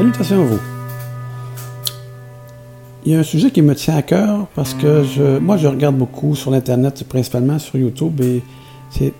Salutations 0.00 0.40
à 0.40 0.44
vous. 0.46 0.60
Il 3.04 3.12
y 3.12 3.14
a 3.14 3.18
un 3.18 3.22
sujet 3.22 3.50
qui 3.50 3.60
me 3.60 3.74
tient 3.74 3.96
à 3.96 4.00
cœur 4.00 4.46
parce 4.54 4.72
que 4.72 5.38
moi, 5.40 5.58
je 5.58 5.68
regarde 5.68 5.94
beaucoup 5.94 6.34
sur 6.34 6.50
l'Internet, 6.50 7.04
principalement 7.06 7.58
sur 7.58 7.76
YouTube, 7.76 8.18
et 8.22 8.42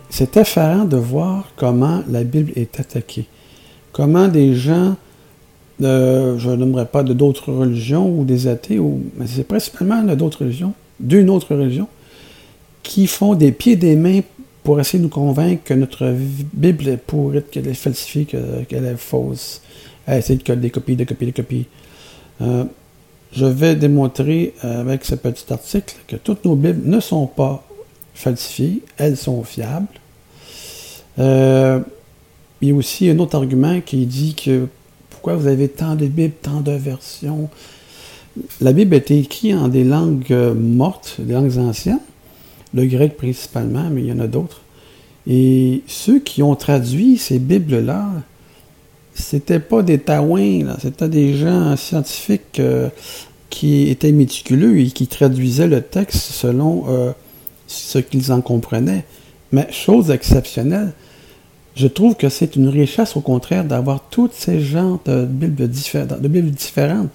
c'est 0.09 0.37
effarant 0.39 0.87
de 0.87 0.97
voir 0.97 1.49
comment 1.57 2.03
la 2.09 2.25
Bible 2.25 2.53
est 2.57 2.81
attaquée. 2.81 3.27
Comment 3.93 4.27
des 4.27 4.55
gens, 4.55 4.97
euh, 5.83 6.39
je 6.39 6.49
n'aimerais 6.49 6.87
pas 6.87 7.03
de 7.03 7.13
d'autres 7.13 7.53
religions 7.53 8.09
ou 8.09 8.25
des 8.25 8.47
athées, 8.47 8.79
ou, 8.79 9.03
mais 9.19 9.27
c'est 9.27 9.45
principalement 9.45 10.03
d'autres 10.17 10.45
religions, 10.45 10.73
d'une 10.99 11.29
autre 11.29 11.55
religion, 11.57 11.89
qui 12.83 13.07
font 13.07 13.35
des 13.35 13.53
pieds 13.53 13.75
et 13.75 13.77
des 13.77 13.97
mains 13.97 14.21
pour 14.65 14.81
essayer 14.81 14.99
de 14.99 15.05
nous 15.05 15.11
convaincre 15.11 15.63
que 15.63 15.75
notre 15.75 16.11
Bible 16.55 16.89
est 16.89 16.97
pourrite, 16.97 17.51
qu'elle 17.51 17.69
est 17.69 17.75
falsifiée, 17.75 18.25
qu'elle 18.25 18.87
est 18.87 18.97
fausse, 18.97 19.61
à 20.11 20.19
essayer 20.19 20.37
de 20.39 20.43
coller 20.43 20.61
des 20.61 20.71
copies, 20.71 20.97
de 20.97 21.05
copies, 21.05 21.27
de 21.27 21.31
copies. 21.31 21.67
Euh, 22.43 22.65
je 23.33 23.47
vais 23.47 23.77
démontrer 23.77 24.55
euh, 24.65 24.81
avec 24.81 25.05
ce 25.05 25.15
petit 25.15 25.53
article 25.53 25.95
que 26.09 26.17
toutes 26.17 26.45
nos 26.45 26.57
Bibles 26.57 26.83
ne 26.85 26.99
sont 26.99 27.29
pas 27.29 27.65
falsifiées, 28.15 28.83
elles 28.97 29.17
sont 29.17 29.45
fiables. 29.45 29.87
Euh, 31.21 31.79
il 32.61 32.69
y 32.69 32.73
a 32.73 32.75
aussi 32.75 33.09
un 33.09 33.19
autre 33.21 33.37
argument 33.37 33.81
qui 33.81 34.05
dit 34.05 34.35
que 34.35 34.67
pourquoi 35.11 35.37
vous 35.37 35.47
avez 35.47 35.69
tant 35.69 35.95
de 35.95 36.07
Bibles, 36.07 36.35
tant 36.43 36.61
de 36.61 36.73
versions. 36.73 37.49
La 38.61 38.73
Bible 38.73 38.95
a 38.95 38.99
été 38.99 39.17
écrite 39.17 39.55
en 39.55 39.69
des 39.69 39.85
langues 39.85 40.35
mortes, 40.57 41.17
des 41.21 41.35
langues 41.35 41.57
anciennes, 41.59 42.01
le 42.75 42.85
grec 42.87 43.17
principalement, 43.17 43.89
mais 43.91 44.03
il 44.03 44.07
y 44.09 44.13
en 44.13 44.19
a 44.19 44.27
d'autres. 44.27 44.63
Et 45.29 45.83
ceux 45.87 46.19
qui 46.19 46.43
ont 46.43 46.57
traduit 46.57 47.17
ces 47.17 47.39
Bibles-là, 47.39 48.09
c'était 49.15 49.61
pas 49.61 49.83
des 49.83 49.99
taouins, 49.99 50.77
c'était 50.81 51.09
des 51.09 51.37
gens 51.37 51.77
scientifiques 51.77 52.61
euh, 52.61 52.89
qui 53.51 53.89
étaient 53.89 54.13
méticuleux 54.13 54.79
et 54.79 54.87
qui 54.87 55.07
traduisaient 55.07 55.67
le 55.67 55.83
texte 55.83 56.33
selon 56.33 56.85
euh, 56.89 57.13
ce 57.67 57.99
qu'ils 57.99 58.33
en 58.33 58.41
comprenaient. 58.41 59.05
Mais 59.53 59.71
chose 59.73 60.11
exceptionnelle, 60.11 60.93
je 61.75 61.87
trouve 61.87 62.15
que 62.15 62.29
c'est 62.29 62.57
une 62.57 62.69
richesse 62.69 63.17
au 63.17 63.21
contraire 63.21 63.65
d'avoir 63.65 64.01
toutes 64.11 64.33
ces 64.33 64.61
genres 64.61 65.01
de 65.05 65.25
Bibles, 65.25 65.69
différentes. 65.69 67.09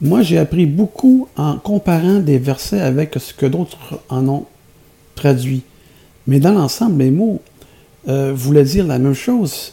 Moi, 0.00 0.22
j'ai 0.22 0.38
appris 0.38 0.66
beaucoup 0.66 1.28
en 1.36 1.58
comparant 1.58 2.18
des 2.18 2.38
versets 2.38 2.80
avec 2.80 3.14
ce 3.18 3.32
que 3.32 3.46
d'autres 3.46 4.00
en 4.08 4.28
ont 4.28 4.46
traduit. 5.14 5.62
Mais 6.26 6.40
dans 6.40 6.52
l'ensemble, 6.52 7.02
les 7.02 7.10
mots 7.10 7.40
euh, 8.08 8.32
voulaient 8.34 8.64
dire 8.64 8.86
la 8.86 8.98
même 8.98 9.14
chose. 9.14 9.72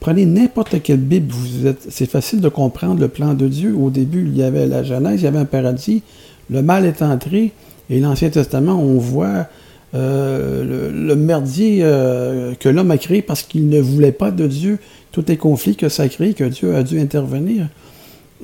Prenez 0.00 0.26
n'importe 0.26 0.80
quelle 0.82 1.00
Bible, 1.00 1.32
vous 1.32 1.66
êtes, 1.66 1.86
c'est 1.88 2.08
facile 2.08 2.40
de 2.40 2.48
comprendre 2.48 3.00
le 3.00 3.08
plan 3.08 3.34
de 3.34 3.48
Dieu. 3.48 3.74
Au 3.74 3.90
début, 3.90 4.26
il 4.26 4.36
y 4.36 4.42
avait 4.42 4.66
la 4.66 4.84
Genèse, 4.84 5.20
il 5.20 5.24
y 5.24 5.26
avait 5.26 5.38
un 5.38 5.44
paradis, 5.44 6.02
le 6.50 6.62
mal 6.62 6.86
est 6.86 7.02
entré, 7.02 7.52
et 7.90 8.00
l'Ancien 8.00 8.30
Testament, 8.30 8.80
on 8.80 8.98
voit 8.98 9.48
euh, 9.94 10.92
le, 10.92 11.16
merdier 11.16 11.80
euh, 11.82 12.54
que 12.54 12.68
l'homme 12.68 12.90
a 12.90 12.98
créé 12.98 13.22
parce 13.22 13.42
qu'il 13.42 13.68
ne 13.68 13.80
voulait 13.80 14.12
pas 14.12 14.30
de 14.30 14.46
Dieu, 14.46 14.78
tous 15.10 15.24
les 15.26 15.36
conflits 15.36 15.76
que 15.76 15.88
ça 15.88 16.04
a 16.04 16.08
créé, 16.08 16.34
que 16.34 16.44
Dieu 16.44 16.76
a 16.76 16.82
dû 16.82 17.00
intervenir. 17.00 17.68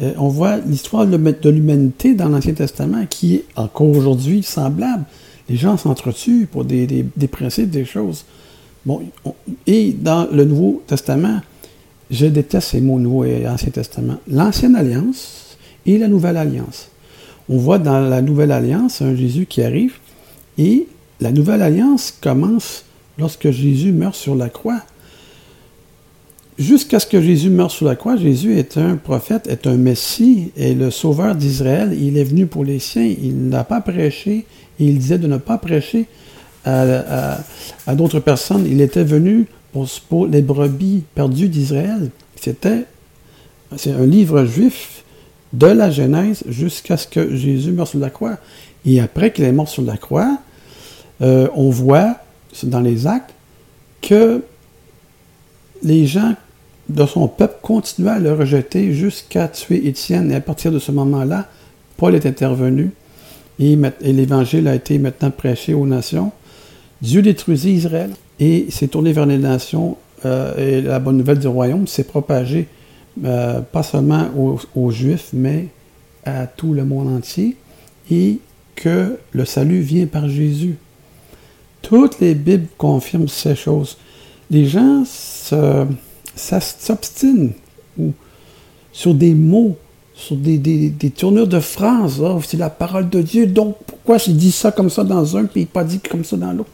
Euh, 0.03 0.13
on 0.17 0.29
voit 0.29 0.57
l'histoire 0.57 1.07
de 1.07 1.51
l'humanité 1.51 2.15
dans 2.15 2.29
l'Ancien 2.29 2.55
Testament 2.55 3.07
qui 3.09 3.37
est 3.37 3.45
encore 3.55 3.91
aujourd'hui 3.91 4.43
semblable. 4.43 5.05
Les 5.49 5.57
gens 5.57 5.77
s'entretuent 5.77 6.49
pour 6.51 6.65
des, 6.65 6.87
des 6.87 7.29
principes, 7.29 7.71
des 7.71 7.85
choses. 7.85 8.25
Bon, 8.87 9.03
et 9.67 9.93
dans 9.93 10.29
le 10.31 10.45
Nouveau 10.45 10.83
Testament, 10.87 11.41
je 12.11 12.27
déteste 12.27 12.69
ces 12.69 12.81
mots 12.81 12.99
Nouveau 12.99 13.25
et 13.25 13.49
Ancien 13.49 13.71
Testament. 13.71 14.19
L'Ancienne 14.29 14.77
Alliance 14.77 15.57
et 15.87 15.97
la 15.97 16.09
Nouvelle 16.09 16.37
Alliance. 16.37 16.91
On 17.49 17.57
voit 17.57 17.79
dans 17.79 18.01
la 18.01 18.21
Nouvelle 18.21 18.53
Alliance 18.53 19.01
un 19.01 19.15
Jésus 19.15 19.47
qui 19.47 19.63
arrive 19.63 19.95
et 20.59 20.87
la 21.21 21.33
Nouvelle 21.33 21.63
Alliance 21.63 22.15
commence 22.21 22.85
lorsque 23.19 23.51
Jésus 23.51 23.93
meurt 23.93 24.15
sur 24.15 24.35
la 24.35 24.49
croix. 24.49 24.81
Jusqu'à 26.59 27.01
ce 27.01 27.07
que 27.07 27.21
Jésus 27.21 27.51
meure 27.51 27.71
sur 27.71 27.87
la 27.87 27.97
croix, 27.97 28.17
Jésus 28.17 28.57
est 28.57 28.79
un 28.79 28.97
prophète, 28.97 29.49
est 29.49 29.67
un 29.67 29.77
Messie, 29.77 30.53
et 30.57 30.75
le 30.75 30.93
Sauveur 30.93 31.35
d'Israël. 31.35 31.97
Il 32.01 32.17
est 32.17 32.25
venu 32.25 32.47
pour 32.47 32.65
les 32.65 32.79
siens. 32.79 33.03
Il 33.05 33.49
n'a 33.49 33.65
pas 33.65 33.81
prêché, 33.81 34.47
et 34.79 34.85
il 34.85 34.99
disait 34.99 35.19
de 35.19 35.27
ne 35.27 35.39
pas 35.39 35.59
prêcher 35.59 36.07
à, 36.65 37.39
d'autres 37.95 38.21
personnes. 38.21 38.67
Il 38.67 38.81
était 38.81 39.05
venu 39.05 39.47
pour, 39.73 40.27
les 40.27 40.43
brebis 40.43 41.05
perdues 41.15 41.49
d'Israël. 41.49 42.11
C'était 42.41 42.87
c'est 43.77 43.93
un 43.93 44.07
livre 44.07 44.45
juif 44.45 45.05
de 45.53 45.67
la 45.67 45.91
Genèse 45.91 46.45
jusqu'à 46.49 46.97
ce 46.97 47.07
que 47.07 47.35
Jésus 47.35 47.73
meure 47.73 47.89
sur 47.89 47.99
la 47.99 48.11
croix. 48.11 48.39
Et 48.87 49.01
après 49.01 49.33
qu'il 49.33 49.45
est 49.45 49.53
mort 49.53 49.69
sur 49.69 49.83
la 49.83 49.97
croix, 49.97 50.39
euh, 51.23 51.49
on 51.55 51.71
voit 51.71 52.17
dans 52.63 52.81
les 52.81 53.07
actes 53.07 53.35
que 54.03 54.43
les 55.83 56.07
gens 56.07 56.35
de 56.89 57.07
son 57.07 57.29
peuple 57.29 57.57
continuaient 57.63 58.11
à 58.11 58.19
le 58.19 58.33
rejeter 58.33 58.93
jusqu'à 58.93 59.49
tuer 59.49 59.87
Étienne. 59.89 60.31
Et 60.31 60.35
à 60.35 60.41
partir 60.41 60.71
de 60.71 60.79
ce 60.79 60.93
moment-là, 60.93 61.49
Paul 61.97 62.15
est 62.15 62.27
intervenu 62.27 62.91
et 63.59 63.77
l'Évangile 64.03 64.69
a 64.69 64.75
été 64.75 64.99
maintenant 64.99 65.31
prêché 65.31 65.75
aux 65.75 65.87
nations. 65.87 66.33
Dieu 67.05 67.21
détruisit 67.21 67.75
Israël 67.75 68.11
et 68.41 68.67
s'est 68.71 68.89
tourné 68.89 69.13
vers 69.13 69.27
les 69.27 69.37
nations 69.37 69.99
euh, 70.25 70.57
et 70.57 70.81
la 70.81 70.99
bonne 70.99 71.19
nouvelle 71.19 71.39
du 71.39 71.47
royaume 71.47 71.87
s'est 71.87 72.05
propagée 72.05 72.67
euh, 73.25 73.61
pas 73.61 73.83
seulement 73.83 74.29
aux, 74.75 74.91
Juifs, 74.91 75.29
mais 75.35 75.67
à 76.25 76.47
tout 76.47 76.73
le 76.73 76.87
monde 76.87 77.15
entier 77.15 77.57
et 78.11 78.39
que 78.75 79.19
le 79.33 79.45
salut 79.45 79.81
vient 79.81 80.07
par 80.07 80.31
Jésus. 80.31 80.77
Toutes 81.83 82.21
les 82.21 82.35
Bibles 82.35 82.69
confirment 82.79 83.29
ces 83.29 83.55
choses. 83.55 83.99
Les 84.51 84.65
gens 84.65 85.05
s'obstinent 86.35 87.53
sur 88.93 89.15
des 89.15 89.35
mots, 89.35 89.77
sur 90.15 90.37
des, 90.37 90.91
tournures 91.15 91.49
de 91.49 91.61
phrases. 91.61 92.19
Oh, 92.23 92.41
c'est 92.43 92.57
la 92.57 92.71
parole 92.71 93.11
de 93.11 93.21
Dieu, 93.21 93.47
donc 93.47 93.77
pourquoi 93.87 94.17
j'ai 94.17 94.33
dit 94.33 94.53
ça 94.53 94.73
comme 94.73 94.89
ça 94.89 95.05
dans 95.05 95.37
un, 95.37 95.45
puis 95.45 95.67
pas 95.67 95.85
dit 95.85 96.01
comme 96.01 96.25
ça 96.25 96.39
dans 96.39 96.53
l'autre? 96.53 96.71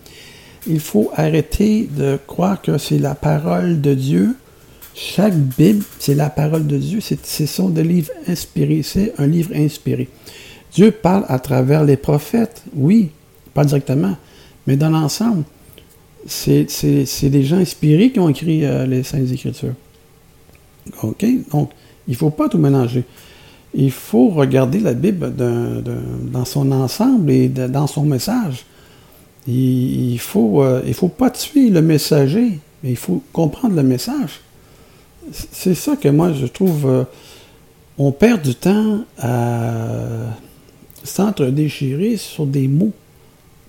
Il 0.66 0.81
faut 0.81 1.10
arrêter 1.15 1.88
de 1.97 2.19
croire 2.26 2.60
que 2.60 2.78
c'est 2.78 2.98
la 2.98 3.15
parole 3.15 3.81
de 3.81 3.94
Dieu. 3.94 4.37
Chaque 4.94 5.37
Bible, 5.37 5.84
c'est 5.98 6.15
la 6.15 6.31
parole 6.31 6.66
de 6.66 6.76
Dieu. 6.76 7.00
Ce 7.00 7.47
sont 7.47 7.69
des 7.69 7.84
livres 7.84 8.10
inspirés. 8.28 8.82
C'est 8.82 9.15
un 9.19 9.26
livre 9.26 9.50
inspiré. 9.54 10.09
Dieu 10.72 10.91
parle 10.91 11.25
à 11.28 11.38
travers 11.38 11.84
les 11.84 11.97
prophètes, 11.97 12.62
oui, 12.75 13.10
pas 13.54 13.65
directement, 13.65 14.16
mais 14.66 14.76
dans 14.76 14.91
l'ensemble, 14.91 15.44
c'est 16.26 16.66
des 17.22 17.42
gens 17.42 17.56
inspirés 17.56 18.10
qui 18.10 18.21
ont 18.21 18.28
écrit 18.28 18.65
euh, 18.65 18.87
les 18.87 19.03
Saintes 19.03 19.31
Écritures. 19.32 19.75
OK? 21.03 21.25
Donc, 21.50 21.71
il 22.06 22.12
ne 22.12 22.16
faut 22.16 22.31
pas 22.31 22.48
tout 22.48 22.59
mélanger. 22.59 23.04
Il 23.72 23.91
faut 23.91 24.28
regarder 24.28 24.81
la 24.81 24.94
Bible 24.94 25.32
dans 25.34 26.44
son 26.44 26.72
ensemble 26.72 27.31
et 27.31 27.48
dans 27.48 27.87
son 27.87 28.04
message. 28.04 28.65
Il, 29.46 30.18
faut, 30.18 30.62
euh, 30.62 30.82
faut 30.92 31.08
pas 31.08 31.30
tuer 31.30 31.70
le 31.70 31.80
messager, 31.80 32.58
mais 32.82 32.90
il 32.90 32.96
faut 32.96 33.22
comprendre 33.32 33.74
le 33.74 33.82
message. 33.82 34.40
C'est 35.32 35.74
ça 35.74 35.96
que 35.96 36.08
moi 36.08 36.32
je 36.32 36.46
trouve. 36.46 36.86
Euh, 36.86 37.04
on 37.98 38.12
perd 38.12 38.42
du 38.42 38.54
temps 38.54 39.00
à 39.18 39.98
s'entre-déchirer 41.04 42.16
sur 42.16 42.46
des 42.46 42.66
mots 42.66 42.92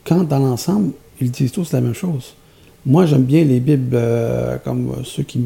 quand 0.06 0.24
dans 0.24 0.40
l'ensemble, 0.40 0.92
ils 1.20 1.30
disent 1.30 1.52
tous 1.52 1.74
la 1.74 1.82
même 1.82 1.94
chose. 1.94 2.34
Moi, 2.86 3.06
j'aime 3.06 3.24
bien 3.24 3.44
les 3.44 3.60
Bibles, 3.60 3.94
euh, 3.94 4.58
comme 4.64 5.04
ceux 5.04 5.24
qui, 5.24 5.40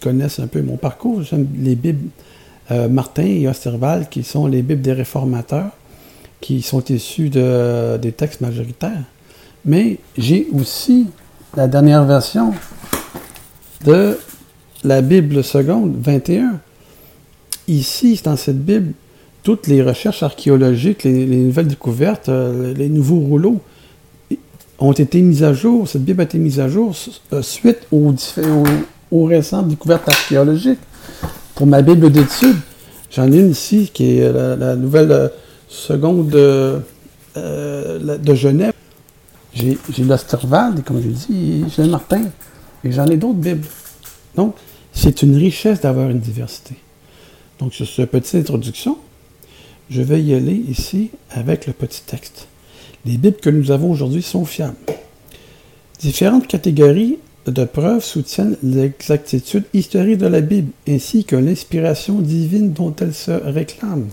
connaissent 0.00 0.38
un 0.38 0.46
peu 0.46 0.62
mon 0.62 0.76
parcours, 0.76 1.22
j'aime 1.22 1.46
les 1.58 1.74
Bibles 1.74 2.08
Martin 2.88 3.24
et 3.24 3.48
Osterval, 3.48 4.08
qui 4.08 4.22
sont 4.22 4.46
les 4.46 4.62
Bibles 4.62 4.80
des 4.80 4.92
réformateurs, 4.92 5.72
qui 6.40 6.62
sont 6.62 6.84
issus 6.84 7.28
de, 7.28 7.96
des 7.96 8.12
textes 8.12 8.40
majoritaires. 8.40 9.02
Mais 9.64 9.98
j'ai 10.16 10.48
aussi 10.52 11.06
la 11.56 11.68
dernière 11.68 12.04
version 12.04 12.52
de 13.84 14.18
la 14.84 15.02
Bible 15.02 15.44
seconde 15.44 15.96
21. 16.00 16.60
Ici, 17.68 18.20
dans 18.24 18.36
cette 18.36 18.64
Bible, 18.64 18.92
toutes 19.42 19.66
les 19.66 19.82
recherches 19.82 20.22
archéologiques, 20.22 21.04
les, 21.04 21.26
nouvelles 21.26 21.68
découvertes, 21.68 22.28
euh, 22.28 22.74
les 22.74 22.88
nouveaux 22.88 23.20
rouleaux 23.20 23.60
ont 24.78 24.92
été 24.92 25.20
mis 25.20 25.44
à 25.44 25.52
jour. 25.52 25.88
Cette 25.88 26.04
Bible 26.04 26.22
a 26.22 26.24
été 26.24 26.38
mise 26.38 26.60
à 26.60 26.68
jour 26.68 26.94
euh, 27.32 27.42
suite 27.42 27.86
aux, 27.92 29.24
récentes 29.24 29.68
découvertes 29.68 30.08
archéologiques. 30.08 30.80
Pour 31.54 31.66
ma 31.66 31.82
Bible 31.82 32.10
d'études, 32.10 32.56
j'en 33.10 33.30
ai 33.30 33.38
une 33.38 33.50
ici 33.50 33.90
qui 33.92 34.18
est 34.18 34.32
la, 34.32 34.76
nouvelle 34.76 35.12
euh, 35.12 35.28
seconde 35.68 36.30
de 36.30 36.82
Genève. 38.34 38.72
J'ai 39.54 39.78
l'Osterwald, 39.98 40.84
comme 40.84 41.02
je 41.02 41.08
dis, 41.08 41.64
j'ai 41.74 41.84
Martin, 41.84 42.22
et 42.84 42.92
j'en 42.92 43.06
ai 43.06 43.16
d'autres 43.16 43.34
Bibles. 43.34 43.66
Donc, 44.36 44.54
c'est 44.92 45.22
une 45.22 45.36
richesse 45.36 45.80
d'avoir 45.80 46.10
une 46.10 46.20
diversité. 46.20 46.74
Donc, 47.58 47.74
sur 47.74 47.86
cette 47.86 48.10
petite 48.10 48.34
introduction, 48.36 48.96
je 49.90 50.02
vais 50.02 50.22
y 50.22 50.34
aller 50.34 50.54
ici 50.54 51.10
avec 51.30 51.66
le 51.66 51.72
petit 51.72 52.02
texte. 52.02 52.46
Les 53.04 53.16
Bibles 53.16 53.38
que 53.38 53.50
nous 53.50 53.70
avons 53.70 53.90
aujourd'hui 53.90 54.22
sont 54.22 54.44
fiables. 54.44 54.76
Différentes 55.98 56.46
catégories 56.46 57.18
de 57.46 57.64
preuves 57.64 58.04
soutiennent 58.04 58.56
l'exactitude 58.62 59.64
historique 59.74 60.18
de 60.18 60.26
la 60.26 60.40
Bible 60.40 60.70
ainsi 60.88 61.24
que 61.24 61.36
l'inspiration 61.36 62.20
divine 62.20 62.72
dont 62.72 62.94
elle 63.00 63.14
se 63.14 63.30
réclame. 63.30 64.08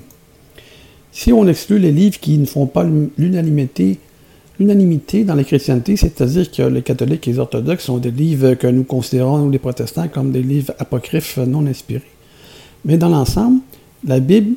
Si 1.12 1.32
on 1.32 1.48
exclut 1.48 1.80
les 1.80 1.92
livres 1.92 2.20
qui 2.20 2.38
ne 2.38 2.46
font 2.46 2.66
pas 2.68 2.86
l'unanimité, 3.18 4.00
l'unanimité 4.60 5.24
dans 5.24 5.36
la 5.36 5.44
chrétienté, 5.44 5.98
c'est-à-dire 5.98 6.52
que 6.52 6.64
les 6.64 6.82
catholiques 6.82 7.28
et 7.28 7.32
les 7.32 7.40
orthodoxes 7.40 7.86
sont 7.86 7.98
des 7.98 8.12
livres 8.12 8.54
que 8.56 8.68
nous 8.68 8.84
considérons, 8.84 9.40
nous 9.40 9.52
les 9.52 9.60
protestants, 9.60 10.08
comme 10.08 10.32
des 10.32 10.42
livres 10.42 10.74
apocryphes 10.80 11.38
non 11.38 11.66
inspirés. 11.68 12.12
Mais 12.86 12.98
dans 12.98 13.10
l'ensemble, 13.10 13.60
la 14.06 14.20
Bible, 14.20 14.56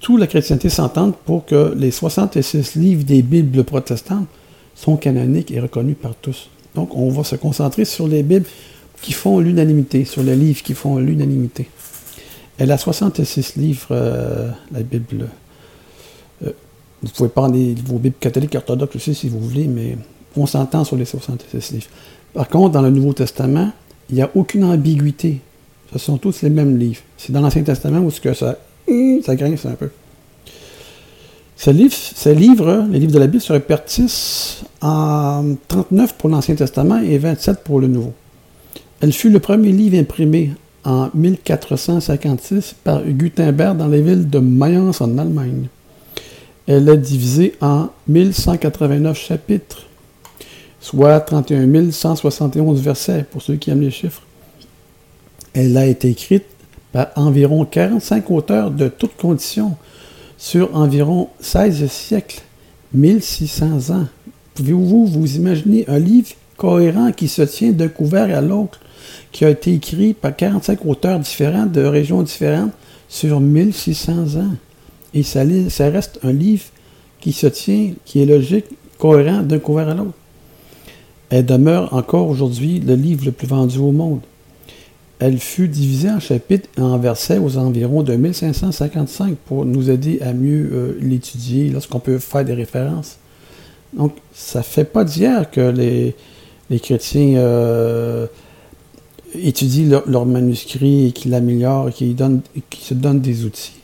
toute 0.00 0.20
la 0.20 0.26
chrétienté 0.26 0.68
s'entend 0.68 1.12
pour 1.12 1.46
que 1.46 1.74
les 1.76 1.90
66 1.90 2.74
livres 2.76 3.04
des 3.04 3.22
Bibles 3.22 3.64
protestantes 3.64 4.26
sont 4.74 4.96
canoniques 4.96 5.50
et 5.50 5.60
reconnus 5.60 5.96
par 6.00 6.14
tous. 6.14 6.48
Donc, 6.74 6.96
on 6.96 7.10
va 7.10 7.24
se 7.24 7.36
concentrer 7.36 7.84
sur 7.84 8.08
les 8.08 8.22
Bibles 8.22 8.46
qui 9.00 9.12
font 9.12 9.38
l'unanimité, 9.38 10.04
sur 10.04 10.22
les 10.22 10.36
livres 10.36 10.62
qui 10.62 10.74
font 10.74 10.96
l'unanimité. 10.98 11.68
Elle 12.58 12.70
a 12.70 12.78
66 12.78 13.56
livres, 13.56 13.88
euh, 13.90 14.50
la 14.72 14.82
Bible. 14.82 15.28
Vous 17.02 17.10
pouvez 17.10 17.28
prendre 17.28 17.56
vos 17.84 17.98
Bibles 17.98 18.16
catholiques 18.20 18.54
orthodoxes 18.54 18.96
aussi 18.96 19.14
si 19.14 19.28
vous 19.28 19.40
voulez, 19.40 19.66
mais 19.66 19.96
on 20.36 20.46
s'entend 20.46 20.84
sur 20.84 20.96
les 20.96 21.04
66 21.04 21.72
livres. 21.72 21.86
Par 22.32 22.48
contre, 22.48 22.72
dans 22.72 22.82
le 22.82 22.90
Nouveau 22.90 23.12
Testament, 23.12 23.72
il 24.08 24.16
n'y 24.16 24.22
a 24.22 24.30
aucune 24.34 24.64
ambiguïté. 24.64 25.40
Ce 25.92 25.98
sont 25.98 26.16
tous 26.16 26.42
les 26.42 26.50
mêmes 26.50 26.78
livres. 26.78 27.00
C'est 27.16 27.32
dans 27.32 27.40
l'Ancien 27.40 27.62
Testament 27.62 27.98
où 27.98 28.10
que 28.10 28.32
ça, 28.34 28.56
ça 29.24 29.36
grince 29.36 29.66
un 29.66 29.72
peu. 29.72 29.90
Ces 31.56 31.72
livres, 32.34 32.86
les 32.90 32.98
livres 32.98 33.12
de 33.12 33.18
la 33.18 33.26
Bible, 33.26 33.42
se 33.42 33.52
répartissent 33.52 34.62
en 34.80 35.54
39 35.68 36.14
pour 36.14 36.28
l'Ancien 36.30 36.54
Testament 36.54 36.98
et 36.98 37.18
27 37.18 37.62
pour 37.62 37.80
le 37.80 37.88
Nouveau. 37.88 38.12
Elle 39.00 39.12
fut 39.12 39.30
le 39.30 39.38
premier 39.38 39.70
livre 39.70 39.98
imprimé 39.98 40.52
en 40.84 41.10
1456 41.14 42.76
par 42.82 43.02
Gutenberg 43.04 43.76
dans 43.76 43.86
les 43.86 44.02
villes 44.02 44.28
de 44.28 44.38
Mayence 44.38 45.00
en 45.00 45.18
Allemagne. 45.18 45.68
Elle 46.66 46.88
est 46.88 46.98
divisée 46.98 47.54
en 47.60 47.88
1189 48.06 49.18
chapitres, 49.18 49.86
soit 50.80 51.20
31 51.20 51.90
171 51.90 52.80
versets 52.80 53.24
pour 53.30 53.42
ceux 53.42 53.56
qui 53.56 53.70
aiment 53.70 53.80
les 53.80 53.90
chiffres. 53.90 54.22
Elle 55.54 55.76
a 55.76 55.86
été 55.86 56.10
écrite 56.10 56.44
par 56.92 57.08
environ 57.16 57.64
45 57.64 58.30
auteurs 58.30 58.70
de 58.70 58.88
toutes 58.88 59.16
conditions, 59.16 59.76
sur 60.38 60.74
environ 60.76 61.28
16 61.40 61.86
siècles, 61.90 62.42
1600 62.94 63.94
ans. 63.94 64.06
Pouvez-vous 64.54 65.06
vous 65.06 65.36
imaginer 65.36 65.84
un 65.88 65.98
livre 65.98 66.30
cohérent 66.56 67.12
qui 67.12 67.28
se 67.28 67.42
tient 67.42 67.72
d'un 67.72 67.88
couvert 67.88 68.36
à 68.36 68.40
l'autre, 68.40 68.80
qui 69.32 69.44
a 69.44 69.50
été 69.50 69.74
écrit 69.74 70.14
par 70.14 70.36
45 70.36 70.84
auteurs 70.86 71.18
différents 71.18 71.66
de 71.66 71.82
régions 71.82 72.22
différentes 72.22 72.72
sur 73.08 73.40
1600 73.40 74.36
ans? 74.36 74.54
Et 75.14 75.22
ça, 75.22 75.42
reste 75.42 76.18
un 76.22 76.32
livre 76.32 76.64
qui 77.20 77.32
se 77.32 77.46
tient, 77.46 77.92
qui 78.04 78.22
est 78.22 78.26
logique, 78.26 78.66
cohérent 78.98 79.42
d'un 79.42 79.58
couvert 79.58 79.88
à 79.88 79.94
l'autre. 79.94 80.14
Elle 81.30 81.46
demeure 81.46 81.92
encore 81.94 82.28
aujourd'hui 82.28 82.80
le 82.80 82.94
livre 82.94 83.24
le 83.24 83.32
plus 83.32 83.46
vendu 83.46 83.78
au 83.78 83.92
monde 83.92 84.20
elle 85.22 85.38
fut 85.38 85.68
divisée 85.68 86.10
en 86.10 86.18
chapitres 86.18 86.68
et 86.76 86.80
en 86.80 86.98
versets 86.98 87.38
aux 87.38 87.56
environs 87.56 88.02
de 88.02 88.16
1555 88.16 89.36
pour 89.36 89.64
nous 89.64 89.88
aider 89.88 90.20
à 90.20 90.32
mieux 90.32 90.68
euh, 90.72 90.98
l'étudier 91.00 91.70
lorsqu'on 91.70 92.00
peut 92.00 92.18
faire 92.18 92.44
des 92.44 92.54
références. 92.54 93.18
Donc, 93.92 94.16
ça 94.34 94.58
ne 94.58 94.64
fait 94.64 94.84
pas 94.84 95.04
d'hier 95.04 95.48
que 95.48 95.60
les, 95.60 96.16
chrétiens 96.80 97.36
euh, 97.36 98.26
étudient 99.36 100.02
leurs 100.06 100.26
manuscrits 100.26 101.06
et 101.06 101.12
qu'ils 101.12 101.30
l'améliorent 101.30 101.90
et 101.90 101.92
qu'ils 101.92 102.16
se 102.80 102.94
donnent 102.94 103.20
des 103.20 103.44
outils 103.44 103.81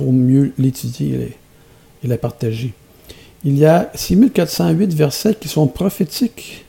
pour 0.00 0.14
mieux 0.14 0.54
l'étudier 0.56 1.36
et, 2.02 2.08
la 2.08 2.16
partager. 2.16 2.72
Il 3.44 3.58
y 3.58 3.66
a 3.66 3.90
6408 3.94 4.94
versets 4.94 5.34
qui 5.34 5.48
sont 5.48 5.66
prophétiques 5.66 6.64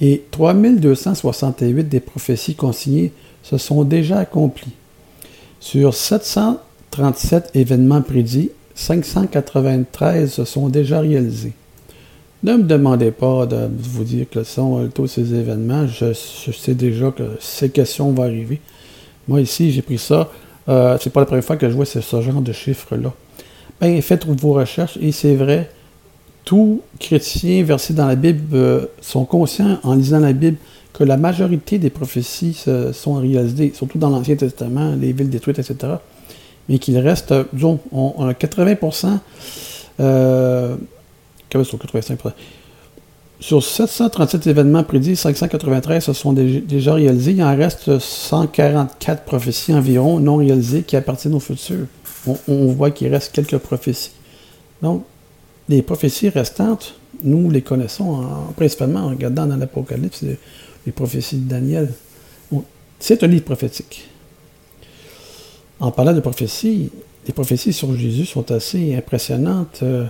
et 0.00 0.24
3268 0.32 1.88
des 1.88 2.00
prophéties 2.00 2.56
consignées 2.56 3.12
se 3.44 3.58
sont 3.58 3.84
déjà 3.84 4.18
accomplis. 4.18 4.72
Sur 5.60 5.94
737 5.94 7.52
événements 7.54 8.02
prédits, 8.02 8.50
593 8.74 10.32
se 10.32 10.44
sont 10.44 10.68
déjà 10.68 10.98
réalisés. 10.98 11.52
Ne 12.42 12.56
me 12.56 12.64
demandez 12.64 13.12
pas 13.12 13.46
de 13.46 13.70
vous 13.78 14.02
dire 14.02 14.26
que 14.28 14.42
sont 14.42 14.80
euh, 14.80 14.88
tous 14.92 15.06
ces 15.06 15.32
événements. 15.32 15.86
Je, 15.86 16.12
sais 16.12 16.74
déjà 16.74 17.12
que 17.12 17.22
ces 17.38 17.70
questions 17.70 18.10
vont 18.10 18.24
arriver. 18.24 18.60
Moi, 19.28 19.40
ici, 19.40 19.70
j'ai 19.70 19.80
pris 19.80 19.98
ça. 19.98 20.28
Euh, 20.68 20.96
c'est 21.00 21.10
pas 21.10 21.20
la 21.20 21.26
première 21.26 21.44
fois 21.44 21.56
que 21.56 21.68
je 21.68 21.74
vois 21.74 21.84
ce, 21.84 22.00
genre 22.00 22.40
de 22.40 22.52
chiffres-là. 22.52 23.12
Ben, 23.80 24.00
faites 24.00 24.26
vos 24.26 24.52
recherches 24.52 24.98
et 25.00 25.12
c'est 25.12 25.34
vrai. 25.34 25.70
Tous 26.44 26.82
chrétiens 26.98 27.62
versés 27.64 27.94
dans 27.94 28.06
la 28.06 28.16
Bible 28.16 28.42
euh, 28.54 28.86
sont 29.00 29.24
conscients 29.24 29.78
en 29.82 29.94
lisant 29.94 30.20
la 30.20 30.32
Bible 30.32 30.58
que 30.92 31.02
la 31.02 31.16
majorité 31.16 31.78
des 31.78 31.90
prophéties 31.90 32.62
sont 32.92 33.14
réalisées, 33.14 33.72
surtout 33.74 33.98
dans 33.98 34.10
l'Ancien 34.10 34.36
Testament, 34.36 34.94
les 34.94 35.12
villes 35.12 35.30
détruites, 35.30 35.58
etc. 35.58 35.94
Mais 36.68 36.78
qu'il 36.78 36.96
reste, 36.98 37.34
disons, 37.52 37.80
on, 37.90 38.28
a 38.28 38.32
80%, 38.32 39.18
euh, 39.98 40.76
sur 41.64 41.78
85%. 41.78 42.32
Sur 43.44 43.62
737 43.62 44.46
événements 44.46 44.84
prédits, 44.84 45.16
593 45.16 46.02
se 46.02 46.14
sont 46.14 46.32
déjà 46.32 46.94
réalisés. 46.94 47.32
Il 47.32 47.42
en 47.42 47.54
reste 47.54 47.98
144 47.98 49.24
prophéties 49.24 49.74
environ 49.74 50.18
non 50.18 50.36
réalisées 50.36 50.82
qui 50.82 50.96
appartiennent 50.96 51.34
au 51.34 51.40
futur. 51.40 51.84
On, 52.48 52.68
voit 52.68 52.90
qu'il 52.90 53.08
reste 53.08 53.34
quelques 53.34 53.58
prophéties. 53.58 54.12
Donc, 54.80 55.04
les 55.68 55.82
prophéties 55.82 56.30
restantes, 56.30 56.94
nous 57.22 57.50
les 57.50 57.60
connaissons 57.60 58.24
principalement 58.56 59.00
en 59.00 59.08
regardant 59.10 59.44
dans 59.44 59.56
l'Apocalypse 59.58 60.24
les 60.86 60.92
prophéties 60.92 61.36
de 61.36 61.50
Daniel. 61.50 61.92
C'est 62.98 63.22
un 63.24 63.26
livre 63.26 63.44
prophétique. 63.44 64.08
En 65.80 65.90
parlant 65.90 66.14
de 66.14 66.20
prophéties, 66.20 66.90
les 67.26 67.34
prophéties 67.34 67.74
sur 67.74 67.94
Jésus 67.94 68.24
sont 68.24 68.50
assez 68.52 68.96
impressionnantes, 68.96 69.80
euh, 69.82 70.06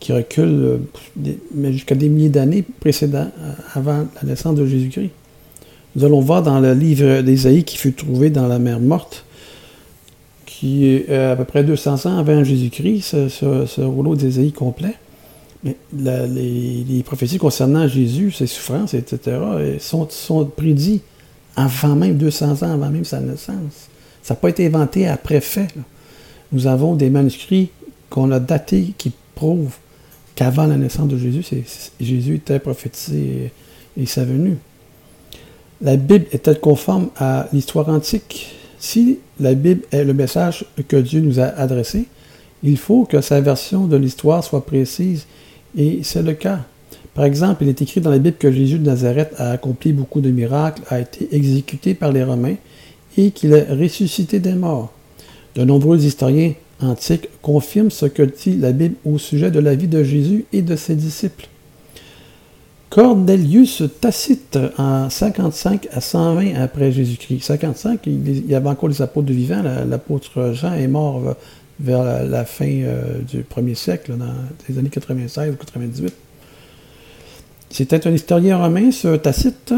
qui 0.00 0.12
reculent 0.12 0.80
euh, 1.22 1.72
jusqu'à 1.72 1.94
des 1.94 2.08
milliers 2.08 2.30
d'années 2.30 2.62
précédant, 2.62 3.30
euh, 3.40 3.52
avant 3.74 4.06
la 4.20 4.28
naissance 4.28 4.56
de 4.56 4.66
Jésus-Christ. 4.66 5.10
Nous 5.96 6.04
allons 6.04 6.20
voir 6.20 6.42
dans 6.42 6.60
le 6.60 6.72
livre 6.72 7.20
d'Ésaïe 7.20 7.64
qui 7.64 7.76
fut 7.76 7.92
trouvé 7.92 8.30
dans 8.30 8.46
la 8.46 8.58
mer 8.58 8.80
morte, 8.80 9.24
qui 10.46 10.86
est 10.86 11.12
à 11.12 11.36
peu 11.36 11.44
près 11.44 11.64
200 11.64 12.06
ans 12.06 12.18
avant 12.18 12.44
Jésus-Christ, 12.44 13.28
ce, 13.28 13.66
ce 13.66 13.80
rouleau 13.80 14.14
d'Ésaïe 14.14 14.52
complet. 14.52 14.94
Mais 15.64 15.76
les, 15.92 17.02
prophéties 17.04 17.38
concernant 17.38 17.86
Jésus, 17.86 18.30
ses 18.30 18.46
souffrances, 18.46 18.94
etc., 18.94 19.36
sont, 19.78 20.08
sont 20.08 20.44
prédits 20.46 21.02
avant 21.56 21.96
même 21.96 22.16
200 22.16 22.62
ans, 22.62 22.72
avant 22.72 22.88
même 22.88 23.04
sa 23.04 23.20
naissance. 23.20 23.88
Ça 24.22 24.34
n'a 24.34 24.40
pas 24.40 24.48
été 24.48 24.66
inventé 24.66 25.06
après 25.08 25.40
fait. 25.40 25.68
Nous 26.52 26.66
avons 26.66 26.94
des 26.94 27.10
manuscrits 27.10 27.70
qu'on 28.08 28.30
a 28.30 28.40
datés 28.40 28.94
qui 28.96 29.12
prouvent 29.34 29.76
qu'avant 30.40 30.66
la 30.66 30.78
naissance 30.78 31.06
de 31.06 31.18
Jésus, 31.18 31.44
Jésus 32.00 32.36
était 32.36 32.58
prophétisé 32.58 33.52
et, 33.98 34.02
et 34.02 34.06
sa 34.06 34.24
venue. 34.24 34.56
La 35.82 35.96
Bible 35.96 36.24
est-elle 36.32 36.60
conforme 36.60 37.10
à 37.18 37.46
l'histoire 37.52 37.90
antique? 37.90 38.54
Si 38.78 39.18
la 39.38 39.52
Bible 39.52 39.82
est 39.92 40.02
le 40.02 40.14
message 40.14 40.64
que 40.88 40.96
Dieu 40.96 41.20
nous 41.20 41.40
a 41.40 41.44
adressé, 41.44 42.06
il 42.62 42.78
faut 42.78 43.04
que 43.04 43.20
sa 43.20 43.42
version 43.42 43.86
de 43.86 43.98
l'histoire 43.98 44.42
soit 44.42 44.64
précise 44.64 45.26
et 45.76 46.00
c'est 46.04 46.22
le 46.22 46.32
cas. 46.32 46.60
Par 47.12 47.26
exemple, 47.26 47.64
il 47.64 47.68
est 47.68 47.82
écrit 47.82 48.00
dans 48.00 48.08
la 48.08 48.18
Bible 48.18 48.38
que 48.38 48.50
Jésus 48.50 48.78
de 48.78 48.86
Nazareth 48.86 49.34
a 49.36 49.50
accompli 49.50 49.92
beaucoup 49.92 50.22
de 50.22 50.30
miracles, 50.30 50.80
a 50.88 51.00
été 51.00 51.28
exécuté 51.32 51.92
par 51.92 52.12
les 52.12 52.24
Romains 52.24 52.56
et 53.18 53.30
qu'il 53.30 53.52
est 53.52 53.70
ressuscité 53.70 54.38
des 54.38 54.54
morts. 54.54 54.90
De 55.54 55.64
nombreux 55.64 56.02
historiens 56.02 56.54
antiques 56.82 57.28
confirment 57.42 57.90
ce 57.90 58.06
que 58.06 58.22
dit 58.22 58.56
la 58.56 58.72
Bible 58.72 58.96
au 59.04 59.18
sujet 59.18 59.50
de 59.50 59.60
la 59.60 59.74
vie 59.74 59.88
de 59.88 60.02
Jésus 60.02 60.44
et 60.52 60.62
de 60.62 60.76
ses 60.76 60.94
disciples. 60.94 61.46
Cornelius 62.90 63.84
Tacite, 64.00 64.58
en 64.76 65.08
55 65.08 65.88
à 65.92 66.00
120 66.00 66.60
après 66.60 66.90
Jésus-Christ. 66.90 67.44
55, 67.44 68.00
il 68.06 68.50
y 68.50 68.54
avait 68.54 68.68
encore 68.68 68.88
les 68.88 69.00
apôtres 69.00 69.30
vivants. 69.30 69.62
L'apôtre 69.88 70.52
Jean 70.54 70.74
est 70.74 70.88
mort 70.88 71.36
vers 71.78 72.24
la, 72.24 72.44
fin 72.44 72.66
euh, 72.66 73.20
du 73.20 73.42
premier 73.42 73.74
siècle, 73.74 74.16
dans 74.16 74.34
les 74.68 74.78
années 74.78 74.90
96 74.90 75.52
ou 75.52 75.56
98. 75.56 76.12
C'était 77.70 78.06
un 78.06 78.10
historien 78.10 78.58
romain, 78.58 78.90
ce 78.90 79.16
Tacite, 79.16 79.72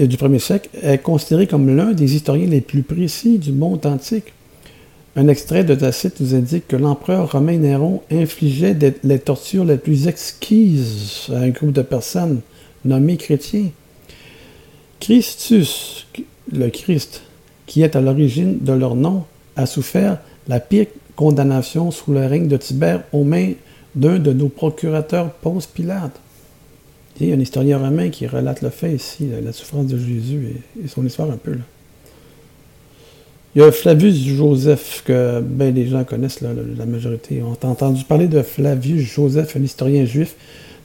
euh, 0.00 0.06
du 0.06 0.16
premier 0.16 0.40
siècle, 0.40 0.68
est 0.82 0.98
considéré 0.98 1.46
comme 1.46 1.74
l'un 1.74 1.92
des 1.92 2.16
historiens 2.16 2.46
les 2.46 2.60
plus 2.60 2.82
précis 2.82 3.38
du 3.38 3.52
monde 3.52 3.86
antique. 3.86 4.32
Un 5.16 5.26
extrait 5.26 5.64
de 5.64 5.74
Tacite 5.74 6.20
nous 6.20 6.34
indique 6.36 6.68
que 6.68 6.76
l'empereur 6.76 7.32
romain 7.32 7.58
Néron 7.58 8.02
infligeait 8.12 8.76
les 9.02 9.18
tortures 9.18 9.64
les 9.64 9.76
plus 9.76 10.06
exquises 10.06 11.26
à 11.30 11.38
un 11.38 11.48
groupe 11.48 11.72
de 11.72 11.82
personnes 11.82 12.40
nommées 12.84 13.16
chrétiens. 13.16 13.70
Christus, 15.00 16.06
le 16.52 16.68
Christ, 16.68 17.22
qui 17.66 17.82
est 17.82 17.96
à 17.96 18.00
l'origine 18.00 18.58
de 18.60 18.72
leur 18.72 18.94
nom, 18.94 19.24
a 19.56 19.66
souffert 19.66 20.18
la 20.46 20.60
pire 20.60 20.86
condamnation 21.16 21.90
sous 21.90 22.12
le 22.12 22.26
règne 22.26 22.46
de 22.46 22.56
Tibère 22.56 23.02
aux 23.12 23.24
mains 23.24 23.52
d'un 23.96 24.20
de 24.20 24.32
nos 24.32 24.48
procurateurs, 24.48 25.32
Ponce 25.32 25.66
Pilate. 25.66 26.18
Il 27.20 27.28
y 27.28 27.32
a 27.32 27.34
un 27.34 27.40
historien 27.40 27.78
romain 27.78 28.08
qui 28.08 28.26
relate 28.26 28.62
le 28.62 28.70
fait 28.70 28.94
ici, 28.94 29.28
la 29.42 29.52
souffrance 29.52 29.86
de 29.86 29.98
Jésus 29.98 30.62
et, 30.82 30.88
son 30.88 31.04
histoire 31.04 31.30
un 31.30 31.36
peu. 31.36 31.52
Là. 31.52 31.62
Il 33.56 33.62
y 33.62 33.64
a 33.64 33.72
Flavius 33.72 34.16
Joseph, 34.16 35.02
que 35.04 35.40
ben, 35.40 35.74
les 35.74 35.88
gens 35.88 36.04
connaissent, 36.04 36.40
la 36.40 36.86
majorité 36.86 37.42
ont 37.42 37.56
entendu 37.68 38.04
parler 38.04 38.28
de 38.28 38.42
Flavius 38.42 39.02
Joseph, 39.02 39.56
un 39.56 39.62
historien 39.62 40.04
juif 40.04 40.36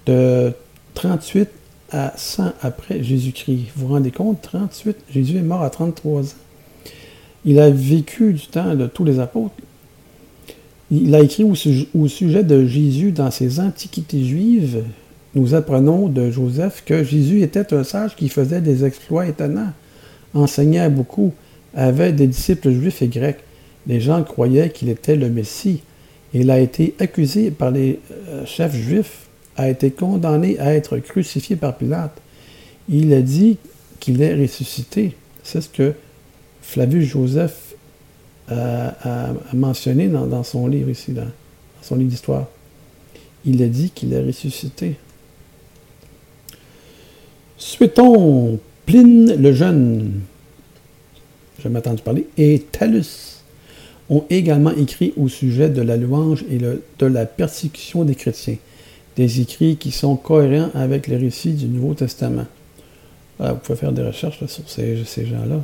de 0.07 0.51
38 0.95 1.47
à 1.91 2.13
100 2.17 2.53
après 2.63 3.03
Jésus-Christ. 3.03 3.67
Vous 3.75 3.87
vous 3.87 3.93
rendez 3.93 4.09
compte, 4.09 4.41
38, 4.41 4.97
Jésus 5.13 5.37
est 5.37 5.43
mort 5.43 5.61
à 5.61 5.69
33 5.69 6.21
ans. 6.21 6.25
Il 7.45 7.59
a 7.59 7.69
vécu 7.69 8.33
du 8.33 8.47
temps 8.47 8.73
de 8.73 8.87
tous 8.87 9.05
les 9.05 9.19
apôtres. 9.19 9.53
Il 10.89 11.13
a 11.13 11.19
écrit 11.19 11.43
au, 11.43 11.53
sujet 11.53 12.43
de 12.43 12.65
Jésus 12.65 13.11
dans 13.11 13.29
ses 13.29 13.59
antiquités 13.59 14.23
juives. 14.23 14.83
Nous 15.35 15.53
apprenons 15.53 16.07
de 16.07 16.31
Joseph 16.31 16.83
que 16.83 17.03
Jésus 17.03 17.43
était 17.43 17.75
un 17.75 17.83
sage 17.83 18.15
qui 18.15 18.29
faisait 18.29 18.61
des 18.61 18.85
exploits 18.85 19.27
étonnants, 19.27 19.73
enseignait 20.33 20.89
beaucoup, 20.89 21.33
avait 21.75 22.13
des 22.13 22.27
disciples 22.27 22.71
juifs 22.71 23.01
et 23.01 23.07
grecs. 23.07 23.39
Les 23.87 23.99
gens 23.99 24.23
croyaient 24.23 24.69
qu'il 24.69 24.89
était 24.89 25.15
le 25.15 25.29
Messie. 25.29 25.81
Il 26.33 26.49
a 26.49 26.59
été 26.59 26.95
accusé 26.99 27.51
par 27.51 27.71
les 27.71 27.99
euh, 28.29 28.45
chefs 28.45 28.75
juifs, 28.75 29.27
a 29.57 29.69
été 29.69 29.91
condamné 29.91 30.59
à 30.59 30.73
être 30.73 30.97
crucifié 30.97 31.55
par 31.55 31.77
Pilate. 31.77 32.17
Il 32.89 33.13
a 33.13 33.21
dit 33.21 33.57
qu'il 33.99 34.21
est 34.21 34.35
ressuscité. 34.35 35.15
C'est 35.43 35.61
ce 35.61 35.69
que 35.69 35.93
Flavius 36.61 37.05
Joseph 37.07 37.75
a, 38.49 39.33
mentionné 39.53 40.07
dans, 40.07 40.43
son 40.43 40.67
livre 40.67 40.89
ici, 40.89 41.11
dans, 41.11 41.27
son 41.81 41.95
livre 41.95 42.09
d'histoire. 42.09 42.47
Il 43.45 43.61
a 43.63 43.67
dit 43.67 43.91
qu'il 43.91 44.13
est 44.13 44.21
ressuscité. 44.21 44.95
Suéton, 47.57 48.59
Pline 48.85 49.35
le 49.35 49.53
Jeune, 49.53 50.21
je 51.61 51.67
entendu 51.69 52.01
parler, 52.01 52.27
et 52.37 52.59
Talus 52.59 53.41
ont 54.09 54.23
également 54.29 54.71
écrit 54.71 55.13
au 55.17 55.27
sujet 55.29 55.69
de 55.69 55.81
la 55.81 55.97
louange 55.97 56.45
et 56.49 56.57
de 56.57 57.05
la 57.05 57.25
persécution 57.25 58.03
des 58.03 58.15
chrétiens, 58.15 58.57
des 59.15 59.41
écrits 59.41 59.77
qui 59.77 59.91
sont 59.91 60.15
cohérents 60.15 60.69
avec 60.75 61.07
les 61.07 61.17
récits 61.17 61.53
du 61.53 61.65
Nouveau 61.65 61.93
Testament. 61.93 62.45
vous 63.39 63.55
pouvez 63.63 63.77
faire 63.77 63.91
des 63.91 64.03
recherches 64.03 64.45
sur 64.45 64.69
ces 64.69 65.25
gens-là. 65.25 65.61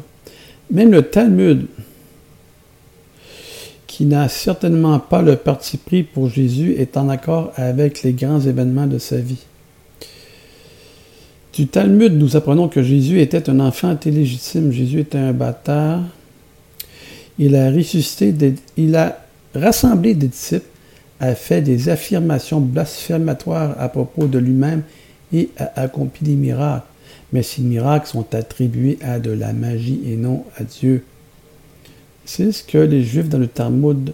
Même 0.72 0.92
le 0.92 1.04
Talmud, 1.04 1.68
qui 3.86 4.06
n'a 4.06 4.30
certainement 4.30 5.00
pas 5.00 5.22
le 5.22 5.36
parti 5.36 5.78
pris 5.78 6.04
pour 6.04 6.30
Jésus, 6.30 6.76
est 6.78 6.96
en 6.98 7.10
accord 7.10 7.52
avec 7.56 8.04
les 8.04 8.14
grands 8.14 8.40
événements 8.40 8.88
de 8.88 8.98
sa 8.98 9.18
vie. 9.18 9.46
Du 11.54 11.68
Talmud, 11.68 12.14
nous 12.14 12.36
apprenons 12.38 12.70
que 12.70 12.82
Jésus 12.82 13.20
était 13.20 13.50
un 13.50 13.60
enfant 13.60 13.98
illégitime. 14.06 14.72
Jésus 14.72 15.02
était 15.02 15.18
un 15.18 15.34
bâtard. 15.34 16.02
Il 17.38 17.56
a 17.56 17.72
ressuscité, 17.72 18.34
il 18.78 18.96
a 18.96 19.26
rassemblé 19.56 20.14
des 20.14 20.28
disciples, 20.28 20.66
a 21.20 21.36
fait 21.36 21.62
des 21.62 21.90
affirmations 21.90 22.62
blasphématoires 22.62 23.76
à 23.80 23.90
propos 23.90 24.28
de 24.28 24.38
lui-même 24.38 24.84
et 25.34 25.50
a 25.58 25.82
accompli 25.82 26.26
des 26.26 26.36
miracles 26.36 26.86
mais 27.32 27.44
ces 27.44 27.62
miracles 27.62 28.08
sont 28.08 28.36
attribués 28.36 28.98
à 29.02 29.20
de 29.20 29.32
la 29.32 29.54
magie 29.54 30.02
et 30.06 30.18
non 30.18 30.44
à 30.58 30.64
Dieu. 30.64 31.04
C'est 32.26 32.52
ce 32.52 32.64
que 32.64 32.78
les 32.78 33.04
Juifs 33.04 33.30
dans 33.30 33.38
le 33.38 33.48
Talmud 33.48 34.14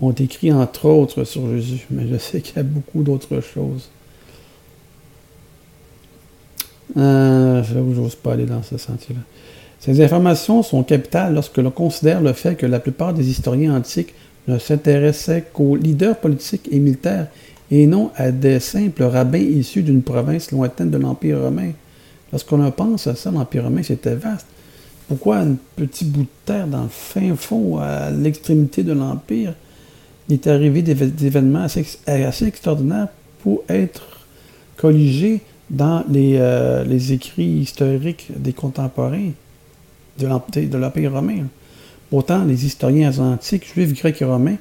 ont 0.00 0.12
écrit 0.12 0.52
entre 0.52 0.86
autres 0.86 1.24
sur 1.24 1.48
Jésus, 1.48 1.86
mais 1.90 2.06
je 2.08 2.16
sais 2.16 2.40
qu'il 2.40 2.56
y 2.56 2.60
a 2.60 2.64
beaucoup 2.64 3.02
d'autres 3.02 3.40
choses. 3.40 3.88
Euh, 6.96 7.62
je 7.62 7.78
n'ose 7.78 8.14
pas 8.14 8.32
aller 8.34 8.46
dans 8.46 8.62
ce 8.62 8.76
sentier-là. 8.76 9.20
Ces 9.80 10.00
informations 10.02 10.62
sont 10.62 10.82
capitales 10.82 11.34
lorsque 11.34 11.58
l'on 11.58 11.70
considère 11.70 12.20
le 12.20 12.32
fait 12.32 12.54
que 12.54 12.66
la 12.66 12.78
plupart 12.78 13.14
des 13.14 13.28
historiens 13.28 13.74
antiques 13.76 14.14
ne 14.46 14.58
s'intéressaient 14.58 15.44
qu'aux 15.52 15.76
leaders 15.76 16.16
politiques 16.16 16.68
et 16.70 16.78
militaires 16.78 17.28
et 17.70 17.86
non 17.86 18.10
à 18.16 18.30
des 18.30 18.60
simples 18.60 19.02
rabbins 19.02 19.38
issus 19.38 19.82
d'une 19.82 20.02
province 20.02 20.52
lointaine 20.52 20.90
de 20.90 20.98
l'Empire 20.98 21.40
romain. 21.40 21.72
Lorsqu'on 22.30 22.70
pense 22.70 23.06
à 23.06 23.14
ça, 23.14 23.30
l'Empire 23.30 23.64
romain, 23.64 23.82
c'était 23.82 24.14
vaste. 24.14 24.46
Pourquoi 25.08 25.38
un 25.38 25.56
petit 25.76 26.04
bout 26.04 26.22
de 26.22 26.26
terre 26.44 26.66
dans 26.66 26.82
le 26.82 26.88
fin 26.88 27.34
fond, 27.34 27.78
à 27.78 28.10
l'extrémité 28.10 28.82
de 28.82 28.92
l'Empire, 28.92 29.54
il 30.28 30.34
est 30.34 30.46
arrivé 30.46 30.82
des, 30.82 31.26
événements 31.26 31.64
assez, 31.64 32.46
extraordinaires 32.46 33.08
pour 33.42 33.64
être 33.68 34.26
colligés 34.76 35.40
dans 35.72 36.04
euh, 36.14 36.84
les, 36.84 37.12
écrits 37.12 37.60
historiques 37.60 38.28
des 38.36 38.52
contemporains 38.52 39.30
de 40.18 40.76
l'Empire 40.76 41.12
romain. 41.12 41.46
Pourtant, 42.10 42.44
les 42.44 42.66
historiens 42.66 43.18
antiques, 43.18 43.66
juifs, 43.74 43.94
grecs 43.94 44.20
et 44.20 44.26
romains, 44.26 44.56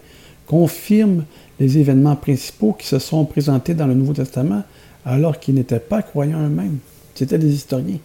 confirment 0.48 1.26
les 1.60 1.78
événements 1.78 2.16
principaux 2.16 2.74
qui 2.74 2.88
se 2.88 2.98
sont 2.98 3.26
présentés 3.26 3.74
dans 3.74 3.88
le 3.88 3.94
Nouveau 3.94 4.14
Testament 4.14 4.64
alors 5.06 5.40
qu'ils 5.40 5.56
n'étaient 5.56 5.80
pas 5.80 6.02
croyants 6.02 6.44
eux-mêmes. 6.44 6.78
C'était 7.14 7.38
des 7.38 7.54
historiens. 7.54 8.00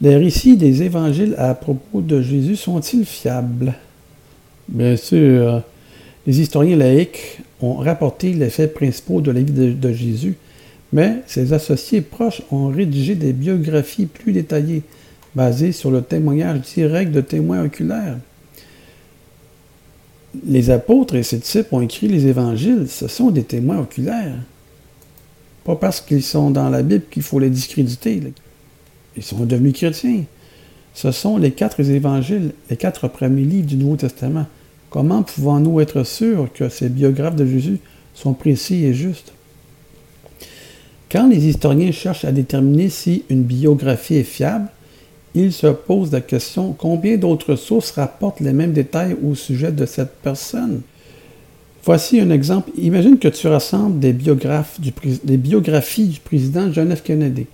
Les 0.00 0.16
récits 0.16 0.56
des 0.56 0.82
évangiles 0.82 1.34
à 1.38 1.54
propos 1.54 2.02
de 2.02 2.20
Jésus 2.20 2.56
sont-ils 2.56 3.06
fiables? 3.06 3.74
Bien 4.68 4.96
sûr. 4.96 5.62
Les 6.26 6.40
historiens 6.40 6.76
laïcs 6.76 7.38
ont 7.62 7.76
rapporté 7.76 8.32
les 8.32 8.50
faits 8.50 8.74
principaux 8.74 9.20
de 9.20 9.30
la 9.30 9.40
vie 9.40 9.52
de, 9.52 9.92
Jésus, 9.92 10.36
mais 10.92 11.22
ses 11.26 11.52
associés 11.52 12.00
proches 12.00 12.42
ont 12.50 12.68
rédigé 12.68 13.14
des 13.14 13.32
biographies 13.32 14.06
plus 14.06 14.32
détaillées, 14.32 14.82
basées 15.34 15.72
sur 15.72 15.90
le 15.90 16.02
témoignage 16.02 16.60
direct 16.74 17.12
de 17.12 17.20
témoins 17.20 17.64
oculaires. 17.64 18.18
Les 20.46 20.70
apôtres 20.70 21.14
et 21.14 21.22
ses 21.22 21.38
disciples 21.38 21.74
ont 21.74 21.80
écrit 21.80 22.08
les 22.08 22.26
évangiles, 22.26 22.88
ce 22.88 23.08
sont 23.08 23.30
des 23.30 23.44
témoins 23.44 23.78
oculaires. 23.78 24.36
Pas 25.64 25.76
parce 25.76 26.00
qu'ils 26.00 26.22
sont 26.22 26.50
dans 26.50 26.68
la 26.68 26.82
Bible 26.82 27.04
qu'il 27.10 27.22
faut 27.22 27.38
les 27.38 27.50
discréditer. 27.50 28.22
Ils 29.16 29.22
sont 29.22 29.44
devenus 29.44 29.72
chrétiens. 29.72 30.24
Ce 30.94 31.10
sont 31.10 31.36
les 31.36 31.50
quatre 31.50 31.80
évangiles, 31.80 32.52
les 32.70 32.76
quatre 32.76 33.08
premiers 33.08 33.44
livres 33.44 33.66
du 33.66 33.76
Nouveau 33.76 33.96
Testament. 33.96 34.46
Comment 34.90 35.22
pouvons-nous 35.22 35.80
être 35.80 36.04
sûrs 36.04 36.48
que 36.54 36.68
ces 36.68 36.88
biographes 36.88 37.36
de 37.36 37.44
Jésus 37.44 37.80
sont 38.14 38.32
précis 38.32 38.84
et 38.84 38.94
justes? 38.94 39.32
Quand 41.16 41.28
les 41.28 41.46
historiens 41.46 41.92
cherchent 41.92 42.26
à 42.26 42.30
déterminer 42.30 42.90
si 42.90 43.24
une 43.30 43.42
biographie 43.42 44.16
est 44.16 44.22
fiable, 44.22 44.68
ils 45.34 45.50
se 45.50 45.68
posent 45.68 46.12
la 46.12 46.20
question 46.20 46.74
combien 46.76 47.16
d'autres 47.16 47.56
sources 47.56 47.92
rapportent 47.92 48.40
les 48.40 48.52
mêmes 48.52 48.74
détails 48.74 49.16
au 49.26 49.34
sujet 49.34 49.72
de 49.72 49.86
cette 49.86 50.16
personne? 50.22 50.82
Voici 51.82 52.20
un 52.20 52.28
exemple. 52.28 52.70
Imagine 52.76 53.18
que 53.18 53.28
tu 53.28 53.46
rassembles 53.46 53.98
des, 53.98 54.12
biographes 54.12 54.78
des 55.24 55.38
biographies 55.38 56.08
du 56.08 56.20
président 56.20 56.70
John 56.70 56.94
F. 56.94 57.02
Kennedy. 57.02 57.46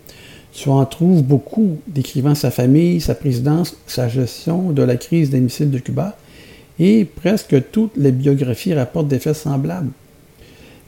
Tu 0.53 0.69
en 0.69 0.85
trouves 0.85 1.23
beaucoup 1.23 1.79
décrivant 1.87 2.35
sa 2.35 2.51
famille, 2.51 3.01
sa 3.01 3.15
présidence, 3.15 3.77
sa 3.87 4.09
gestion 4.09 4.73
de 4.73 4.83
la 4.83 4.97
crise 4.97 5.31
des 5.31 5.39
missiles 5.39 5.71
de 5.71 5.79
Cuba, 5.79 6.17
et 6.81 7.05
presque 7.05 7.71
toutes 7.71 7.97
les 7.97 8.11
biographies 8.11 8.75
rapportent 8.75 9.07
des 9.07 9.21
faits 9.21 9.37
semblables. 9.37 9.93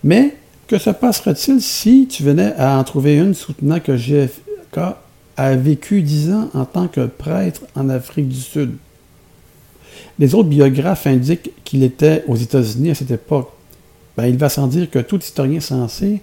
Mais 0.02 0.34
que 0.74 0.80
se 0.80 0.90
passerait-il 0.90 1.62
si 1.62 2.08
tu 2.08 2.24
venais 2.24 2.52
à 2.58 2.76
en 2.76 2.82
trouver 2.82 3.16
une 3.16 3.32
soutenant 3.32 3.78
que 3.78 3.96
JFK 3.96 4.80
a 5.36 5.54
vécu 5.54 6.02
dix 6.02 6.32
ans 6.32 6.50
en 6.52 6.64
tant 6.64 6.88
que 6.88 7.06
prêtre 7.06 7.60
en 7.76 7.88
Afrique 7.88 8.28
du 8.28 8.40
Sud? 8.40 8.72
Les 10.18 10.34
autres 10.34 10.48
biographes 10.48 11.06
indiquent 11.06 11.52
qu'il 11.62 11.84
était 11.84 12.24
aux 12.26 12.34
États-Unis 12.34 12.90
à 12.90 12.96
cette 12.96 13.12
époque. 13.12 13.50
Ben, 14.16 14.26
il 14.26 14.36
va 14.36 14.48
sans 14.48 14.66
dire 14.66 14.90
que 14.90 14.98
tout 14.98 15.20
historien 15.20 15.60
sensé 15.60 16.22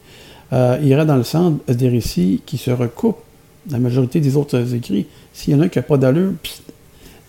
euh, 0.51 0.77
irait 0.83 1.05
dans 1.05 1.15
le 1.15 1.23
sens 1.23 1.53
des 1.69 1.87
récits 1.87 2.41
qui 2.45 2.57
se 2.57 2.71
recoupent. 2.71 3.23
La 3.69 3.79
majorité 3.79 4.19
des 4.19 4.35
autres 4.35 4.75
écrits, 4.75 5.07
s'il 5.31 5.53
y 5.53 5.55
en 5.55 5.61
a 5.61 5.65
un 5.67 5.69
qui 5.69 5.79
n'a 5.79 5.83
pas 5.83 5.95
d'allure, 5.95 6.33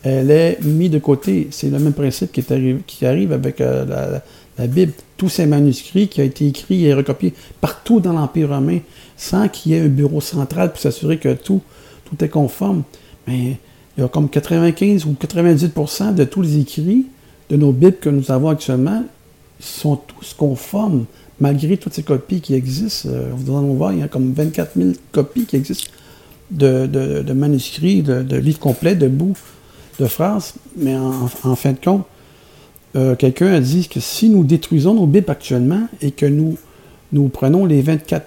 elle 0.03 0.33
est 0.33 0.59
mise 0.61 0.91
de 0.91 0.99
côté. 0.99 1.47
C'est 1.53 1.71
le 1.71 1.79
même 1.79 1.93
principe 1.93 2.33
qui, 2.33 3.07
arrive 3.07 3.33
avec 3.33 3.61
euh, 3.61 3.85
la, 3.87 4.25
Bible. 4.59 4.93
Tous 5.17 5.29
ces 5.29 5.47
manuscrits 5.47 6.09
qui 6.09 6.21
ont 6.21 6.25
été 6.25 6.47
écrits 6.47 6.85
et 6.87 6.95
recopiés 6.95 7.33
partout 7.61 8.01
dans 8.01 8.13
l'Empire 8.13 8.49
romain, 8.49 8.81
sans 9.17 9.49
qu'il 9.49 9.73
y 9.73 9.75
ait 9.77 9.81
un 9.81 9.89
bureau 9.89 10.21
central 10.21 10.71
pour 10.71 10.81
s'assurer 10.81 11.19
que 11.19 11.33
tout, 11.35 11.63
est 12.21 12.29
conforme. 12.29 12.83
Mais 13.27 13.57
il 13.97 14.03
y 14.03 14.05
a 14.05 14.09
comme 14.09 14.29
95 14.29 15.07
ou 15.07 15.17
98% 15.19 16.15
de 16.15 16.25
tous 16.25 16.43
les 16.43 16.59
écrits 16.59 17.07
de 17.49 17.57
nos 17.57 17.73
Bibles 17.73 17.97
que 18.01 18.11
nous 18.11 18.31
avons 18.31 18.49
actuellement 18.49 19.05
sont 19.61 19.97
tous 19.97 20.35
conformes, 20.35 21.05
malgré 21.41 21.77
toutes 21.77 21.95
ces 21.95 22.03
copies 22.03 22.41
qui 22.41 22.55
existent. 22.55 23.09
Euh, 23.11 23.31
vous 23.35 23.57
allez 23.57 23.75
voir, 23.75 23.93
il 23.93 24.01
y 24.01 24.03
a 24.03 24.09
comme 24.09 24.33
24 24.33 24.73
000 24.77 24.91
copies 25.13 25.47
qui 25.47 25.57
existent 25.57 25.91
de, 26.51 27.33
manuscrits, 27.33 28.03
de, 28.03 28.37
livres 28.37 28.59
complets, 28.59 28.95
de 28.95 29.09
bouts, 29.09 29.37
de 29.99 30.07
phrases. 30.07 30.55
Mais 30.77 30.97
en, 30.97 31.29
fin 31.57 31.73
de 31.73 31.79
compte, 31.83 32.05
euh, 32.95 33.15
quelqu'un 33.17 33.53
a 33.53 33.61
dit 33.61 33.89
que 33.89 34.01
si 34.01 34.29
nous 34.29 34.45
détruisons 34.45 34.95
nos 34.95 35.07
Bibles 35.07 35.31
actuellement 35.31 35.89
et 36.01 36.11
que 36.11 36.27
nous, 36.27 36.59
prenons 37.29 37.65
les 37.65 37.81
24 37.81 38.27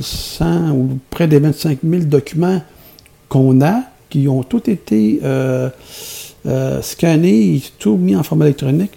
100 0.00 0.70
ou 0.70 0.98
près 1.10 1.26
des 1.26 1.40
25 1.40 1.78
000 1.82 2.04
documents 2.04 2.62
qu'on 3.28 3.60
a, 3.60 3.82
qui 4.10 4.28
ont 4.28 4.42
tous 4.44 4.68
été 4.70 5.20
euh, 5.24 5.68
euh, 6.46 6.80
scannés, 6.82 7.60
tout 7.78 7.96
mis 7.96 8.14
en 8.14 8.22
format 8.22 8.46
électronique, 8.46 8.92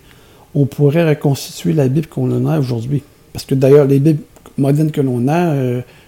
on 0.54 0.66
pourrait 0.66 1.08
reconstituer 1.08 1.74
la 1.74 1.88
Bible 1.88 2.08
qu'on 2.08 2.46
a 2.46 2.60
aujourd'hui. 2.60 3.02
Parce 3.34 3.46
que 3.46 3.56
d'ailleurs, 3.56 3.86
les 3.86 4.00
Bibles 4.00 4.24
modernes 4.58 4.92
que 4.92 5.02
l'on 5.02 5.28
a 5.28 5.54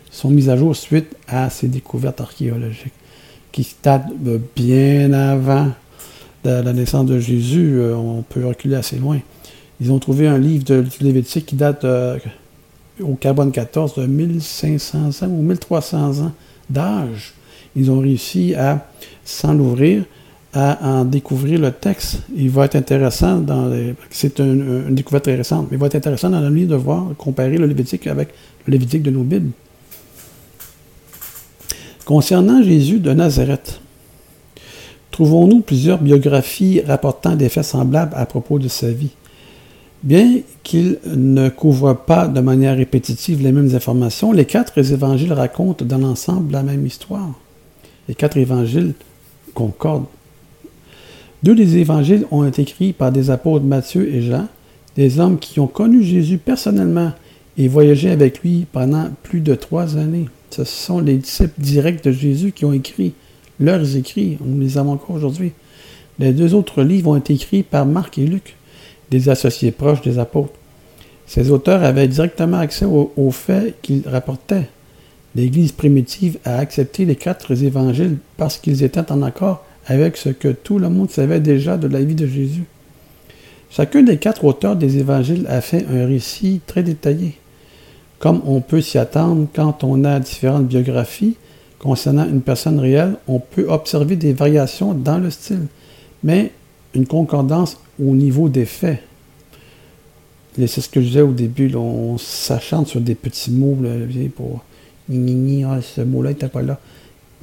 sont 0.09 0.29
mises 0.29 0.49
à 0.49 0.57
jour 0.57 0.75
suite 0.75 1.15
à 1.27 1.49
ces 1.49 1.67
découvertes 1.67 2.21
archéologiques 2.21 2.93
qui 3.51 3.75
datent 3.83 4.11
bien 4.55 5.13
avant 5.13 5.67
la 6.43 6.73
naissance 6.73 7.05
de 7.05 7.19
Jésus. 7.19 7.79
on 7.95 8.21
peut 8.21 8.45
reculer 8.45 8.75
assez 8.75 8.97
loin. 8.97 9.19
Ils 9.81 9.91
ont 9.91 9.99
trouvé 9.99 10.27
un 10.27 10.37
livre 10.37 10.63
de 10.65 10.83
Lévitique 11.01 11.47
qui 11.47 11.55
date 11.55 11.85
au 13.01 13.15
carbone 13.15 13.51
14 13.51 13.95
de 13.95 14.05
1500 14.05 14.97
ans 15.21 15.27
ou 15.27 15.41
1300 15.41 16.23
ans 16.23 16.31
d'âge 16.69 17.33
ils 17.75 17.91
ont 17.91 17.99
réussi 17.99 18.53
à, 18.55 18.87
sans 19.23 19.53
l'ouvrir, 19.53 20.03
à 20.53 20.79
en 20.81 21.05
découvrir 21.05 21.59
le 21.59 21.71
texte. 21.71 22.21
Il 22.35 22.49
va 22.49 22.65
être 22.65 22.75
intéressant 22.75 23.37
dans 23.37 23.71
c'est 24.09 24.39
une, 24.39 24.93
découverte 24.95 25.25
très 25.25 25.35
récente, 25.35 25.67
mais 25.69 25.77
il 25.77 25.79
va 25.79 25.87
être 25.87 25.95
intéressant 25.95 26.29
dans 26.29 26.39
la 26.39 26.49
nuit 26.49 26.65
de 26.65 26.75
voir, 26.75 27.07
comparer 27.17 27.57
le 27.57 27.67
Lévitique 27.67 28.07
avec 28.07 28.29
le 28.65 28.71
Lévitique 28.71 29.03
de 29.03 29.11
nos 29.11 29.23
Bibles. 29.23 29.51
Concernant 32.05 32.63
Jésus 32.63 32.99
de 32.99 33.13
Nazareth, 33.13 33.79
trouvons-nous 35.19 35.59
plusieurs 35.59 35.99
biographies 35.99 36.79
rapportant 36.79 37.35
des 37.35 37.49
faits 37.49 37.65
semblables 37.65 38.13
à 38.15 38.25
propos 38.25 38.57
de 38.57 38.69
sa 38.69 38.89
vie? 38.89 39.11
Bien 40.01 40.39
qu'il 40.63 40.97
ne 41.13 41.49
couvre 41.49 41.93
pas 41.93 42.29
de 42.29 42.39
manière 42.39 42.77
répétitive 42.77 43.43
les 43.43 43.51
mêmes 43.51 43.75
informations, 43.75 44.31
les 44.31 44.45
quatre 44.45 44.77
évangiles 44.77 45.33
racontent 45.33 45.83
dans 45.83 45.97
l'ensemble 45.97 46.53
la 46.53 46.63
même 46.63 46.87
histoire 46.87 47.33
les 48.07 48.15
quatre 48.15 48.37
évangiles 48.37 48.93
concordent. 49.53 50.05
Deux 51.43 51.53
des 51.53 51.75
évangiles 51.75 52.25
ont 52.31 52.45
été 52.45 52.61
écrits 52.61 52.93
par 52.93 53.11
des 53.11 53.29
apôtres 53.29 53.65
Matthieu 53.65 54.07
et 54.07 54.21
Jean, 54.21 54.47
des 54.95 55.19
hommes 55.19 55.37
qui 55.37 55.59
ont 55.59 55.67
connu 55.67 56.01
Jésus 56.01 56.37
personnellement 56.37 57.11
et 57.57 57.67
voyagé 57.67 58.09
avec 58.09 58.39
lui 58.39 58.65
pendant 58.71 59.09
plus 59.23 59.41
de 59.41 59.53
trois 59.53 59.97
années. 59.97 60.29
Ce 60.49 60.63
sont 60.63 61.01
les 61.01 61.17
disciples 61.17 61.59
directs 61.59 62.05
de 62.05 62.13
Jésus 62.13 62.53
qui 62.53 62.63
ont 62.63 62.71
écrit 62.71 63.13
leurs 63.59 63.95
écrits. 63.95 64.37
Nous 64.43 64.59
les 64.59 64.77
avons 64.77 64.93
encore 64.93 65.15
aujourd'hui. 65.15 65.53
Les 66.19 66.33
deux 66.33 66.53
autres 66.53 66.83
livres 66.83 67.11
ont 67.11 67.15
été 67.15 67.33
écrits 67.33 67.63
par 67.63 67.85
Marc 67.85 68.17
et 68.17 68.25
Luc, 68.25 68.55
des 69.11 69.29
associés 69.29 69.71
proches 69.71 70.01
des 70.01 70.19
apôtres. 70.19 70.53
Ces 71.25 71.51
auteurs 71.51 71.83
avaient 71.83 72.07
directement 72.07 72.57
accès 72.57 72.85
aux 72.85 73.31
faits 73.31 73.75
qu'ils 73.81 74.07
rapportaient. 74.07 74.67
L'Église 75.35 75.71
primitive 75.71 76.39
a 76.43 76.57
accepté 76.57 77.05
les 77.05 77.15
quatre 77.15 77.51
évangiles 77.63 78.17
parce 78.37 78.57
qu'ils 78.57 78.83
étaient 78.83 79.11
en 79.11 79.21
accord 79.21 79.63
avec 79.85 80.17
ce 80.17 80.29
que 80.29 80.49
tout 80.49 80.79
le 80.79 80.89
monde 80.89 81.11
savait 81.11 81.39
déjà 81.39 81.77
de 81.77 81.87
la 81.87 82.01
vie 82.01 82.15
de 82.15 82.27
Jésus. 82.27 82.65
Chacun 83.69 84.01
des 84.01 84.17
quatre 84.17 84.45
auteurs 84.45 84.75
des 84.75 84.97
évangiles 84.97 85.45
a 85.47 85.61
fait 85.61 85.85
un 85.91 86.07
récit 86.07 86.61
très 86.65 86.81
détaillé. 86.81 87.35
Comme 88.17 88.41
on 88.45 88.61
peut 88.61 88.81
s'y 88.81 88.97
attendre 88.97 89.47
quand 89.53 89.83
on 89.83 90.03
a 90.03 90.19
différentes 90.19 90.67
biographies 90.67 91.35
concernant 91.79 92.27
une 92.27 92.41
personne 92.41 92.79
réelle, 92.79 93.15
on 93.27 93.39
peut 93.39 93.65
observer 93.69 94.15
des 94.15 94.33
variations 94.33 94.93
dans 94.93 95.17
le 95.17 95.31
style, 95.31 95.67
mais 96.23 96.51
une 96.93 97.07
concordance 97.07 97.77
au 97.99 98.15
niveau 98.15 98.49
des 98.49 98.65
faits. 98.65 98.99
C'est 100.57 100.81
ce 100.81 100.89
que 100.89 100.99
je 101.01 101.07
disais 101.07 101.21
au 101.21 101.31
début, 101.31 101.73
on 101.75 102.17
s'achante 102.17 102.87
sur 102.87 102.99
des 102.99 103.15
petits 103.15 103.51
mots 103.51 103.77
pour 104.35 104.61
ah, 105.09 105.81
ce 105.81 106.01
mot-là 106.01 106.29
n'était 106.29 106.49
pas 106.49 106.61
là. 106.61 106.79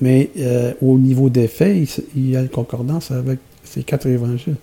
Mais 0.01 0.31
euh, 0.38 0.72
au 0.83 0.99
niveau 0.99 1.31
des 1.31 1.49
faits, 1.49 1.99
il, 2.14 2.31
y 2.31 2.37
a 2.37 2.40
une 2.42 2.49
concordance 2.49 3.11
avec 3.11 3.38
ces 3.64 3.83
quatre 3.83 4.07
évangiles. 4.07 4.57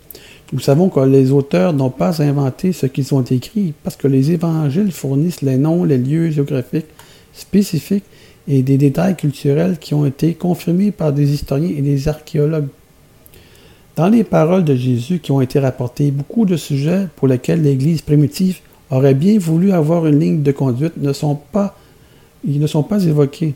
Nous 0.52 0.60
savons 0.60 0.90
que 0.90 1.00
les 1.00 1.32
auteurs 1.32 1.74
n'ont 1.74 1.90
pas 1.90 2.22
inventé 2.22 2.72
ce 2.74 2.86
qu'ils 2.86 3.14
ont 3.16 3.24
écrit 3.24 3.74
parce 3.84 3.96
que 3.96 4.08
les 4.08 4.32
évangiles 4.32 4.92
fournissent 4.92 5.42
les 5.42 5.58
noms, 5.58 5.84
les 5.84 5.98
lieux 5.98 6.30
géographiques 6.30 6.86
spécifiques 7.34 8.04
et 8.47 8.62
des 8.62 8.77
détails 8.77 9.15
culturels 9.15 9.77
qui 9.79 9.93
ont 9.93 10.06
été 10.06 10.34
confirmés 10.34 10.91
par 10.91 11.13
des 11.13 11.34
historiens 11.34 11.73
et 11.75 11.82
des 11.82 12.08
archéologues. 12.08 12.67
Dans 13.95 14.10
les 14.10 14.23
paroles 14.23 14.63
de 14.63 14.75
Jésus 14.75 15.19
qui 15.19 15.32
ont 15.32 15.41
été 15.41 15.60
rapportées, 15.60 16.12
beaucoup 16.12 16.45
de 16.45 16.58
sujets 16.58 17.08
pour 17.15 17.27
lesquels 17.27 17.62
l'Église 17.62 18.01
primitive 18.01 18.60
aurait 18.89 19.13
bien 19.13 19.38
voulu 19.38 19.71
avoir 19.71 20.08
une 20.08 20.19
ligne 20.19 20.43
de 20.43 20.51
conduite 20.51 20.97
ne 20.97 21.13
sont 21.13 21.36
pas 21.36 21.75
ils 22.45 22.60
ne 22.60 22.67
sont 22.67 22.84
pas 22.84 23.03
évoqués. 23.03 23.56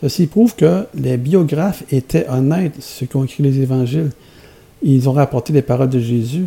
Ceci 0.00 0.26
prouve 0.26 0.56
que 0.56 0.86
les 0.94 1.16
biographes 1.16 1.84
étaient 1.92 2.26
honnêtes, 2.28 2.74
ceux 2.80 3.06
qui 3.06 3.16
ont 3.16 3.24
écrit 3.24 3.42
les 3.42 3.60
évangiles. 3.60 4.10
Ils 4.82 5.08
ont 5.08 5.12
rapporté 5.12 5.52
les 5.52 5.62
paroles 5.62 5.90
de 5.90 6.00
Jésus, 6.00 6.46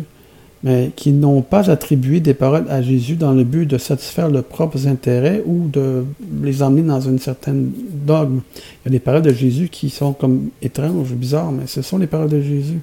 mais 0.66 0.90
qu'ils 0.96 1.20
n'ont 1.20 1.42
pas 1.42 1.70
attribué 1.70 2.18
des 2.18 2.34
paroles 2.34 2.66
à 2.68 2.82
Jésus 2.82 3.14
dans 3.14 3.32
le 3.32 3.44
but 3.44 3.66
de 3.66 3.78
satisfaire 3.78 4.28
leurs 4.28 4.42
propres 4.42 4.88
intérêts 4.88 5.40
ou 5.46 5.68
de 5.68 6.04
les 6.42 6.60
emmener 6.60 6.82
dans 6.82 7.00
une 7.00 7.20
certaine 7.20 7.70
dogme. 8.04 8.40
Il 8.84 8.86
y 8.86 8.88
a 8.88 8.90
des 8.90 8.98
paroles 8.98 9.22
de 9.22 9.32
Jésus 9.32 9.68
qui 9.68 9.90
sont 9.90 10.12
comme 10.12 10.48
étranges, 10.60 11.12
bizarres, 11.12 11.52
mais 11.52 11.68
ce 11.68 11.82
sont 11.82 11.98
les 11.98 12.08
paroles 12.08 12.30
de 12.30 12.42
Jésus. 12.42 12.80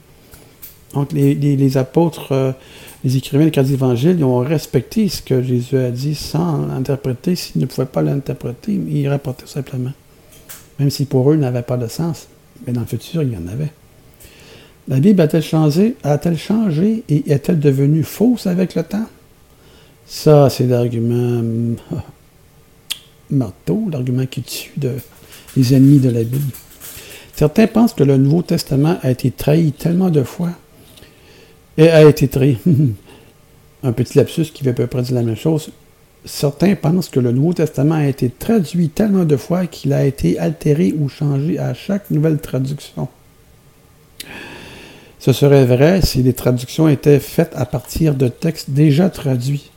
Donc 0.94 1.12
les, 1.12 1.78
apôtres, 1.78 2.32
euh, 2.32 2.54
les 3.04 3.18
écrivains 3.18 3.44
des 3.44 3.52
quatre 3.52 3.70
évangiles, 3.70 4.16
ils 4.18 4.24
ont 4.24 4.38
respecté 4.38 5.10
ce 5.10 5.22
que 5.22 5.44
Jésus 5.44 5.76
a 5.76 5.92
dit 5.92 6.16
sans 6.16 6.66
l'interpréter. 6.66 7.36
S'ils 7.36 7.60
ne 7.60 7.66
pouvaient 7.66 7.86
pas 7.86 8.02
l'interpréter, 8.02 8.80
ils 8.88 9.10
rapportaient 9.10 9.46
simplement. 9.46 9.92
Même 10.80 10.90
si 10.90 11.04
pour 11.04 11.30
eux, 11.30 11.34
il 11.34 11.42
n'avait 11.42 11.64
pas 11.64 11.76
de 11.76 11.88
sens. 11.88 12.30
Mais 12.66 12.72
dans 12.72 12.82
le 12.82 12.88
futur, 12.88 13.24
il 13.24 13.34
y 13.34 13.36
en 13.36 13.48
avait. 13.52 13.74
La 14.88 15.00
Bible 15.00 15.22
a-t-elle 15.22 15.44
changé, 15.44 15.96
a-t-elle 16.04 16.38
changé 16.38 17.04
et 17.08 17.32
est-elle 17.32 17.60
devenue 17.60 18.04
fausse 18.04 18.48
avec 18.48 18.76
le 18.76 18.84
temps? 18.84 19.06
Ça, 20.06 20.50
c'est 20.50 20.68
l'argument 20.68 21.42
marteau, 23.30 23.88
l'argument 23.90 24.26
qui 24.26 24.42
tue 24.42 24.74
les 25.56 25.74
ennemis 25.74 26.00
de 26.00 26.10
la 26.10 26.24
Bible. 26.24 26.52
Certains 27.34 27.68
pensent 27.68 27.94
que 27.94 28.04
le 28.04 28.18
Nouveau 28.18 28.42
Testament 28.42 28.98
a 29.02 29.10
été 29.10 29.32
trahi 29.32 29.72
tellement 29.72 30.10
de 30.10 30.24
fois 30.24 30.52
et 31.78 31.90
a 31.90 32.08
été 32.08 32.28
trahi. 32.28 32.58
Un 33.84 33.92
petit 33.92 34.18
lapsus 34.18 34.46
qui 34.54 34.64
veut 34.64 34.72
à 34.72 34.74
peu 34.74 34.88
près 34.88 35.02
dire 35.02 35.16
la 35.16 35.24
même 35.24 35.36
chose. 35.36 35.72
Certains 36.26 36.76
pensent 36.76 37.10
que 37.10 37.20
le 37.20 37.32
Nouveau 37.32 37.54
Testament 37.54 37.96
a 37.96 38.08
été 38.08 38.30
traduit 38.30 38.90
tellement 38.90 39.26
de 39.26 39.36
fois 39.36 39.66
qu'il 39.66 39.94
a 39.94 40.06
été 40.06 40.38
altéré 40.40 40.94
ou 40.98 41.10
changé 41.10 41.58
à 41.58 41.74
chaque 41.74 42.12
nouvelle 42.12 42.40
traduction. 42.40 43.08
Ce 45.24 45.32
serait 45.32 45.66
vrai 45.66 46.02
si 46.02 46.22
les 46.22 46.34
traductions 46.34 46.90
étaient 46.90 47.22
faites 47.22 47.54
à 47.56 47.66
partir 47.66 48.14
de 48.14 48.28
textes 48.28 48.72
déjà 48.72 49.10
traduits. 49.10 49.72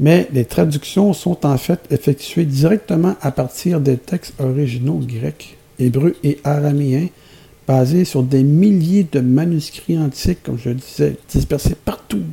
Mais 0.00 0.26
les 0.32 0.44
traductions 0.44 1.12
sont 1.12 1.46
en 1.46 1.56
fait 1.56 1.78
effectuées 1.92 2.46
directement 2.46 3.14
à 3.20 3.30
partir 3.30 3.80
des 3.80 3.96
textes 3.96 4.34
originaux 4.40 4.98
grecs, 4.98 5.56
hébreux 5.78 6.16
et 6.24 6.40
araméens 6.42 7.06
basé 7.68 8.04
sur 8.04 8.24
des 8.24 8.42
milliers 8.42 9.06
de 9.12 9.20
manuscrits 9.20 9.96
antiques, 9.96 10.42
comme 10.42 10.58
je 10.58 10.70
le 10.70 10.74
disais, 10.74 11.14
dispersés 11.28 11.76
partout. 11.76 12.24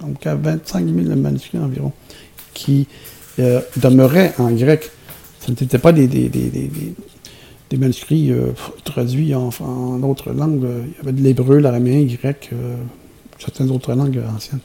Donc, 0.00 0.24
à 0.28 0.36
25 0.36 0.86
000 0.86 1.16
manuscrits 1.16 1.58
environ, 1.58 1.90
qui 2.54 2.86
euh, 3.40 3.60
demeuraient 3.78 4.32
en 4.38 4.52
grec. 4.52 4.88
Ce 5.40 5.50
n'étaient 5.50 5.78
pas 5.78 5.90
des, 5.90 6.06
des, 6.06 6.30
manuscrits 7.76 8.32
euh, 8.32 8.52
traduits 8.84 9.34
en, 9.34 9.50
d'autres 9.98 10.32
langues. 10.32 10.66
Il 10.84 10.96
y 10.96 11.00
avait 11.00 11.12
de 11.12 11.22
l'hébreu, 11.22 11.58
l'araméen, 11.58 12.04
grec, 12.04 12.50
euh, 12.52 12.76
certaines 13.38 13.70
autres 13.70 13.94
langues 13.94 14.20
anciennes. 14.34 14.60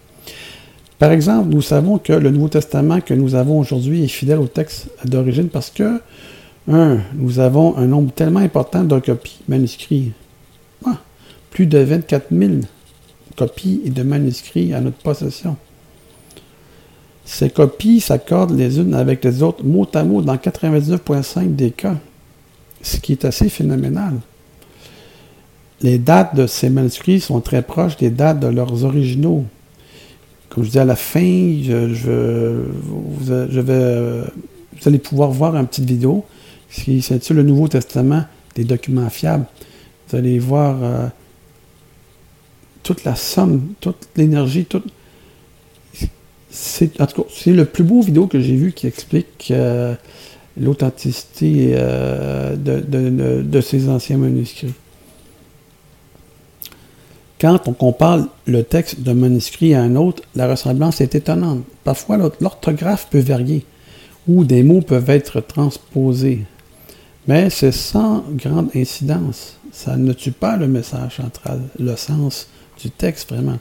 Par 0.97 1.11
exemple, 1.11 1.49
nous 1.49 1.61
savons 1.61 1.97
que 1.97 2.13
le 2.13 2.31
Nouveau 2.31 2.47
Testament 2.47 3.01
que 3.01 3.13
nous 3.13 3.35
avons 3.35 3.59
aujourd'hui 3.59 4.03
est 4.03 4.07
fidèle 4.07 4.39
au 4.39 4.47
texte 4.47 4.89
d'origine 5.03 5.49
parce 5.49 5.69
que 5.69 5.99
un, 6.67 6.99
nous 7.13 7.39
avons 7.39 7.77
un 7.77 7.85
nombre 7.85 8.11
tellement 8.11 8.39
important 8.39 8.83
de 8.83 8.99
copies 8.99 9.39
manuscrits. 9.47 10.13
Ah, 10.85 10.97
plus 11.51 11.67
de 11.67 11.77
24 11.77 12.27
000 12.31 12.53
copies 13.35 13.81
et 13.85 13.89
de 13.89 14.03
manuscrits 14.03 14.73
à 14.73 14.81
notre 14.81 14.97
possession. 14.97 15.57
Ces 17.25 17.49
copies 17.49 17.99
s'accordent 17.99 18.55
les 18.55 18.79
unes 18.79 18.93
avec 18.93 19.23
les 19.23 19.43
autres 19.43 19.63
mot 19.63 19.87
à 19.93 20.03
mot 20.03 20.21
dans 20.21 20.35
99,5 20.35 21.55
des 21.55 21.71
cas, 21.71 21.95
ce 22.81 22.97
qui 22.97 23.11
est 23.13 23.25
assez 23.25 23.49
phénoménal. 23.49 24.13
Les 25.81 25.97
dates 25.97 26.35
de 26.35 26.47
ces 26.47 26.69
manuscrits 26.69 27.19
sont 27.19 27.41
très 27.41 27.61
proches 27.61 27.97
des 27.97 28.09
dates 28.09 28.39
de 28.39 28.47
leurs 28.47 28.83
originaux. 28.83 29.45
comme 30.49 30.63
je 30.63 30.69
dis 30.69 30.79
à 30.79 30.85
la 30.85 30.95
fin, 30.95 31.19
je, 31.61 31.75
vais, 33.61 34.23
vous 34.73 34.87
allez 34.87 34.99
pouvoir 34.99 35.31
voir 35.31 35.55
une 35.55 35.67
petite 35.67 35.85
vidéo 35.85 36.25
qui 36.71 37.01
s'intitule 37.01 37.37
Le 37.37 37.43
Nouveau 37.43 37.67
Testament 37.67 38.25
des 38.55 38.63
documents 38.63 39.09
fiables. 39.09 39.45
Vous 40.07 40.17
allez 40.17 40.39
voir 40.39 40.77
euh, 40.81 41.07
toute 42.83 43.03
la 43.03 43.15
somme, 43.15 43.73
toute 43.81 44.07
l'énergie, 44.15 44.65
en 46.99 47.05
tout 47.05 47.21
cas, 47.21 47.29
c'est 47.29 47.51
le 47.51 47.65
plus 47.65 47.83
beau 47.83 48.01
vidéo 48.01 48.27
que 48.27 48.39
j'ai 48.39 48.55
vu 48.55 48.71
qui 48.71 48.87
explique 48.87 49.49
euh, 49.51 49.95
l'authenticité 50.57 51.73
euh, 51.75 52.55
de, 52.55 53.61
ces 53.61 53.89
anciens 53.89 54.17
manuscrits. 54.17 54.73
Quand 57.39 57.67
on 57.67 57.73
compare 57.73 58.25
le 58.47 58.63
texte 58.63 59.01
d'un 59.01 59.13
manuscrit 59.13 59.73
à 59.73 59.81
un 59.81 59.95
autre, 59.95 60.23
la 60.35 60.47
ressemblance 60.47 61.01
est 61.01 61.15
étonnante. 61.15 61.63
Parfois, 61.83 62.17
l'orthographe 62.39 63.07
peut 63.09 63.19
varier 63.19 63.65
ou 64.27 64.45
des 64.45 64.63
mots 64.63 64.81
peuvent 64.81 65.09
être 65.09 65.41
transposés. 65.41 66.45
Mais 67.27 67.49
c'est 67.49 67.71
sans 67.71 68.23
grande 68.29 68.69
incidence. 68.75 69.57
Ça 69.71 69.97
ne 69.97 70.13
tue 70.13 70.31
pas 70.31 70.57
le 70.57 70.67
message 70.67 71.17
central, 71.17 71.61
le 71.77 71.95
sens 71.95 72.47
du 72.81 72.89
texte 72.89 73.31
vraiment. 73.31 73.59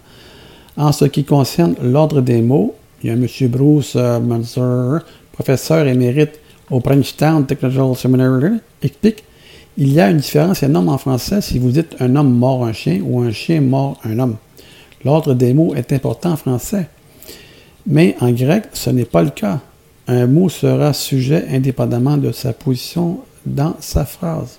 En 0.76 0.92
ce 0.92 1.04
qui 1.07 1.24
concerne 1.24 1.74
l'ordre 1.83 2.20
des 2.20 2.42
mots, 2.42 2.74
il 3.02 3.09
y 3.09 3.11
a 3.11 3.14
M. 3.14 3.26
Bruce 3.50 3.94
euh, 3.96 4.20
Munzer, 4.20 5.04
professeur 5.33 5.87
émérite 5.87 6.40
au 6.75 6.81
Princeton 6.81 7.45
Technological 7.45 7.95
Seminary, 7.95 8.59
explique 8.83 9.23
il 9.79 9.93
y 9.93 10.01
a 10.01 10.11
une 10.11 10.17
différence 10.17 10.65
énorme 10.65 10.89
en 10.89 10.99
français 10.99 11.41
si 11.41 11.61
vous 11.61 11.71
dites 11.71 11.95
un 12.01 12.17
homme 12.17 12.35
mort 12.37 12.65
un 12.65 12.73
chien 12.73 13.01
ou 13.05 13.21
un 13.21 13.31
chien 13.31 13.61
mort 13.61 14.01
un 14.03 14.19
homme. 14.19 14.37
L'ordre 15.05 15.35
des 15.35 15.55
mots 15.55 15.75
est 15.77 15.93
important 15.93 16.33
en 16.33 16.37
français. 16.37 16.89
Mais 17.87 18.17
en 18.21 18.33
grec, 18.33 18.65
ce 18.73 18.91
n'est 18.91 19.05
pas 19.05 19.23
le 19.23 19.31
cas. 19.31 19.61
Un 20.09 20.27
mot 20.27 20.49
sera 20.49 20.93
sujet 20.93 21.47
indépendamment 21.49 22.17
de 22.17 22.33
sa 22.33 22.53
position 22.53 23.21
dans 23.47 23.77
sa 23.79 24.05
phrase. 24.05 24.59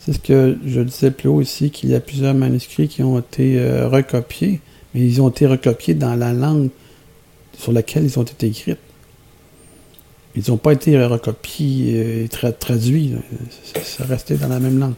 C'est 0.00 0.14
ce 0.14 0.18
que 0.18 0.58
je 0.66 0.80
disais 0.80 1.12
plus 1.12 1.28
haut 1.28 1.40
ici, 1.40 1.70
qu'il 1.70 1.90
y 1.90 1.94
a 1.94 2.00
plusieurs 2.00 2.34
manuscrits 2.34 2.88
qui 2.88 3.04
ont 3.04 3.18
été 3.20 3.58
euh, 3.58 3.88
recopiés, 3.88 4.60
mais 4.94 5.02
ils 5.02 5.22
ont 5.22 5.28
été 5.28 5.46
recopiés 5.46 5.94
dans 5.94 6.14
la 6.16 6.32
langue 6.32 6.70
sur 7.56 7.72
laquelle 7.72 8.04
ils 8.04 8.18
ont 8.18 8.24
été 8.24 8.48
écrits. 8.48 8.76
Ils 10.36 10.44
n'ont 10.48 10.58
pas 10.58 10.72
été 10.72 11.02
recopiés 11.02 12.24
et 12.24 12.28
traduits. 12.28 13.14
Ça 13.82 14.04
restait 14.04 14.36
dans 14.36 14.48
la 14.48 14.60
même 14.60 14.78
langue. 14.78 14.94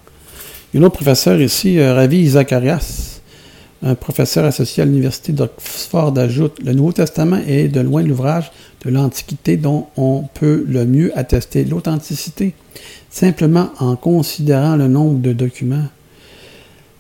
Un 0.75 0.83
autre 0.83 0.97
professeur 0.97 1.41
ici, 1.41 1.79
euh, 1.79 1.95
Ravi 1.95 2.29
Zacharias, 2.29 3.21
un 3.83 3.95
professeur 3.95 4.45
associé 4.45 4.83
à 4.83 4.87
l'Université 4.87 5.33
d'Oxford, 5.33 6.19
ajoute 6.19 6.59
Le 6.63 6.73
Nouveau 6.73 6.93
Testament 6.93 7.39
est 7.47 7.69
de 7.69 7.81
loin 7.81 8.03
l'ouvrage 8.03 8.51
de 8.85 8.91
l'Antiquité 8.91 9.57
dont 9.57 9.87
on 9.97 10.25
peut 10.35 10.65
le 10.69 10.85
mieux 10.85 11.17
attester 11.17 11.65
l'authenticité 11.65 12.55
simplement 13.11 13.71
en 13.79 13.97
considérant 13.97 14.77
le 14.77 14.89
nombre 14.89 15.21
de 15.21 15.33
documents, 15.33 15.87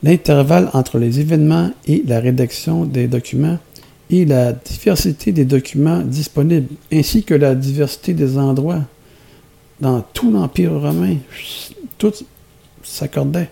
l'intervalle 0.02 0.70
entre 0.72 0.98
les 0.98 1.20
événements 1.20 1.70
et 1.86 2.02
la 2.06 2.20
rédaction 2.20 2.84
des 2.84 3.06
documents, 3.06 3.58
et 4.10 4.24
la 4.24 4.52
diversité 4.52 5.32
des 5.32 5.44
documents 5.44 6.00
disponibles, 6.00 6.74
ainsi 6.92 7.22
que 7.22 7.34
la 7.34 7.54
diversité 7.54 8.14
des 8.14 8.38
endroits 8.38 8.84
dans 9.80 10.00
tout 10.00 10.30
l'Empire 10.30 10.72
romain. 10.72 11.16
Tout 11.98 12.12
s'accordait. 12.82 13.50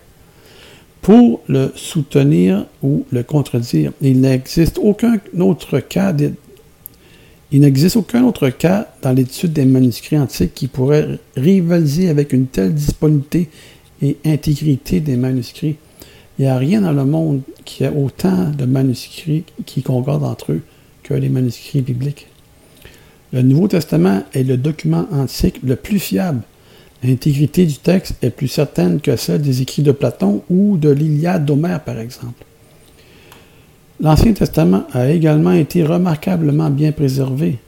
Pour 1.02 1.40
le 1.46 1.72
soutenir 1.76 2.66
ou 2.82 3.04
le 3.12 3.22
contredire, 3.22 3.92
il 4.00 4.20
n'existe 4.20 4.78
aucun 4.82 5.20
autre 5.38 5.78
cas 5.78 6.12
il 7.52 7.60
n'existe 7.60 7.96
aucun 7.96 8.24
autre 8.24 8.50
cas 8.50 8.88
dans 9.02 9.12
l'étude 9.12 9.52
des 9.52 9.64
manuscrits 9.64 10.18
antiques 10.18 10.52
qui 10.52 10.66
pourrait 10.66 11.20
rivaliser 11.36 12.08
avec 12.08 12.32
une 12.32 12.46
telle 12.46 12.74
disponibilité 12.74 13.48
et 14.02 14.16
intégrité 14.24 14.98
des 15.00 15.16
manuscrits. 15.16 15.76
Il 16.38 16.42
n'y 16.42 16.48
a 16.48 16.58
rien 16.58 16.82
dans 16.82 16.92
le 16.92 17.04
monde 17.04 17.40
qui 17.64 17.84
a 17.84 17.92
autant 17.92 18.50
de 18.50 18.66
manuscrits 18.66 19.44
qui 19.64 19.82
concordent 19.82 20.24
entre 20.24 20.52
eux 20.52 20.62
que 21.02 21.14
les 21.14 21.28
manuscrits 21.28 21.80
bibliques. 21.80 22.26
Le 23.32 23.42
Nouveau 23.42 23.68
Testament 23.68 24.22
est 24.34 24.42
le 24.42 24.56
document 24.56 25.06
antique 25.12 25.60
le 25.62 25.76
plus 25.76 25.98
fiable. 25.98 26.42
L'intégrité 27.02 27.66
du 27.66 27.76
texte 27.76 28.16
est 28.22 28.30
plus 28.30 28.48
certaine 28.48 29.00
que 29.00 29.16
celle 29.16 29.42
des 29.42 29.62
écrits 29.62 29.82
de 29.82 29.92
Platon 29.92 30.42
ou 30.50 30.76
de 30.76 30.90
l'Iliade 30.90 31.44
d'Homère, 31.44 31.82
par 31.84 31.98
exemple. 31.98 32.44
L'Ancien 34.00 34.32
Testament 34.32 34.84
a 34.92 35.08
également 35.08 35.52
été 35.52 35.82
remarquablement 35.82 36.70
bien 36.70 36.92
préservé. 36.92 37.58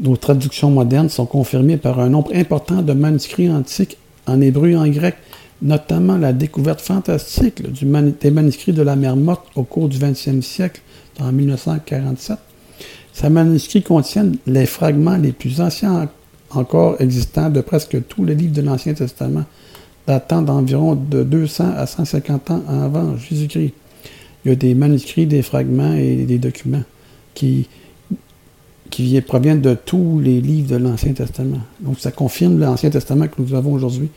Nos 0.00 0.16
traductions 0.16 0.70
modernes 0.70 1.08
sont 1.08 1.26
confirmées 1.26 1.76
par 1.76 2.00
un 2.00 2.08
nombre 2.08 2.34
important 2.34 2.82
de 2.82 2.92
manuscrits 2.92 3.50
antiques 3.50 3.96
en 4.26 4.40
hébreu 4.40 4.70
et 4.70 4.76
en 4.76 4.86
grec, 4.88 5.16
notamment 5.64 6.16
la 6.16 6.32
découverte 6.32 6.80
fantastique 6.80 7.62
des 7.72 8.30
manuscrits 8.30 8.72
de 8.72 8.82
la 8.82 8.94
mer 8.94 9.16
Morte 9.16 9.46
au 9.56 9.64
cours 9.64 9.88
du 9.88 9.98
20e 9.98 10.42
siècle, 10.42 10.80
en 11.18 11.32
1947. 11.32 12.38
Ces 13.12 13.28
manuscrits 13.28 13.82
contiennent 13.82 14.36
les 14.46 14.66
fragments 14.66 15.16
les 15.16 15.32
plus 15.32 15.60
anciens 15.60 16.08
encore 16.50 17.00
existants 17.00 17.50
de 17.50 17.60
presque 17.60 18.06
tous 18.06 18.24
les 18.24 18.36
livres 18.36 18.52
de 18.52 18.62
l'Ancien 18.62 18.94
Testament, 18.94 19.44
datant 20.06 20.42
d'environ 20.42 20.94
de 20.94 21.24
200 21.24 21.72
à 21.76 21.86
150 21.86 22.50
ans 22.52 22.62
avant 22.68 23.16
Jésus-Christ 23.16 23.74
il 24.44 24.50
y 24.50 24.52
a 24.52 24.56
des 24.56 24.74
manuscrits, 24.74 25.26
des 25.26 25.42
fragments 25.42 25.94
et 25.94 26.24
des 26.26 26.38
documents 26.38 26.82
qui 27.34 27.66
proviennent 29.26 29.62
de 29.62 29.74
tous 29.74 30.20
les 30.20 30.40
livres 30.40 30.68
de 30.68 30.76
l'Ancien 30.76 31.12
Testament. 31.14 31.60
Donc, 31.80 31.98
ça 31.98 32.10
confirme 32.10 32.58
l'Ancien 32.58 32.90
Testament 32.90 33.28
que 33.28 33.40
nous 33.40 33.54
avons 33.54 33.72
aujourd'hui. 33.72 34.10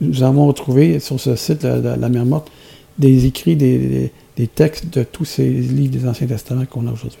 Nous 0.00 0.22
avons 0.22 0.46
retrouvé 0.46 0.98
sur 1.00 1.20
ce 1.20 1.36
site, 1.36 1.62
la, 1.62 1.96
la, 1.96 2.08
mer 2.08 2.24
morte, 2.24 2.50
des 2.98 3.26
écrits, 3.26 3.56
des, 3.56 4.10
textes 4.54 4.92
de 4.92 5.04
tous 5.04 5.24
ces 5.24 5.48
livres 5.48 5.92
des 5.92 6.08
Anciens 6.08 6.26
Testaments 6.26 6.66
qu'on 6.66 6.86
a 6.86 6.92
aujourd'hui. 6.92 7.18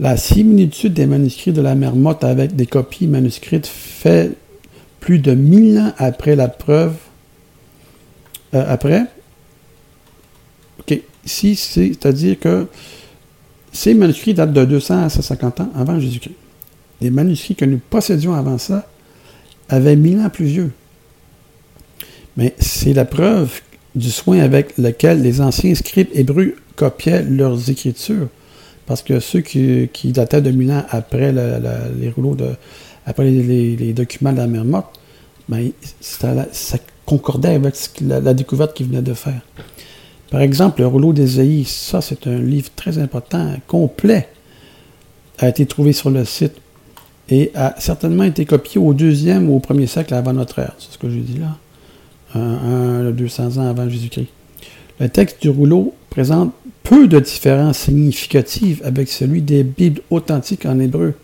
La 0.00 0.16
similitude 0.16 0.92
des 0.92 1.06
manuscrits 1.06 1.52
de 1.52 1.62
la 1.62 1.74
mer 1.74 1.96
morte 1.96 2.22
avec 2.22 2.54
des 2.54 2.66
copies 2.66 3.06
manuscrites 3.06 3.66
fait 3.66 4.32
plus 5.00 5.18
de 5.18 5.34
mille 5.34 5.78
ans 5.78 5.92
après 5.96 6.36
la 6.36 6.48
preuve, 6.48 6.94
euh, 8.54 8.64
après, 8.68 9.06
OK. 10.80 11.00
Ici, 11.24 11.56
c'est-à-dire 11.56 12.38
que 12.38 12.66
ces 13.72 13.94
manuscrits 13.94 14.34
datent 14.34 14.52
de 14.52 14.64
200 14.64 15.04
à 15.04 15.08
150 15.08 15.60
ans 15.60 15.70
avant 15.74 16.00
Jésus-Christ. 16.00 16.34
Les 17.00 17.10
manuscrits 17.10 17.54
que 17.54 17.64
nous 17.64 17.78
possédions 17.78 18.34
avant 18.34 18.58
ça 18.58 18.88
avaient 19.68 19.96
mille 19.96 20.20
ans 20.20 20.30
plus 20.30 20.46
vieux. 20.46 20.72
Mais 22.38 22.54
c'est 22.60 22.92
la 22.92 23.04
preuve 23.04 23.60
du 23.96 24.12
soin 24.12 24.38
avec 24.38 24.78
lequel 24.78 25.22
les 25.22 25.40
anciens 25.40 25.74
scribes 25.74 26.06
hébreux 26.14 26.54
copiaient 26.76 27.24
leurs 27.24 27.68
écritures. 27.68 28.28
Parce 28.86 29.02
que 29.02 29.18
ceux 29.18 29.40
qui, 29.40 29.88
dataient 30.04 30.40
de 30.40 30.52
mille 30.52 30.70
ans 30.70 30.84
après 30.88 31.32
les 31.32 32.08
rouleaux 32.08 32.36
après 33.04 33.24
les, 33.24 33.92
documents 33.92 34.32
de 34.32 34.38
la 34.38 34.46
mer 34.46 34.64
morte, 34.64 34.98
ben, 35.48 35.70
ça, 36.00 36.46
concordait 37.04 37.54
avec 37.54 37.74
la 38.00 38.34
découverte 38.34 38.74
qu'ils 38.74 38.86
venaient 38.86 39.02
de 39.02 39.14
faire. 39.14 39.40
Par 40.30 40.40
exemple, 40.40 40.82
le 40.82 40.86
rouleau 40.86 41.12
d'Ésaïe, 41.12 41.64
ça 41.64 42.00
c'est 42.00 42.26
un 42.26 42.38
livre 42.38 42.70
très 42.76 42.98
important, 42.98 43.54
complet, 43.66 44.28
a 45.38 45.48
été 45.48 45.66
trouvé 45.66 45.92
sur 45.92 46.10
le 46.10 46.24
site 46.24 46.54
et 47.30 47.50
a 47.54 47.74
certainement 47.78 48.24
été 48.24 48.44
copié 48.44 48.80
au 48.80 48.92
deuxième 48.94 49.50
ou 49.50 49.56
au 49.56 49.60
premier 49.60 49.86
siècle 49.86 50.14
avant 50.14 50.34
notre 50.34 50.58
ère. 50.60 50.74
C'est 50.78 50.92
ce 50.92 50.98
que 50.98 51.10
j'ai 51.10 51.20
dit 51.20 51.38
là. 51.38 51.56
Un, 52.34 53.10
200 53.10 53.56
ans 53.56 53.68
avant 53.68 53.88
Jésus-Christ. 53.88 54.28
Le 55.00 55.08
texte 55.08 55.40
du 55.40 55.48
rouleau 55.48 55.94
présente 56.10 56.52
peu 56.82 57.06
de 57.06 57.20
différences 57.20 57.78
significatives 57.78 58.82
avec 58.84 59.08
celui 59.08 59.40
des 59.42 59.62
Bibles 59.62 60.02
authentiques 60.10 60.66
en 60.66 60.78
hébreu. 60.78 61.14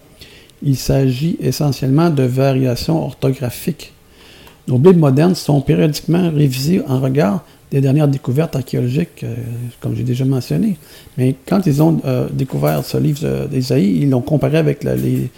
Il 0.62 0.76
s'agit 0.76 1.36
essentiellement 1.40 2.10
de 2.10 2.22
variations 2.22 3.04
orthographiques. 3.04 3.92
Nos 4.66 4.78
Bibles 4.78 4.98
modernes 4.98 5.34
sont 5.34 5.60
périodiquement 5.60 6.30
révisées 6.30 6.82
en 6.88 7.00
regard 7.00 7.44
des 7.70 7.80
dernières 7.80 8.08
découvertes 8.08 8.56
archéologiques, 8.56 9.24
euh, 9.24 9.34
comme 9.80 9.96
j'ai 9.96 10.04
déjà 10.04 10.24
mentionné. 10.24 10.78
Mais 11.18 11.34
quand 11.46 11.66
ils 11.66 11.82
ont 11.82 12.00
euh, 12.04 12.28
découvert 12.32 12.84
ce 12.84 12.96
livre 12.96 13.46
d'Ésaïe, 13.50 13.98
ils 14.02 14.10
l'ont 14.10 14.20
comparé 14.20 14.58
avec 14.58 14.84
les, 14.84 15.28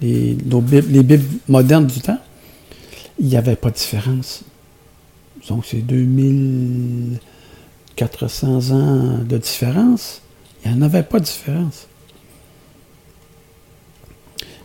Bibles, 0.00 1.20
modernes 1.46 1.86
du 1.86 2.00
temps. 2.00 2.18
Il 3.20 3.26
n'y 3.26 3.36
avait 3.36 3.56
pas 3.56 3.70
de 3.70 3.74
différence. 3.74 4.44
Donc, 5.48 5.64
c'est 5.66 5.86
2400 5.86 8.70
ans 8.70 9.18
de 9.18 9.38
différence. 9.38 10.22
Il 10.64 10.72
n'y 10.72 10.78
en 10.78 10.82
avait 10.82 11.02
pas 11.02 11.18
de 11.20 11.24
différence. 11.24 11.86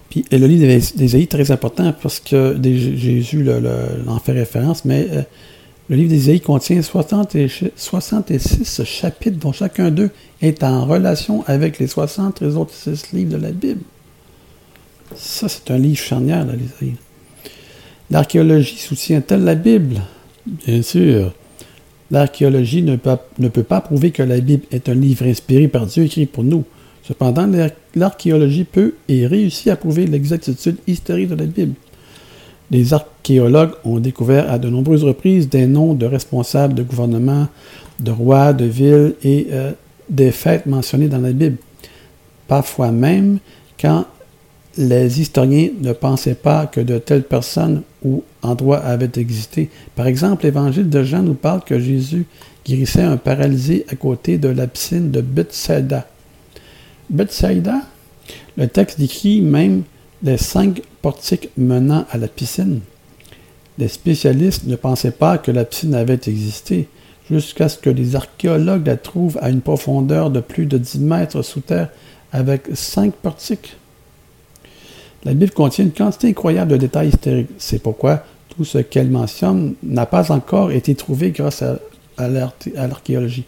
Puis 0.09 0.25
le 0.31 0.47
livre 0.47 0.65
d'Ésaïe 0.95 1.23
est 1.23 1.31
très 1.31 1.51
important 1.51 1.93
parce 2.01 2.19
que 2.19 2.57
Jésus 2.63 3.43
l'en 3.43 4.19
fait 4.19 4.31
référence, 4.31 4.85
mais 4.85 5.07
euh, 5.11 5.21
Le 5.89 5.95
livre 5.95 6.09
d'Ésaïe 6.09 6.39
contient 6.39 6.81
66 6.83 8.83
chapitres 8.83 9.39
dont 9.39 9.51
chacun 9.51 9.89
d'eux 9.89 10.11
est 10.39 10.63
en 10.63 10.85
relation 10.85 11.43
avec 11.47 11.79
les 11.79 11.87
60 11.87 12.43
autres 12.43 12.73
livres 13.11 13.31
de 13.31 13.37
la 13.37 13.51
Bible. 13.51 13.81
Ça, 15.15 15.49
c'est 15.49 15.71
un 15.71 15.79
livre 15.79 15.97
charnière, 15.97 16.45
l'Ésaïe. 16.45 16.95
L'archéologie 18.11 18.77
soutient-elle 18.77 19.43
la 19.43 19.55
Bible? 19.55 20.01
Bien 20.45 20.81
sûr. 20.81 21.33
L'archéologie 22.11 22.81
ne 22.81 22.95
peut, 22.95 23.63
pas 23.63 23.81
prouver 23.81 24.11
que 24.11 24.23
la 24.23 24.39
Bible 24.39 24.63
est 24.71 24.89
un 24.89 24.95
livre 24.95 25.25
inspiré 25.25 25.67
par 25.67 25.85
Dieu 25.85 26.03
écrit 26.03 26.25
pour 26.25 26.43
nous. 26.43 26.63
Cependant, 27.03 27.49
l'archéologie 27.95 28.63
peut 28.63 28.95
et 29.07 29.27
réussit 29.27 29.67
à 29.67 29.75
prouver 29.75 30.07
l'exactitude 30.07 30.77
historique 30.87 31.29
de 31.29 31.35
la 31.35 31.45
Bible. 31.45 31.73
Les 32.71 32.93
archéologues 32.93 33.73
ont 33.83 33.99
découvert 33.99 34.51
à 34.51 34.59
de 34.59 34.69
nombreuses 34.69 35.03
reprises 35.03 35.49
des 35.49 35.65
noms 35.65 35.93
de 35.93 36.05
responsables 36.05 36.73
de 36.73 36.83
gouvernements, 36.83 37.47
de 37.99 38.11
rois, 38.11 38.53
de 38.53 38.65
villes 38.65 39.15
et 39.23 39.47
euh, 39.51 39.71
des 40.09 40.31
fêtes 40.31 40.65
mentionnées 40.65 41.07
dans 41.07 41.19
la 41.19 41.31
Bible. 41.31 41.57
Parfois 42.47 42.91
même, 42.91 43.39
quand 43.79 44.05
les 44.79 45.19
historiens 45.19 45.71
ne 45.81 45.91
pensaient 45.91 46.35
pas 46.35 46.65
que 46.65 46.79
de 46.79 46.97
telles 46.99 47.23
personnes 47.23 47.81
ou 48.01 48.23
endroits 48.41 48.79
avaient 48.79 49.11
existé. 49.17 49.69
Par 49.93 50.07
exemple, 50.07 50.45
l'évangile 50.45 50.89
de 50.89 51.03
Jean 51.03 51.21
nous 51.21 51.33
parle 51.33 51.65
que 51.65 51.77
Jésus 51.77 52.25
guérissait 52.65 53.03
un 53.03 53.17
paralysé 53.17 53.85
à 53.89 53.95
côté 53.95 54.37
de 54.37 54.47
la 54.47 54.67
piscine 54.67 55.11
de 55.11 55.19
Bethsaida. 55.19 56.07
Bethsaida, 57.09 57.81
le 58.55 58.67
texte 58.69 58.99
décrit 58.99 59.41
même 59.41 59.83
les 60.23 60.37
cinq 60.37 60.81
portiques 61.01 61.49
menant 61.57 62.05
à 62.09 62.17
la 62.17 62.29
piscine. 62.29 62.79
Les 63.77 63.89
spécialistes 63.89 64.65
ne 64.65 64.77
pensaient 64.77 65.11
pas 65.11 65.37
que 65.37 65.51
la 65.51 65.65
piscine 65.65 65.93
avait 65.93 66.21
existé, 66.25 66.87
jusqu'à 67.29 67.67
ce 67.67 67.77
que 67.77 67.89
les 67.89 68.15
archéologues 68.15 68.87
la 68.87 68.95
trouvent 68.95 69.39
à 69.41 69.49
une 69.49 69.61
profondeur 69.61 70.29
de 70.29 70.39
plus 70.39 70.67
de 70.67 70.77
10 70.77 70.99
mètres 70.99 71.41
sous 71.41 71.59
terre 71.59 71.89
avec 72.31 72.67
cinq 72.75 73.13
portiques. 73.15 73.75
La 75.23 75.33
Bible 75.33 75.51
contient 75.51 75.85
une 75.85 75.91
quantité 75.91 76.29
incroyable 76.29 76.71
de 76.71 76.77
détails 76.77 77.09
historiques. 77.09 77.49
C'est 77.57 77.81
pourquoi 77.81 78.23
tout 78.55 78.63
ce 78.63 78.77
qu'elle 78.77 79.09
mentionne 79.09 79.73
n'a 79.83 80.05
pas 80.05 80.31
encore 80.31 80.71
été 80.71 80.95
trouvé 80.95 81.31
grâce 81.31 81.63
à, 81.63 81.79
l'archéologie. 82.17 83.45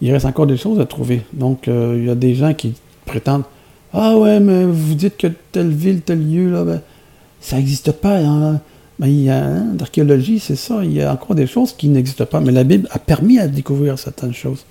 Il 0.00 0.12
reste 0.12 0.26
encore 0.26 0.46
des 0.46 0.56
choses 0.56 0.80
à 0.80 0.86
trouver. 0.86 1.22
Donc, 1.32 1.66
euh, 1.66 1.96
il 1.98 2.06
y 2.06 2.10
a 2.10 2.14
des 2.14 2.34
gens 2.34 2.54
qui 2.54 2.74
prétendent 3.04 3.44
ah 3.92 4.18
ouais, 4.18 4.38
mais 4.38 4.64
vous 4.64 4.94
dites 4.94 5.16
que 5.16 5.28
telle 5.52 5.70
ville, 5.70 6.02
tel 6.02 6.20
lieu, 6.20 6.50
là, 6.50 6.64
ben, 6.64 6.82
ça 7.40 7.56
n'existe 7.56 7.92
pas. 7.92 8.18
Hein. 8.18 8.60
Ben, 8.98 9.06
il 9.06 9.22
y 9.22 9.30
a 9.30 9.44
hein, 9.44 9.66
l'archéologie, 9.78 10.40
c'est 10.40 10.56
ça. 10.56 10.80
Il 10.84 10.92
y 10.92 11.02
a 11.02 11.12
encore 11.12 11.34
des 11.34 11.46
choses 11.46 11.72
qui 11.72 11.88
n'existent 11.88 12.26
pas. 12.26 12.40
Mais 12.40 12.52
la 12.52 12.64
Bible 12.64 12.88
a 12.90 12.98
permis 12.98 13.38
à 13.38 13.48
découvrir 13.48 13.98
certaines 13.98 14.34
choses. 14.34 14.64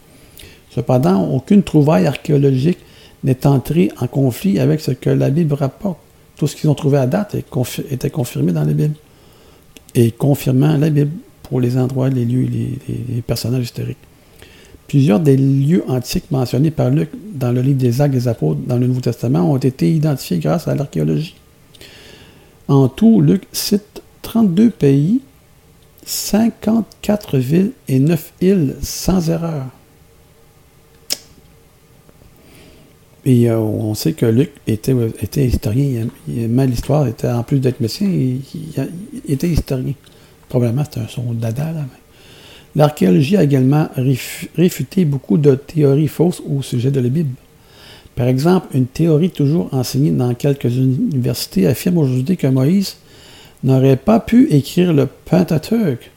Cependant, 0.70 1.24
aucune 1.30 1.64
trouvaille 1.64 2.06
archéologique 2.06 2.78
n'est 3.24 3.48
entrée 3.48 3.92
en 4.00 4.08
conflit 4.08 4.60
avec 4.60 4.80
ce 4.80 4.92
que 4.92 5.10
la 5.10 5.30
Bible 5.30 5.54
rapporte. 5.54 6.00
Tout 6.38 6.48
ce 6.48 6.56
qu'ils 6.56 6.70
ont 6.70 6.76
trouvé 6.76 6.98
à 6.98 7.08
date 7.08 7.36
était 7.36 8.10
confirmé 8.10 8.52
dans 8.52 8.64
la 8.64 8.74
Bible. 8.74 8.96
Et 9.96 10.12
confirmant 10.12 10.78
la 10.78 10.90
Bible 10.90 11.12
pour 11.44 11.60
les 11.60 11.78
endroits, 11.78 12.10
les 12.10 12.26
lieux, 12.26 12.48
les 12.48 13.22
personnages 13.22 13.64
historiques. 13.64 13.98
Plusieurs 14.88 15.20
des 15.20 15.36
lieux 15.36 15.84
antiques 15.88 16.32
mentionnés 16.32 16.72
par 16.72 16.90
Luc 16.90 17.10
dans 17.34 17.52
le 17.52 17.62
livre 17.62 17.80
des 17.80 18.00
Actes 18.00 18.14
des 18.14 18.28
Apôtres 18.28 18.62
dans 18.66 18.78
le 18.78 18.88
Nouveau 18.88 19.02
Testament 19.02 19.52
ont 19.52 19.58
été 19.58 19.92
identifiés 19.92 20.38
grâce 20.40 20.68
à 20.68 20.76
l'archéologie. 20.76 21.36
En 22.68 22.88
tout, 22.88 23.20
Luc 23.22 23.44
cite 23.52 24.02
32 24.22 24.70
pays, 24.70 25.22
54 26.06 27.38
villes 27.38 27.72
et 27.88 28.00
9 28.00 28.34
îles 28.42 28.76
sans 28.82 29.30
erreur. 29.30 29.66
Et 33.28 33.50
euh, 33.50 33.60
on 33.60 33.94
sait 33.94 34.14
que 34.14 34.26
Luc 34.26 34.52
était, 34.68 34.96
était 35.22 35.46
historien, 35.46 36.08
il 36.30 36.56
l'histoire, 36.56 37.06
en 37.26 37.44
plus 37.44 37.60
d'être 37.60 37.82
médecin, 37.82 38.06
il, 38.06 38.42
était 39.28 39.50
historien. 39.50 39.94
Probablement 40.48 40.86
c'était 40.86 41.06
son 41.10 41.34
dada 41.34 41.74
là. 41.74 41.86
L'archéologie 42.74 43.36
a 43.36 43.44
également 43.44 43.90
réfuté 44.56 45.04
beaucoup 45.04 45.38
de 45.38 45.56
théories 45.56 46.08
fausses 46.08 46.42
au 46.50 46.62
sujet 46.62 46.90
de 46.90 47.02
la 47.02 47.10
Bible. 47.10 47.34
Par 48.16 48.28
exemple, 48.28 48.68
une 48.74 48.86
théorie 48.86 49.32
toujours 49.32 49.74
enseignée 49.74 50.12
dans 50.12 50.34
quelques 50.34 50.74
universités 50.74 51.68
affirme 51.68 51.98
aujourd'hui 51.98 52.38
que 52.38 52.48
Moïse 52.48 52.96
n'aurait 53.62 53.98
pas 53.98 54.22
pu 54.22 54.48
écrire 54.52 54.94
le 54.94 55.06
Pentateuque, 55.26 56.12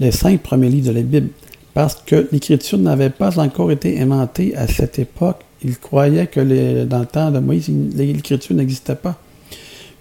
les 0.00 0.10
cinq 0.10 0.42
premiers 0.42 0.70
livres 0.70 0.88
de 0.88 0.94
la 0.94 1.02
Bible, 1.02 1.28
parce 1.72 1.94
que 2.04 2.26
l'écriture 2.32 2.78
n'avait 2.78 3.10
pas 3.10 3.38
encore 3.38 3.70
été 3.70 4.00
inventée 4.00 4.56
à 4.56 4.66
cette 4.66 4.98
époque. 4.98 5.44
Il 5.64 5.78
croyait 5.78 6.26
que 6.26 6.84
dans 6.84 6.98
le 6.98 7.06
temps 7.06 7.30
de 7.30 7.38
Moïse, 7.38 7.70
l'écriture 7.94 8.56
n'existait 8.56 8.96
pas. 8.96 9.18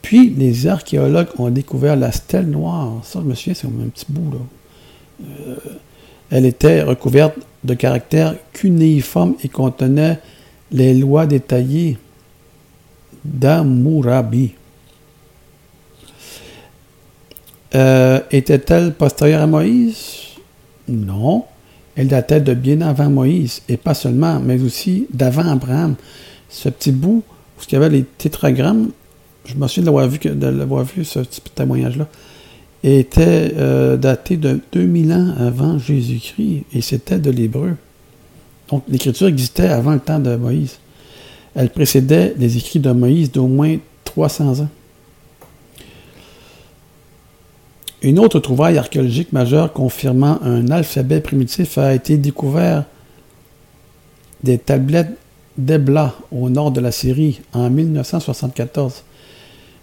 Puis, 0.02 0.30
les 0.32 0.68
archéologues 0.68 1.28
ont 1.38 1.50
découvert 1.50 1.96
la 1.96 2.12
stèle 2.12 2.50
noire. 2.50 3.02
Ça, 3.04 3.20
je 3.22 3.26
me 3.26 3.36
souviens, 3.36 3.54
c'est 3.54 3.68
un 3.68 3.90
petit 3.90 4.06
bout, 4.10 4.32
là. 4.32 4.40
Euh, 5.24 5.56
elle 6.32 6.46
était 6.46 6.82
recouverte 6.82 7.36
de 7.64 7.74
caractères 7.74 8.36
cunéiformes 8.54 9.36
et 9.44 9.50
contenait 9.50 10.20
les 10.72 10.94
lois 10.94 11.28
détaillées 11.28 11.98
d'Amourabi. 13.24 14.54
Euh, 17.76 18.20
était-elle 18.32 18.94
postérieure 18.94 19.42
à 19.42 19.48
Moïse? 19.48 20.38
Non. 20.88 21.46
Elle 21.96 22.08
datait 22.08 22.42
de 22.42 22.54
bien 22.54 22.82
avant 22.82 23.10
Moïse, 23.10 23.62
et 23.68 23.78
pas 23.78 23.94
seulement, 23.94 24.40
mais 24.40 24.62
aussi 24.62 25.08
d'avant 25.14 25.48
Abraham. 25.48 25.96
Ce 26.50 26.70
petit 26.70 26.92
bout, 26.92 27.24
où 27.58 27.62
il 27.70 27.74
y 27.74 27.76
avait 27.76 27.90
les 27.90 28.04
tétragrammes, 28.04 28.92
je 29.46 29.56
me 29.56 29.68
souviens 29.68 29.92
de 29.92 30.08
vu, 30.08 30.20
de 30.20 30.48
l'avoir 30.48 30.84
vu 30.84 31.04
ce 31.04 31.20
petit 31.20 31.42
témoignage-là 31.54 32.08
était 32.84 33.54
euh, 33.58 33.98
daté 33.98 34.38
de 34.38 34.60
2000 34.72 35.14
ans 35.14 35.34
avant 35.38 35.78
Jésus-Christ 35.78 36.66
et 36.74 36.82
c'était 36.82 37.20
de 37.20 37.30
l'hébreu. 37.30 37.76
Donc 38.70 38.84
l'écriture 38.90 39.28
existait 39.28 39.68
avant 39.68 39.94
le 39.94 40.00
temps 40.00 40.20
de 40.20 40.36
Moïse. 40.36 40.78
Elle 41.54 41.70
précédait 41.70 42.34
les 42.38 42.58
écrits 42.58 42.80
de 42.80 42.92
Moïse 42.92 43.32
d'au 43.32 43.48
moins 43.48 43.78
300 44.06 44.62
ans. 44.62 44.70
Une 48.04 48.18
autre 48.18 48.40
trouvaille 48.40 48.80
archéologique 48.80 49.32
majeure 49.32 49.74
confirmant 49.74 50.40
un 50.42 50.72
alphabet 50.72 51.22
primitif 51.22 51.78
a 51.78 51.94
été 51.94 52.18
découvert 52.18 52.86
des 54.44 54.58
tablettes 54.58 55.16
d'Ebla 55.58 56.16
au 56.32 56.50
nord 56.50 56.72
de 56.72 56.82
la 56.82 56.92
Syrie 56.92 57.42
en 57.54 57.70
1974. 57.70 59.04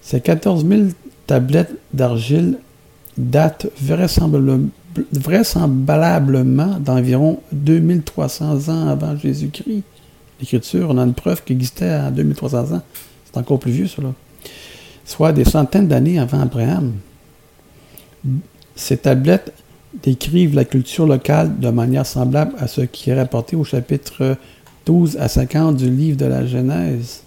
Ces 0.03 0.21
14 0.21 0.67
000 0.67 0.83
tablettes 1.29 1.77
d'argile 1.93 2.59
date 3.17 3.69
vraisemblablement 3.81 6.81
d'environ 6.81 7.39
2300 7.53 8.69
ans 8.69 8.89
avant 8.89 9.17
Jésus-Christ. 9.17 9.85
L'écriture, 10.41 10.89
on 10.91 10.99
a 10.99 11.03
une 11.03 11.15
preuve 11.15 11.45
qu'il 11.45 11.55
existait 11.55 11.91
à 11.91 12.11
2300 12.11 12.75
ans. 12.75 12.83
C'est 13.25 13.39
encore 13.39 13.61
plus 13.61 13.71
vieux, 13.71 13.87
cela. 13.87 14.13
Soit 15.05 15.33
des 15.33 15.45
centaines 15.45 15.87
d'années 15.87 16.19
avant 16.19 16.41
Abraham. 16.41 16.95
Ces 18.77 18.99
tablettes 18.99 19.53
décrivent 20.03 20.55
la 20.55 20.65
culture 20.65 21.07
locale 21.07 21.59
de 21.59 21.71
manière 21.71 22.07
semblable 22.07 22.55
à 22.59 22.69
ce 22.69 22.83
qui 22.83 23.11
est 23.11 23.15
rapporté 23.15 23.57
au 23.57 23.65
chapitre 23.65 24.37
12 24.87 25.17
à 25.19 25.29
50 25.29 25.77
du 25.77 25.91
livre 25.91 26.17
de 26.17 26.27
la 26.27 26.47
Genèse. 26.47 27.23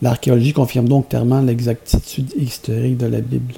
L'archéologie 0.00 0.52
confirme 0.52 0.88
donc 0.88 1.10
clairement 1.10 1.40
l'exactitude 1.40 2.32
historique 2.36 2.96
de 2.96 3.06
la 3.06 3.20
Bible. 3.20 3.54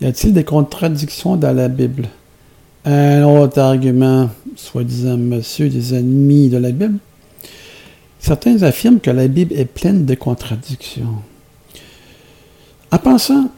Y 0.00 0.06
a-t-il 0.06 0.32
des 0.32 0.44
contradictions 0.44 1.36
dans 1.36 1.54
la 1.54 1.68
Bible? 1.68 2.08
Un 2.84 3.24
autre 3.24 3.58
argument, 3.58 4.30
soi-disant 4.56 5.16
monsieur 5.16 5.68
des 5.68 5.94
ennemis 5.94 6.48
de 6.48 6.58
la 6.58 6.70
Bible. 6.70 6.98
Certains 8.20 8.62
affirment 8.62 9.00
que 9.00 9.10
la 9.10 9.26
Bible 9.26 9.54
est 9.54 9.64
pleine 9.64 10.06
de 10.06 10.14
contradictions. 10.14 11.16
En 12.90 12.98
pensant, 12.98 13.50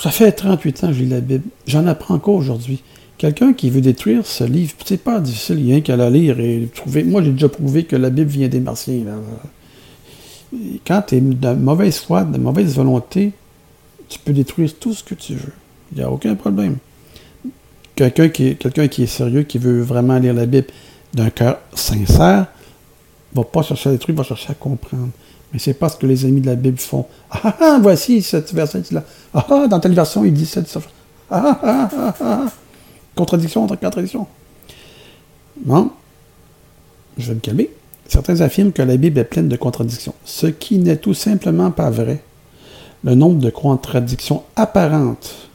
ça 0.00 0.10
fait 0.10 0.32
38 0.32 0.84
ans 0.84 0.86
que 0.88 0.94
je 0.94 1.02
lis 1.02 1.08
la 1.08 1.20
Bible, 1.20 1.44
j'en 1.66 1.86
apprends 1.86 2.14
encore 2.14 2.34
aujourd'hui. 2.34 2.82
Quelqu'un 3.18 3.52
qui 3.52 3.68
veut 3.68 3.82
détruire 3.82 4.24
ce 4.24 4.44
livre, 4.44 4.72
c'est 4.84 5.02
pas 5.02 5.20
difficile, 5.20 5.58
il 5.58 5.66
y 5.66 5.74
a 5.74 5.80
qu'à 5.82 5.96
la 5.96 6.08
lire 6.08 6.40
et 6.40 6.68
trouver. 6.74 7.04
Moi, 7.04 7.22
j'ai 7.22 7.32
déjà 7.32 7.50
prouvé 7.50 7.84
que 7.84 7.96
la 7.96 8.08
Bible 8.08 8.30
vient 8.30 8.48
des 8.48 8.60
Martiens. 8.60 9.04
Quand 10.86 11.02
tu 11.06 11.16
es 11.16 11.20
de 11.20 11.52
mauvaise 11.52 11.98
foi, 11.98 12.24
de 12.24 12.38
mauvaise 12.38 12.74
volonté, 12.74 13.32
tu 14.08 14.18
peux 14.18 14.32
détruire 14.32 14.74
tout 14.78 14.94
ce 14.94 15.04
que 15.04 15.14
tu 15.14 15.34
veux. 15.34 15.52
Il 15.92 15.98
n'y 15.98 16.04
a 16.04 16.10
aucun 16.10 16.34
problème. 16.34 16.78
Quelqu'un 17.94 18.30
qui, 18.30 18.48
est, 18.48 18.54
quelqu'un 18.54 18.88
qui 18.88 19.02
est 19.02 19.06
sérieux, 19.06 19.42
qui 19.42 19.58
veut 19.58 19.82
vraiment 19.82 20.18
lire 20.18 20.32
la 20.32 20.46
Bible 20.46 20.68
d'un 21.12 21.28
cœur 21.28 21.58
sincère, 21.74 22.46
va 23.34 23.44
pas 23.44 23.62
chercher 23.62 23.90
à 23.90 23.92
détruire, 23.92 24.16
va 24.16 24.24
chercher 24.24 24.52
à 24.52 24.54
comprendre. 24.54 25.10
Mais 25.52 25.58
c'est 25.58 25.74
pas 25.74 25.88
ce 25.88 25.96
que 25.96 26.06
les 26.06 26.24
amis 26.24 26.40
de 26.40 26.46
la 26.46 26.54
Bible 26.54 26.78
font. 26.78 27.06
Ah, 27.30 27.40
ah, 27.44 27.56
ah 27.60 27.78
voici 27.82 28.22
cette 28.22 28.52
verset 28.52 28.82
là. 28.90 29.04
Ah, 29.34 29.46
ah, 29.50 29.66
dans 29.68 29.80
telle 29.80 29.94
version, 29.94 30.24
il 30.24 30.32
dit 30.32 30.46
ça, 30.46 30.62
ça. 30.64 30.80
contradiction 33.14 33.64
entre 33.64 33.76
contradiction. 33.76 34.26
Bon, 35.56 35.90
je 37.18 37.28
vais 37.28 37.34
me 37.34 37.40
calmer. 37.40 37.70
Certains 38.06 38.40
affirment 38.40 38.72
que 38.72 38.82
la 38.82 38.96
Bible 38.96 39.18
est 39.18 39.24
pleine 39.24 39.48
de 39.48 39.56
contradictions, 39.56 40.14
ce 40.24 40.46
qui 40.46 40.78
n'est 40.78 40.96
tout 40.96 41.14
simplement 41.14 41.70
pas 41.70 41.90
vrai. 41.90 42.22
Le 43.04 43.14
nombre 43.14 43.38
de 43.38 43.50
contradictions 43.50 44.42
apparentes 44.56 45.48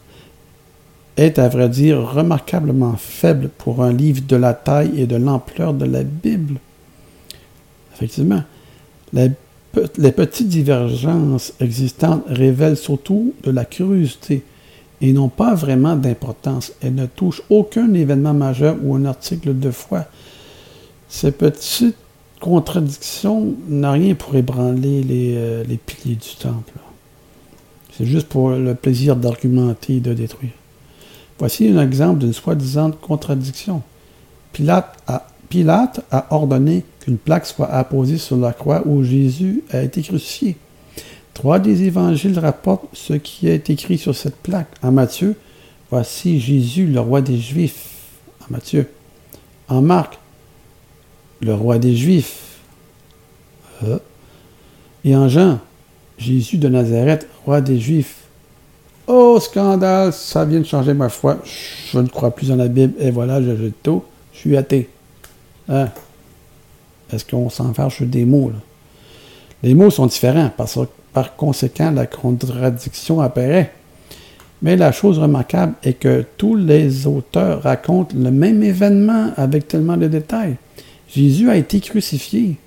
est, 1.18 1.40
à 1.40 1.48
vrai 1.50 1.70
dire, 1.70 1.98
remarquablement 2.00 2.96
faible 2.98 3.50
pour 3.58 3.84
un 3.84 3.92
livre 3.92 4.22
de 4.28 4.36
la 4.36 4.54
taille 4.54 5.00
et 5.00 5.06
de 5.06 5.16
l'ampleur 5.16 5.74
de 5.74 5.86
la 5.86 6.04
Bible. 6.04 6.60
Effectivement, 7.94 8.44
les, 9.98 10.12
petites 10.12 10.48
divergences 10.48 11.54
existantes 11.60 12.24
révèlent 12.28 12.78
surtout 12.78 13.34
de 13.44 13.52
la 13.52 13.66
curiosité 13.66 14.44
et 15.02 15.14
n'ont 15.14 15.30
pas 15.30 15.54
vraiment 15.56 15.96
d'importance. 15.96 16.74
Elles 16.82 16.96
ne 16.96 17.06
touchent 17.06 17.42
aucun 17.50 17.94
événement 17.94 18.34
majeur 18.34 18.78
ou 18.84 18.96
un 18.96 19.06
article 19.06 19.58
de 19.58 19.72
foi. 19.72 20.06
Ces 21.10 21.32
petites 21.32 21.98
contradictions 22.40 23.56
n'ont 23.68 23.92
rien 23.92 24.16
pour 24.16 24.36
ébranler 24.36 25.04
les, 25.04 25.34
euh, 25.36 25.64
piliers 25.86 26.16
du 26.16 26.36
temple. 26.40 26.74
C'est 27.98 28.06
juste 28.06 28.28
pour 28.28 28.50
le 28.50 28.76
plaisir 28.76 29.16
d'argumenter 29.16 29.98
et 29.98 30.00
de 30.00 30.14
détruire. 30.14 30.52
Voici 31.40 31.68
un 31.68 31.82
exemple 31.82 32.20
d'une 32.20 32.34
soi-disant 32.34 32.92
contradiction. 32.92 33.82
Pilate 34.54 34.98
a, 35.08 35.28
Pilate 35.50 36.02
a 36.12 36.28
ordonné 36.32 36.84
qu'une 37.00 37.18
plaque 37.18 37.46
soit 37.46 37.72
apposée 37.72 38.18
sur 38.18 38.38
la 38.38 38.54
croix 38.54 38.84
où 38.86 39.04
Jésus 39.04 39.64
a 39.72 39.82
été 39.82 40.02
crucifié. 40.02 40.58
Trois 41.34 41.60
des 41.60 41.84
évangiles 41.84 42.40
rapportent 42.40 42.88
ce 42.94 43.14
qui 43.14 43.48
est 43.48 43.70
écrit 43.70 43.98
sur 43.98 44.16
cette 44.16 44.38
plaque. 44.38 44.70
En 44.82 44.92
Matthieu, 44.92 45.36
voici 45.92 46.40
Jésus, 46.40 46.88
le 46.88 47.00
roi 47.00 47.22
des 47.22 47.38
Juifs. 47.38 47.90
En 48.42 48.54
Matthieu. 48.54 48.90
En 49.68 49.82
Marc, 49.82 50.18
le 51.42 51.54
roi 51.54 51.78
des 51.78 51.96
Juifs. 51.96 52.60
Euh. 53.84 54.00
Et 55.04 55.16
en 55.16 55.28
Jean, 55.28 55.60
Jésus 56.18 56.58
de 56.58 56.70
Nazareth, 56.70 57.28
roi 57.46 57.62
des 57.62 57.80
Juifs. 57.80 58.24
Oh, 59.08 59.38
scandale, 59.40 60.14
ça 60.14 60.46
vient 60.46 60.62
de 60.62 60.66
changer 60.66 60.94
ma 60.94 61.10
foi. 61.10 61.38
Je 61.92 62.00
ne 62.00 62.08
crois 62.08 62.32
plus 62.32 62.50
en 62.52 62.56
la 62.56 62.68
Bible. 62.68 62.94
Et 63.00 63.12
voilà, 63.12 63.42
je 63.42 63.56
jette 63.56 63.84
tout. 63.84 64.04
Je 64.34 64.40
suis 64.40 64.58
athée. 64.58 64.90
Hein? 65.70 65.90
Est-ce 67.12 67.26
qu'on 67.26 67.50
s'en 67.50 67.74
fâche 67.74 68.02
des 68.02 68.26
mots? 68.26 68.52
Les 69.64 69.74
mots 69.74 69.90
sont 69.90 70.06
différents. 70.06 70.52
Parce, 70.56 70.80
par 71.14 71.36
conséquent, 71.36 71.92
la 71.92 72.06
contradiction 72.06 73.22
apparaît. 73.22 73.72
Mais 74.62 74.76
la 74.76 74.92
chose 74.92 75.20
remarquable 75.20 75.74
est 75.84 75.94
que 75.94 76.26
tous 76.38 76.56
les 76.56 77.08
auteurs 77.08 77.62
racontent 77.62 78.16
le 78.18 78.32
même 78.32 78.64
événement 78.64 79.32
avec 79.38 79.68
tellement 79.68 79.98
de 79.98 80.08
détails. 80.08 80.56
Jésus 81.08 81.50
a 81.50 81.56
été 81.56 81.80
crucifié. 81.80 82.58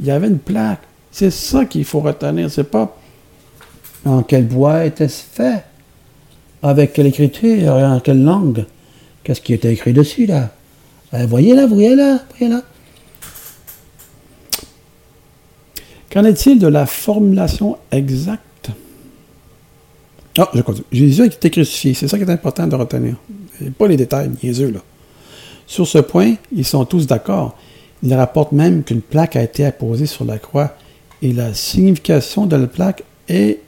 Il 0.00 0.06
y 0.06 0.10
avait 0.10 0.28
une 0.28 0.38
plaque. 0.38 0.80
C'est 1.10 1.30
ça 1.30 1.64
qu'il 1.64 1.84
faut 1.84 2.00
retenir. 2.00 2.50
C'est 2.50 2.64
pas 2.70 2.96
en 4.04 4.22
quel 4.22 4.46
bois 4.46 4.84
était-ce 4.84 5.22
fait. 5.32 5.64
Avec 6.62 6.94
quelle 6.94 7.06
écriture 7.06 7.74
en 7.74 8.00
quelle 8.00 8.22
langue 8.22 8.64
Qu'est-ce 9.22 9.40
qui 9.40 9.52
était 9.52 9.72
écrit 9.72 9.92
dessus, 9.92 10.26
là? 10.26 10.50
Euh, 11.16 11.26
Voyez 11.26 11.54
là, 11.54 11.66
voyez 11.66 11.94
là, 11.94 12.18
voyez 12.30 12.52
là. 12.52 12.62
Qu'en 16.10 16.24
est-il 16.24 16.58
de 16.58 16.66
la 16.66 16.86
formulation 16.86 17.76
exacte? 17.90 18.70
Ah, 20.38 20.50
je 20.54 20.60
continue. 20.62 20.86
Jésus 20.92 21.22
a 21.22 21.26
été 21.26 21.50
crucifié. 21.50 21.94
C'est 21.94 22.08
ça 22.08 22.18
qui 22.18 22.24
est 22.24 22.30
important 22.30 22.66
de 22.66 22.74
retenir. 22.74 23.16
Et 23.60 23.70
pas 23.70 23.88
les 23.88 23.96
détails 23.96 24.30
niaiseux, 24.42 24.70
là. 24.70 24.80
Sur 25.66 25.86
ce 25.86 25.98
point, 25.98 26.34
ils 26.54 26.64
sont 26.64 26.84
tous 26.84 27.06
d'accord. 27.06 27.56
Ils 28.02 28.14
rapportent 28.14 28.52
même 28.52 28.84
qu'une 28.84 29.00
plaque 29.00 29.36
a 29.36 29.42
été 29.42 29.64
apposée 29.64 30.06
sur 30.06 30.24
la 30.24 30.38
croix 30.38 30.76
et 31.22 31.32
la 31.32 31.54
signification 31.54 32.46
de 32.46 32.56
la 32.56 32.66
plaque 32.66 33.02
est 33.28 33.60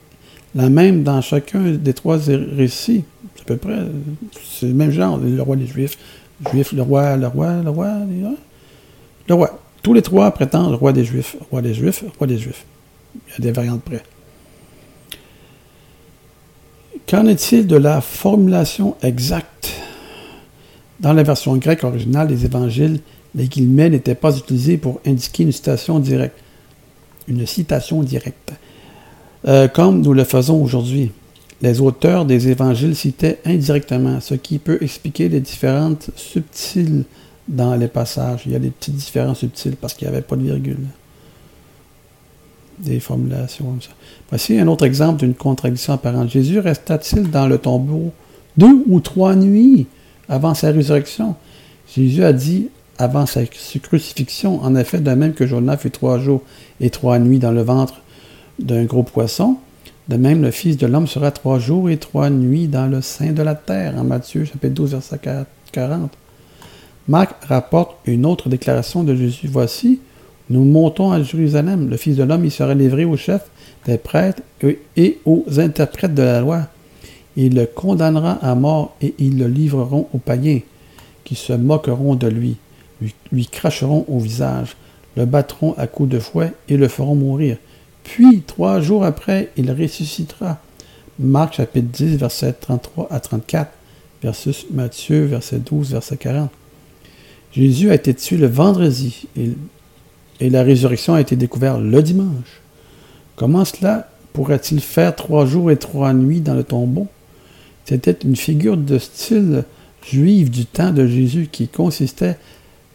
la 0.55 0.69
même 0.69 1.03
dans 1.03 1.21
chacun 1.21 1.73
des 1.73 1.95
trois 1.95 2.19
récits. 2.57 3.05
à 3.41 3.45
peu 3.45 3.57
près, 3.57 3.79
c'est 4.49 4.67
le 4.67 4.75
même 4.75 4.91
genre, 4.91 5.19
le 5.19 5.41
roi 5.43 5.57
des 5.57 5.67
Juifs, 5.67 5.99
Juif, 6.51 6.73
le 6.73 6.83
roi, 6.83 7.17
le 7.17 7.27
roi, 7.27 7.63
le 7.63 7.71
roi, 7.71 7.89
le 9.27 9.35
roi. 9.35 9.59
Tous 9.83 9.93
les 9.93 10.03
trois 10.03 10.31
prétendent 10.31 10.75
roi 10.75 10.93
des 10.93 11.05
Juifs, 11.05 11.37
roi 11.51 11.63
des 11.63 11.75
Juifs, 11.75 12.05
roi 12.19 12.27
des 12.27 12.39
Juifs. 12.39 12.65
Il 13.15 13.33
y 13.33 13.37
a 13.37 13.41
des 13.41 13.53
variantes 13.53 13.83
près. 13.83 14.03
Qu'en 17.09 17.27
est-il 17.27 17.67
de 17.67 17.77
la 17.77 18.01
formulation 18.01 18.97
exacte 19.03 19.73
Dans 21.01 21.13
la 21.13 21.23
version 21.23 21.57
grecque 21.57 21.85
originale 21.85 22.29
des 22.29 22.45
évangiles, 22.45 23.01
les 23.35 23.49
guillemets 23.49 23.91
n'étaient 23.91 24.15
pas 24.15 24.37
utilisés 24.37 24.77
pour 24.77 25.01
indiquer 25.07 25.45
une 25.45 25.53
citation 25.53 25.99
directe? 26.01 26.39
Une 27.27 27.47
citation 27.47 28.03
directe. 28.03 28.53
Euh, 29.47 29.69
comme 29.69 30.03
nous 30.03 30.13
le 30.13 30.25
faisons 30.25 30.63
aujourd'hui. 30.63 31.13
Les 31.61 31.81
auteurs 31.81 32.25
des 32.25 32.49
évangiles 32.49 32.95
citaient 32.95 33.39
indirectement, 33.45 34.21
ce 34.21 34.35
qui 34.35 34.59
peut 34.59 34.79
expliquer 34.81 35.29
les 35.29 35.41
différentes 35.41 36.11
subtiles 36.15 37.05
dans 37.49 37.75
les 37.75 37.89
passages. 37.89 38.43
Il 38.47 38.53
y 38.53 38.57
a 38.57 38.61
des 38.61 38.71
petites 38.71 38.95
différences 38.95 39.39
subtiles 39.39 39.77
parce 39.77 39.95
qu'il 39.95 40.07
n'y 40.07 40.15
avait 40.15 40.23
pas 40.23 40.37
de 40.37 40.43
virgule. 40.43 40.79
Des 42.79 43.01
formulations 43.01 43.65
comme 43.65 43.83
ça. 43.83 43.91
Voici 44.29 44.57
un 44.59 44.69
autre 44.69 44.85
exemple 44.85 45.19
d'une 45.19 45.35
contradiction 45.35 45.95
apparente. 45.95 46.31
Jésus 46.31 46.61
resta-t-il 46.61 47.29
dans 47.29 47.49
le 47.49 47.59
tombeau 47.59 48.13
deux 48.57 48.85
ou 48.87 49.01
trois 49.01 49.35
nuits 49.35 49.87
avant 50.29 50.55
sa 50.55 50.71
résurrection? 50.71 51.35
Jésus 51.93 52.23
a 52.23 52.33
dit 52.33 52.69
avant 52.99 53.27
sa 53.27 53.45
crucifixion, 53.47 54.63
en 54.63 54.77
effet, 54.77 55.01
de 55.01 55.11
même 55.11 55.33
que 55.33 55.47
Jonas 55.47 55.79
fut 55.79 55.91
trois 55.91 56.19
jours 56.19 56.43
et 56.81 56.91
trois 56.91 57.19
nuits 57.19 57.39
dans 57.39 57.53
le 57.53 57.63
ventre 57.63 58.01
d'un 58.59 58.85
gros 58.85 59.05
poisson. 59.05 59.57
De 60.09 60.17
même, 60.17 60.41
le 60.41 60.51
Fils 60.51 60.79
de 60.79 60.87
l'homme 60.87 61.07
sera 61.07 61.31
trois 61.31 61.59
jours 61.59 61.91
et 61.91 61.99
trois 61.99 62.31
nuits 62.31 62.67
dans 62.67 62.87
le 62.87 63.03
sein 63.03 63.33
de 63.33 63.43
la 63.43 63.55
terre, 63.55 63.95
en 63.99 64.05
Matthieu 64.05 64.47
chapitre 64.47 64.73
12, 64.73 64.93
verset 64.93 65.21
40. 65.71 66.11
Marc 67.09 67.45
rapporte 67.45 67.97
une 68.07 68.25
autre 68.25 68.49
déclaration 68.49 69.03
de 69.03 69.15
Jésus. 69.15 69.49
Voici, 69.49 70.01
nous 70.49 70.65
montons 70.65 71.13
à 71.13 71.23
Jérusalem. 71.23 71.91
Le 71.91 71.99
Fils 71.99 72.17
de 72.17 72.23
l'homme 72.23 72.47
y 72.47 72.51
sera 72.51 72.73
livré 72.73 73.05
aux 73.05 73.19
chefs 73.19 73.51
des 73.85 73.99
prêtres 73.99 74.43
et 74.97 75.19
aux 75.27 75.45
interprètes 75.59 76.15
de 76.15 76.23
la 76.23 76.41
loi. 76.41 76.63
Il 77.37 77.55
le 77.55 77.67
condamnera 77.67 78.39
à 78.41 78.55
mort 78.55 78.97
et 79.03 79.15
ils 79.19 79.39
le 79.39 79.47
livreront 79.47 80.09
aux 80.15 80.19
païens, 80.19 80.61
qui 81.25 81.35
se 81.35 81.53
moqueront 81.53 82.15
de 82.15 82.29
lui, 82.29 82.57
lui, 83.03 83.15
lui 83.31 83.47
cracheront 83.47 84.07
au 84.09 84.19
visage, 84.19 84.75
le 85.17 85.27
battront 85.27 85.75
à 85.77 85.87
coups 85.87 86.09
de 86.09 86.19
fouet 86.19 86.53
et 86.69 86.79
le 86.79 86.89
feront 86.89 87.15
mourir. 87.15 87.59
Puis, 88.05 88.43
trois 88.43 88.81
jours 88.81 89.05
après, 89.05 89.51
il 89.57 89.71
ressuscitera. 89.71 90.59
Marc 91.19 91.55
chapitre 91.55 91.89
10, 91.93 92.17
verset 92.17 92.53
33 92.53 93.09
à 93.11 93.21
34, 93.21 93.71
versus 94.23 94.67
Matthieu, 94.71 95.25
verset 95.25 95.59
12, 95.59 95.93
verset 95.93 96.17
40. 96.17 96.51
Jésus 97.53 97.91
a 97.91 97.95
été 97.95 98.15
tué 98.15 98.37
le 98.37 98.47
vendredi 98.47 99.27
et, 99.37 99.51
et 100.41 100.51
la 100.51 100.63
résurrection 100.63 101.15
a 101.15 101.21
été 101.21 101.35
découverte 101.35 101.81
le 101.81 102.03
dimanche. 102.03 102.61
Comment 103.37 103.65
cela 103.65 104.09
pourrait-il 104.33 104.81
faire 104.81 105.17
trois 105.17 105.47
jours 105.47 105.71
et 105.71 105.77
trois 105.77 106.13
nuits 106.13 106.41
dans 106.41 106.55
le 106.55 106.65
tombeau? 106.65 107.09
C'était 107.85 108.17
une 108.25 108.37
figure 108.37 108.77
de 108.77 108.99
style 108.99 109.65
juif 110.07 110.51
du 110.51 110.67
temps 110.67 110.93
de 110.93 111.07
Jésus 111.07 111.49
qui 111.51 111.69
consistait 111.69 112.37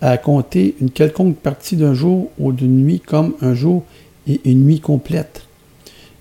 à 0.01 0.17
compter 0.17 0.75
une 0.81 0.91
quelconque 0.91 1.37
partie 1.37 1.77
d'un 1.77 1.93
jour 1.93 2.29
ou 2.37 2.51
d'une 2.51 2.77
nuit 2.85 2.99
comme 2.99 3.33
un 3.41 3.53
jour 3.53 3.83
et 4.27 4.41
une 4.45 4.63
nuit 4.63 4.79
complète. 4.79 5.43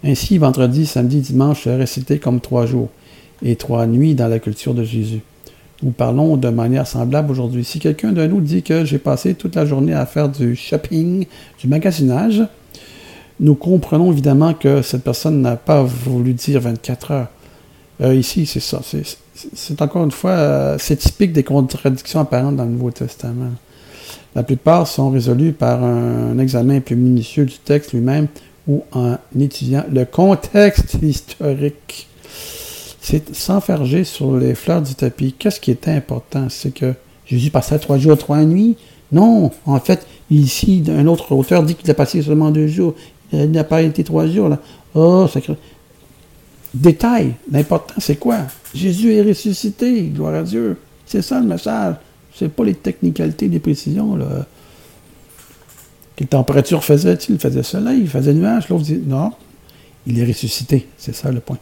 Ainsi, 0.05 0.39
vendredi, 0.39 0.87
samedi, 0.87 1.21
dimanche 1.21 1.65
seraient 1.65 1.87
cités 1.87 2.19
comme 2.19 2.41
trois 2.41 2.67
jours 2.67 2.89
et 3.43 3.57
trois 3.57 3.87
nuits 3.87 4.15
dans 4.15 4.29
la 4.29 4.39
culture 4.39 4.75
de 4.75 4.85
Jésus. 4.85 5.21
Nous 5.83 5.91
parlons 5.91 6.37
de 6.37 6.49
manière 6.49 6.87
semblable 6.87 7.31
aujourd'hui. 7.31 7.65
Si 7.65 7.81
quelqu'un 7.81 8.13
de 8.13 8.25
nous 8.27 8.41
dit 8.41 8.63
que 8.63 8.85
j'ai 8.85 8.99
passé 8.99 9.35
toute 9.35 9.57
la 9.57 9.67
journée 9.67 9.95
à 9.95 10.07
faire 10.07 10.29
du 10.29 10.55
shopping, 10.55 11.27
du 11.59 11.67
magasinage, 11.67 12.43
nous 13.41 13.57
comprenons 13.57 14.13
évidemment 14.13 14.55
que 14.55 14.83
cette 14.83 15.03
personne 15.03 15.43
n'a 15.43 15.57
pas 15.57 15.83
voulu 15.83 16.35
dire 16.35 16.61
24 16.61 17.11
heures. 17.11 17.29
Euh, 18.01 18.15
ici, 18.15 18.47
c'est 18.47 18.61
ça. 18.61 18.81
C'est 19.55 19.83
encore 19.83 20.05
une 20.05 20.13
fois, 20.13 20.31
euh, 20.31 20.77
c'est 20.79 20.97
typique 20.97 21.33
des 21.33 21.43
contradictions 21.43 22.21
apparentes 22.21 22.57
dans 22.57 22.65
le 22.65 22.71
Nouveau 22.71 22.91
Testament. 22.91 23.51
La 24.35 24.43
plupart 24.43 24.87
sont 24.87 25.11
résolus 25.11 25.53
par 25.53 25.85
un 25.85 26.39
examen 26.39 26.81
plus 26.81 26.97
minutieux 26.97 27.45
du 27.45 27.59
texte 27.59 27.93
lui-même 27.93 28.29
ou 28.67 28.83
en 28.93 29.17
étudiant 29.39 29.85
le 29.93 30.05
contexte 30.05 30.95
historique. 31.03 32.09
C'est 33.01 33.35
s'enferger 33.35 34.05
sur 34.05 34.37
les 34.37 34.55
fleurs 34.55 34.81
du 34.81 34.95
tapis. 34.95 35.35
Qu'est-ce 35.39 35.61
qui 35.61 35.71
est 35.71 35.89
important? 35.89 36.47
C'est 36.49 36.73
que 36.73 36.95
Jésus 37.27 37.51
passait 37.51 37.79
trois 37.79 37.99
jours, 37.99 38.17
trois 38.17 38.43
nuits? 38.45 38.77
Non, 39.11 39.51
en 39.67 39.81
fait, 39.81 40.07
ici, 40.31 40.83
un 40.89 41.07
autre 41.07 41.33
auteur 41.33 41.63
dit 41.65 41.75
qu'il 41.75 41.91
a 41.91 41.95
passé 41.95 42.23
seulement 42.23 42.51
deux 42.51 42.69
jours. 42.69 42.95
Il 43.33 43.51
n'a 43.51 43.65
pas 43.65 43.83
été 43.83 44.05
trois 44.05 44.27
jours. 44.27 44.49
Là. 44.49 44.59
Oh, 44.95 45.27
détail. 46.73 47.35
L'important, 47.51 47.95
c'est 47.99 48.17
quoi? 48.17 48.39
Jésus 48.75 49.13
est 49.13 49.23
ressuscité, 49.23 50.03
gloire 50.05 50.35
à 50.35 50.43
Dieu. 50.43 50.79
C'est 51.05 51.23
ça 51.23 51.41
le 51.41 51.47
message. 51.47 51.97
C'est 52.35 52.49
pas 52.49 52.65
les 52.65 52.75
technicalités, 52.75 53.49
les 53.49 53.59
précisions. 53.59 54.17
Là. 54.17 54.47
Quelle 56.17 56.29
température 56.29 56.83
faisait-il? 56.85 57.35
Il 57.35 57.41
faisait 57.41 57.63
soleil, 57.63 58.01
il 58.01 58.09
faisait 58.09 58.35
nuage. 58.35 58.69
L'autre 58.69 58.85
dit 58.85 59.01
non, 59.05 59.33
il 60.07 60.19
est 60.19 60.25
ressuscité. 60.25 60.87
C'est 60.99 61.15
ça 61.15 61.31
le 61.31 61.41
point. 61.41 61.59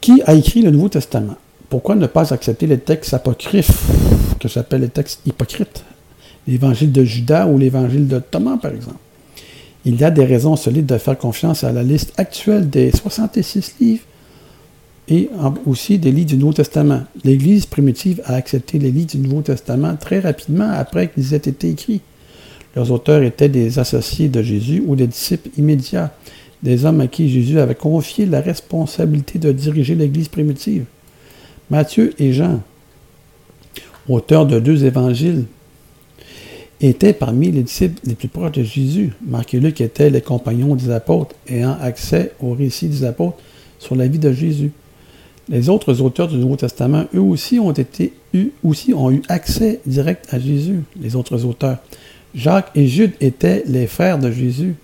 Qui 0.00 0.22
a 0.22 0.34
écrit 0.34 0.62
le 0.62 0.70
Nouveau 0.70 0.88
Testament? 0.88 1.36
Pourquoi 1.68 1.96
ne 1.96 2.06
pas 2.06 2.32
accepter 2.32 2.66
les 2.66 2.78
textes 2.78 3.12
apocryphes, 3.12 3.84
que 4.40 4.48
j'appelle 4.48 4.80
les 4.82 4.88
textes 4.88 5.20
hypocrites? 5.26 5.84
L'évangile 6.46 6.92
de 6.92 7.04
Judas 7.04 7.46
ou 7.46 7.58
l'évangile 7.58 8.08
de 8.08 8.20
Thomas, 8.20 8.56
par 8.56 8.72
exemple. 8.72 8.96
Il 9.84 9.96
y 10.00 10.04
a 10.04 10.10
des 10.10 10.24
raisons 10.24 10.56
solides 10.56 10.86
de 10.86 10.96
faire 10.98 11.18
confiance 11.18 11.64
à 11.64 11.72
la 11.72 11.82
liste 11.82 12.12
actuelle 12.16 12.70
des 12.70 12.90
66 12.90 13.74
livres 13.80 14.04
et 15.08 15.30
aussi 15.66 15.98
des 15.98 16.12
livres 16.12 16.28
du 16.28 16.36
Nouveau 16.36 16.52
Testament. 16.52 17.02
L'Église 17.24 17.66
primitive 17.66 18.20
a 18.24 18.34
accepté 18.34 18.78
les 18.78 18.90
livres 18.90 19.10
du 19.10 19.18
Nouveau 19.18 19.40
Testament 19.40 19.96
très 19.96 20.20
rapidement 20.20 20.70
après 20.70 21.08
qu'ils 21.08 21.32
aient 21.32 21.38
été 21.38 21.70
écrits. 21.70 22.02
Leurs 22.76 22.90
auteurs 22.90 23.22
étaient 23.22 23.48
des 23.48 23.78
associés 23.78 24.28
de 24.28 24.42
Jésus 24.42 24.82
ou 24.86 24.96
des 24.96 25.06
disciples 25.06 25.48
immédiats, 25.56 26.12
des 26.62 26.84
hommes 26.84 27.00
à 27.00 27.06
qui 27.06 27.30
Jésus 27.30 27.58
avait 27.58 27.74
confié 27.74 28.26
la 28.26 28.40
responsabilité 28.40 29.38
de 29.38 29.50
diriger 29.52 29.94
l'Église 29.94 30.28
primitive. 30.28 30.84
Matthieu 31.70 32.12
et 32.18 32.32
Jean, 32.32 32.60
auteurs 34.08 34.46
de 34.46 34.60
deux 34.60 34.84
évangiles, 34.84 35.44
étaient 36.80 37.14
parmi 37.14 37.50
les 37.50 37.62
disciples 37.62 38.00
les 38.04 38.14
plus 38.14 38.28
proches 38.28 38.52
de 38.52 38.62
Jésus. 38.62 39.12
Marc 39.26 39.54
et 39.54 39.60
Luc 39.60 39.80
étaient 39.80 40.10
les 40.10 40.20
compagnons 40.20 40.76
des 40.76 40.90
apôtres, 40.90 41.34
ayant 41.48 41.76
accès 41.80 42.32
au 42.40 42.52
récit 42.52 42.88
des 42.88 43.04
apôtres 43.04 43.38
sur 43.78 43.96
la 43.96 44.06
vie 44.06 44.18
de 44.18 44.32
Jésus. 44.32 44.70
Les 45.48 45.68
autres 45.68 46.02
auteurs 46.02 46.28
du 46.28 46.36
Nouveau 46.36 46.56
Testament, 46.56 47.04
eux 47.14 47.20
aussi, 47.20 47.58
ont 47.58 47.72
été, 47.72 48.12
aussi 48.62 48.92
ont 48.92 49.10
eu 49.10 49.22
accès 49.28 49.80
direct 49.86 50.26
à 50.30 50.38
Jésus, 50.38 50.80
les 51.00 51.16
autres 51.16 51.44
auteurs. 51.44 51.78
Jacques 52.34 52.70
et 52.74 52.86
Jude 52.86 53.12
étaient 53.20 53.62
les 53.66 53.86
frères 53.86 54.18
de 54.18 54.30
Jésus. 54.30 54.74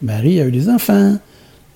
Marie 0.00 0.40
a 0.40 0.46
eu 0.46 0.52
des 0.52 0.68
enfants. 0.68 1.18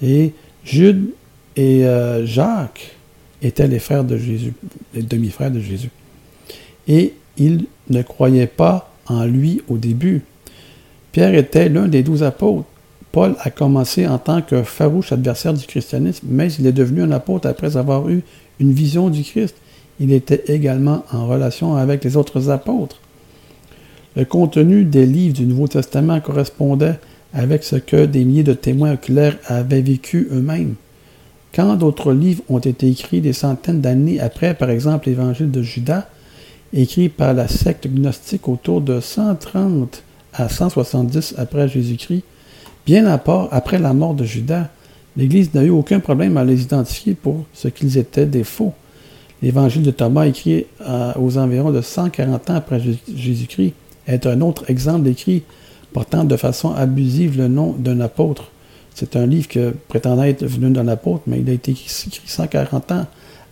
Et 0.01 0.33
Jude 0.65 1.11
et 1.57 1.85
euh, 1.85 2.25
Jacques 2.25 2.97
étaient 3.43 3.67
les 3.67 3.81
frères 3.81 4.05
de 4.05 4.17
Jésus, 4.17 4.53
les 4.95 5.03
demi-frères 5.03 5.51
de 5.51 5.61
Jésus. 5.61 5.91
Et 6.87 7.15
ils 7.37 7.65
ne 7.91 8.03
croyaient 8.03 8.47
pas 8.47 8.93
en 9.07 9.25
lui 9.25 9.63
au 9.69 9.77
début. 9.77 10.23
Pierre 11.13 11.35
était 11.35 11.69
l'un 11.69 11.89
des 11.89 12.03
douze 12.03 12.23
apôtres. 12.23 12.67
Paul 13.17 13.35
a 13.41 13.49
commencé 13.49 14.07
en 14.07 14.19
tant 14.19 14.43
que 14.43 14.63
farouche 14.63 15.11
adversaire 15.11 15.55
du 15.55 15.65
christianisme, 15.65 16.27
mais 16.29 16.53
il 16.53 16.67
est 16.67 16.73
devenu 16.73 17.01
un 17.01 17.13
apôtre 17.13 17.49
après 17.49 17.79
avoir 17.79 18.11
eu 18.11 18.23
une 18.61 18.75
vision 18.75 19.09
du 19.09 19.23
Christ. 19.23 19.55
Il 19.99 20.13
était 20.13 20.45
également 20.49 21.03
en 21.11 21.27
relation 21.27 21.77
avec 21.77 22.05
les 22.05 22.19
autres 22.19 22.51
apôtres. 22.51 23.01
Le 24.17 24.27
contenu 24.27 24.85
des 24.85 25.07
livres 25.07 25.33
du 25.33 25.47
Nouveau 25.47 25.67
Testament 25.67 26.21
correspondait 26.21 26.99
avec 27.33 27.65
ce 27.65 27.77
que 27.77 28.05
des 28.05 28.23
milliers 28.27 28.43
de 28.43 28.53
témoins 28.53 28.93
oculaires 28.93 29.39
avaient 29.47 29.81
vécu 29.81 30.29
eux-mêmes. 30.31 30.75
Quand 31.55 31.75
d'autres 31.77 32.13
livres 32.13 32.43
ont 32.51 32.59
été 32.59 32.87
écrits 32.87 33.23
des 33.23 33.33
centaines 33.33 33.81
d'années 33.81 34.21
après, 34.21 34.53
par 34.53 34.69
exemple 34.69 35.09
l'Évangile 35.09 35.51
de 35.51 35.63
Judas, 35.63 36.07
écrit 36.75 37.09
par 37.09 37.33
la 37.33 37.49
secte 37.49 37.89
gnostique 37.89 38.47
autour 38.47 38.83
de 38.83 39.01
130 39.01 40.03
à 40.35 40.51
170 40.51 41.37
après 41.39 41.67
Jésus-Christ, 41.67 42.23
Bien 42.87 43.05
après 43.07 43.79
la 43.81 43.93
mort 43.93 44.15
de 44.15 44.23
Judas, 44.25 44.69
l'Église 45.17 45.53
n'a 45.55 45.65
eu 45.65 45.71
aucun 45.71 45.99
problème 45.99 46.37
à 46.37 46.45
les 46.45 46.63
identifier 46.63 47.15
pour 47.15 47.45
ce 47.53 47.67
qu'ils 47.67 47.99
étaient 47.99 48.27
des 48.27 48.45
faux. 48.45 48.73
L'évangile 49.43 49.83
de 49.83 49.91
Thomas, 49.91 50.27
écrit 50.27 50.67
aux 51.21 51.37
environs 51.37 51.73
de 51.73 51.81
140 51.81 52.51
ans 52.51 52.55
après 52.55 52.81
Jésus-Christ, 53.13 53.75
est 54.07 54.25
un 54.27 54.41
autre 54.41 54.71
exemple 54.71 55.03
d'écrit 55.03 55.43
portant 55.93 56.23
de 56.23 56.37
façon 56.37 56.73
abusive 56.75 57.37
le 57.37 57.49
nom 57.49 57.73
d'un 57.77 58.01
apôtre. 58.01 58.53
C'est 58.95 59.17
un 59.17 59.27
livre 59.27 59.49
que 59.49 59.75
prétendait 59.89 60.31
être 60.31 60.47
venu 60.47 60.71
d'un 60.71 60.87
apôtre, 60.87 61.25
mais 61.27 61.41
il 61.41 61.51
a 61.51 61.55
été 61.55 61.73
écrit 61.73 61.91
140 62.25 62.93
ans 62.93 63.07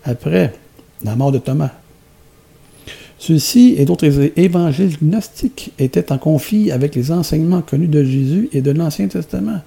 après 0.05 0.55
la 1.03 1.17
mort 1.17 1.33
de 1.33 1.39
Thomas. 1.39 1.71
Ceux-ci 3.27 3.77
et 3.79 3.87
d'autres 3.87 4.05
évangiles 4.37 4.99
gnostiques 5.03 5.73
étaient 5.79 6.13
en 6.13 6.19
conflit 6.19 6.71
avec 6.71 6.95
les 6.95 7.11
enseignements 7.11 7.63
connus 7.63 7.89
de 7.89 8.05
Jésus 8.05 8.51
et 8.53 8.61
de 8.61 8.71
l'Ancien 8.71 9.09
Testament 9.09 9.63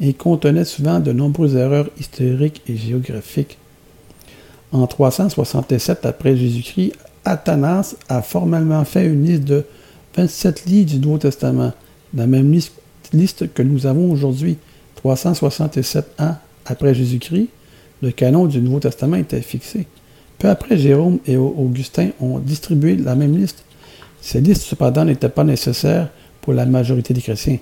et 0.00 0.14
contenaient 0.14 0.64
souvent 0.64 0.98
de 0.98 1.12
nombreuses 1.12 1.54
erreurs 1.54 1.90
historiques 2.00 2.62
et 2.66 2.74
géographiques. 2.78 3.58
En 4.72 4.86
367 4.86 6.06
après 6.06 6.38
Jésus-Christ, 6.38 6.94
Athanas 7.26 7.96
a 8.08 8.22
formellement 8.22 8.82
fait 8.86 9.04
une 9.04 9.26
liste 9.26 9.44
de 9.44 9.66
27 10.16 10.64
livres 10.64 10.92
du 10.92 10.98
Nouveau 10.98 11.18
Testament, 11.18 11.72
la 12.14 12.26
même 12.26 12.50
liste 13.12 13.52
que 13.52 13.62
nous 13.62 13.84
avons 13.84 14.10
aujourd'hui. 14.10 14.56
367 14.96 16.14
ans 16.18 16.36
après 16.64 16.94
Jésus-Christ, 16.94 17.48
le 18.00 18.10
canon 18.10 18.46
du 18.46 18.62
Nouveau 18.62 18.80
Testament 18.80 19.16
était 19.16 19.42
fixé. 19.42 19.86
Peu 20.38 20.48
après, 20.48 20.76
Jérôme 20.76 21.18
et 21.26 21.36
Augustin 21.36 22.10
ont 22.20 22.38
distribué 22.38 22.96
la 22.96 23.14
même 23.14 23.36
liste. 23.36 23.64
Ces 24.20 24.40
listes, 24.40 24.62
cependant, 24.62 25.04
n'étaient 25.04 25.28
pas 25.28 25.44
nécessaires 25.44 26.08
pour 26.40 26.52
la 26.52 26.66
majorité 26.66 27.14
des 27.14 27.20
chrétiens. 27.20 27.58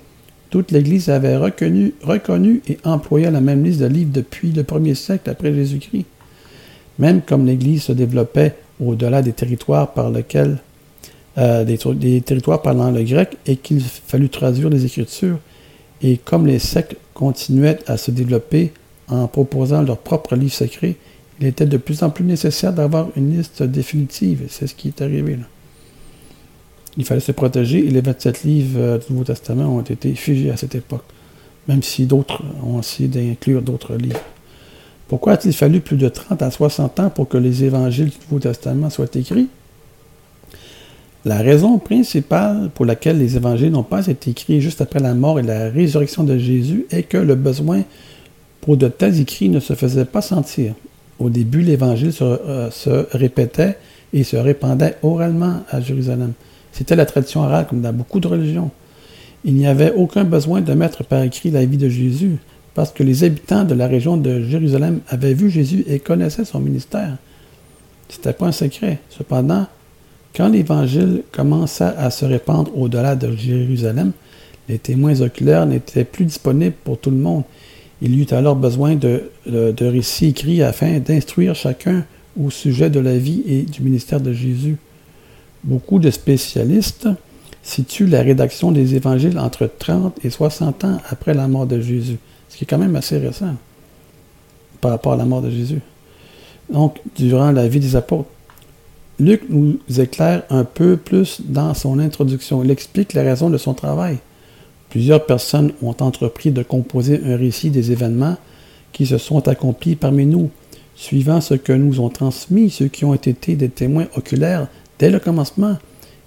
Toute 0.49 0.71
l'Église 0.71 1.09
avait 1.09 1.37
reconnu, 1.37 2.61
et 2.67 2.77
employé 2.83 3.31
la 3.31 3.39
même 3.39 3.63
liste 3.63 3.79
de 3.79 3.85
livres 3.85 4.11
depuis 4.11 4.51
le 4.51 4.63
premier 4.63 4.95
siècle 4.95 5.29
après 5.29 5.53
Jésus-Christ. 5.53 6.05
Même 6.99 7.21
comme 7.21 7.45
l'Église 7.45 7.83
se 7.83 7.93
développait 7.93 8.55
au-delà 8.79 9.21
des 9.21 9.31
territoires 9.31 9.93
par 9.93 10.09
lesquels 10.09 10.57
euh, 11.37 11.63
des, 11.63 12.21
territoires 12.21 12.61
parlant 12.61 12.91
le 12.91 13.03
grec 13.03 13.37
et 13.45 13.55
qu'il 13.55 13.81
fallut 13.81 14.27
traduire 14.27 14.69
les 14.69 14.85
Écritures, 14.85 15.39
et 16.01 16.17
comme 16.17 16.45
les 16.45 16.59
sectes 16.59 16.97
continuaient 17.13 17.79
à 17.87 17.95
se 17.95 18.11
développer 18.11 18.73
en 19.07 19.27
proposant 19.27 19.81
leurs 19.83 19.99
propres 19.99 20.35
livres 20.35 20.53
secrets, 20.53 20.95
il 21.41 21.47
était 21.47 21.65
de 21.65 21.77
plus 21.77 22.03
en 22.03 22.11
plus 22.11 22.23
nécessaire 22.23 22.71
d'avoir 22.71 23.07
une 23.15 23.35
liste 23.35 23.63
définitive, 23.63 24.43
c'est 24.47 24.67
ce 24.67 24.75
qui 24.75 24.89
est 24.89 25.01
arrivé. 25.01 25.39
Il 26.97 27.03
fallait 27.03 27.19
se 27.19 27.31
protéger, 27.31 27.79
et 27.79 27.89
les 27.89 28.01
27 28.01 28.43
livres 28.43 28.79
euh, 28.79 28.97
du 28.99 29.05
Nouveau 29.11 29.23
Testament 29.23 29.75
ont 29.75 29.81
été 29.81 30.13
figés 30.13 30.51
à 30.51 30.57
cette 30.57 30.75
époque, 30.75 31.03
même 31.67 31.81
si 31.81 32.05
d'autres 32.05 32.43
ont 32.63 32.79
essayé 32.79 33.09
d'inclure 33.09 33.63
d'autres 33.63 33.95
livres. 33.95 34.21
Pourquoi 35.07 35.33
a-t-il 35.33 35.53
fallu 35.53 35.81
plus 35.81 35.97
de 35.97 36.09
30 36.09 36.43
à 36.43 36.51
60 36.51 36.99
ans 36.99 37.09
pour 37.09 37.27
que 37.27 37.37
les 37.37 37.63
évangiles 37.63 38.09
du 38.09 38.17
Nouveau 38.29 38.39
Testament 38.39 38.91
soient 38.91 39.07
écrits? 39.15 39.49
La 41.25 41.37
raison 41.37 41.79
principale 41.79 42.69
pour 42.75 42.85
laquelle 42.85 43.17
les 43.17 43.35
évangiles 43.35 43.71
n'ont 43.71 43.83
pas 43.83 44.05
été 44.07 44.29
écrits 44.29 44.61
juste 44.61 44.81
après 44.81 44.99
la 44.99 45.15
mort 45.15 45.39
et 45.39 45.43
la 45.43 45.69
résurrection 45.69 46.23
de 46.23 46.37
Jésus 46.37 46.85
est 46.91 47.03
que 47.03 47.17
le 47.17 47.35
besoin 47.35 47.83
pour 48.59 48.77
de 48.77 48.87
tels 48.87 49.19
écrits 49.19 49.49
ne 49.49 49.59
se 49.59 49.73
faisait 49.73 50.05
pas 50.05 50.21
sentir. 50.21 50.73
Au 51.21 51.29
début, 51.29 51.61
l'Évangile 51.61 52.11
euh, 52.21 52.71
se, 52.71 53.05
répétait 53.15 53.77
et 54.11 54.23
se 54.23 54.37
répandait 54.37 54.97
oralement 55.03 55.61
à 55.69 55.79
Jérusalem. 55.79 56.33
C'était 56.71 56.95
la 56.95 57.05
tradition 57.05 57.41
orale, 57.41 57.67
comme 57.69 57.81
dans 57.81 57.93
beaucoup 57.93 58.19
de 58.19 58.27
religions. 58.27 58.71
Il 59.45 59.53
n'y 59.53 59.67
avait 59.67 59.93
aucun 59.93 60.23
besoin 60.23 60.61
de 60.61 60.73
mettre 60.73 61.03
par 61.03 61.21
écrit 61.21 61.51
la 61.51 61.63
vie 61.63 61.77
de 61.77 61.89
Jésus, 61.89 62.37
parce 62.73 62.91
que 62.91 63.03
les 63.03 63.23
habitants 63.23 63.65
de 63.65 63.75
la 63.75 63.85
région 63.85 64.17
de 64.17 64.41
Jérusalem 64.41 65.01
avaient 65.09 65.35
vu 65.35 65.51
Jésus 65.51 65.83
et 65.87 65.99
connaissaient 65.99 66.45
son 66.45 66.59
ministère. 66.59 67.17
Ce 68.09 68.17
n'était 68.17 68.33
pas 68.33 68.47
un 68.47 68.51
secret. 68.51 68.97
Cependant, 69.11 69.67
quand 70.35 70.47
l'Évangile 70.47 71.21
commença 71.31 71.89
à 71.99 72.09
se 72.09 72.25
répandre 72.25 72.75
au-delà 72.75 73.15
de 73.15 73.31
Jérusalem, 73.35 74.11
les 74.67 74.79
témoins 74.79 75.21
oculaires 75.21 75.67
n'étaient 75.67 76.03
plus 76.03 76.25
disponibles 76.25 76.75
pour 76.83 76.97
tout 76.97 77.11
le 77.11 77.17
monde 77.17 77.43
il 78.01 78.19
eut 78.19 78.27
alors 78.31 78.55
besoin 78.55 78.95
de, 78.95 79.29
récits 79.79 80.27
écrits 80.27 80.63
afin 80.63 80.99
d'instruire 80.99 81.55
chacun 81.55 82.05
au 82.41 82.49
sujet 82.49 82.89
de 82.89 82.99
la 82.99 83.17
vie 83.17 83.43
et 83.45 83.61
du 83.61 83.81
ministère 83.81 84.19
de 84.19 84.33
Jésus. 84.33 84.77
Beaucoup 85.63 85.99
de 85.99 86.09
spécialistes 86.09 87.07
situent 87.61 88.07
la 88.07 88.21
rédaction 88.21 88.71
des 88.71 88.95
évangiles 88.95 89.37
entre 89.37 89.69
30 89.77 90.25
et 90.25 90.31
60 90.31 90.83
ans 90.85 90.97
après 91.09 91.35
la 91.35 91.47
mort 91.47 91.67
de 91.67 91.79
Jésus, 91.79 92.17
ce 92.49 92.57
qui 92.57 92.63
est 92.63 92.67
quand 92.67 92.79
même 92.79 92.95
assez 92.95 93.17
récent 93.19 93.55
par 94.79 94.91
rapport 94.91 95.13
à 95.13 95.17
la 95.17 95.25
mort 95.25 95.43
de 95.43 95.51
Jésus. 95.51 95.81
Donc, 96.71 96.99
durant 97.15 97.51
la 97.51 97.67
vie 97.67 97.79
des 97.79 97.95
apôtres. 97.95 98.29
Luc 99.19 99.43
nous 99.49 99.77
éclaire 99.99 100.41
un 100.49 100.63
peu 100.63 100.97
plus 100.97 101.41
dans 101.45 101.75
son 101.75 101.99
introduction. 101.99 102.63
Il 102.63 102.71
explique 102.71 103.13
la 103.13 103.21
raison 103.21 103.51
de 103.51 103.57
son 103.59 103.75
travail. 103.75 104.17
Plusieurs 104.91 105.25
personnes 105.25 105.71
ont 105.81 105.95
entrepris 106.01 106.51
de 106.51 106.63
composer 106.63 107.21
un 107.25 107.37
récit 107.37 107.69
des 107.69 107.93
événements 107.93 108.35
qui 108.91 109.05
se 109.05 109.17
sont 109.17 109.47
accomplis 109.47 109.95
parmi 109.95 110.25
nous, 110.25 110.51
suivant 110.95 111.39
ce 111.39 111.53
que 111.53 111.71
nous 111.71 112.01
ont 112.01 112.09
transmis 112.09 112.69
ceux 112.69 112.89
qui 112.89 113.05
ont 113.05 113.13
été 113.13 113.55
des 113.55 113.69
témoins 113.69 114.07
oculaires 114.17 114.67
dès 114.99 115.09
le 115.09 115.19
commencement 115.19 115.77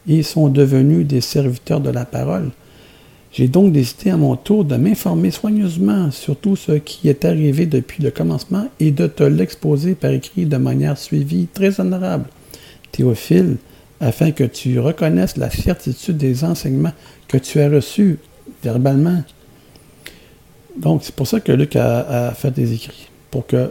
et 0.09 0.23
sont 0.23 0.49
devenus 0.49 1.07
des 1.07 1.21
serviteurs 1.21 1.81
de 1.81 1.91
la 1.91 2.07
parole. 2.07 2.53
J'ai 3.33 3.49
donc 3.49 3.71
décidé 3.71 4.09
à 4.11 4.17
mon 4.17 4.35
tour 4.35 4.65
de 4.65 4.77
m'informer 4.77 5.31
soigneusement 5.31 6.11
sur 6.11 6.35
tout 6.35 6.57
ce 6.57 6.73
qui 6.73 7.11
est 7.11 7.27
arrivé 7.27 7.67
depuis 7.67 8.03
le 8.03 8.13
commencement 8.13 8.67
et 8.81 8.93
de 8.93 9.07
te 9.07 9.25
l'exposer 9.25 9.95
par 9.95 10.13
écrit 10.13 10.47
de 10.47 10.57
manière 10.57 10.97
suivie, 10.97 11.49
très 11.53 11.81
honorable. 11.81 12.31
Théophile, 12.93 13.57
afin 14.01 14.31
que 14.31 14.45
tu 14.45 14.81
reconnaisses 14.81 15.37
la 15.37 15.51
certitude 15.51 16.17
des 16.17 16.45
enseignements 16.45 16.95
que 17.29 17.37
tu 17.37 17.61
as 17.61 17.69
reçus 17.69 18.19
verbalement. 18.63 19.23
Donc, 20.77 21.03
c'est 21.05 21.15
pour 21.15 21.27
ça 21.27 21.41
que 21.41 21.53
Luc 21.53 21.77
a, 21.77 22.33
fait 22.35 22.51
des 22.51 22.73
écrits, 22.73 23.09
pour 23.31 23.47
que 23.47 23.71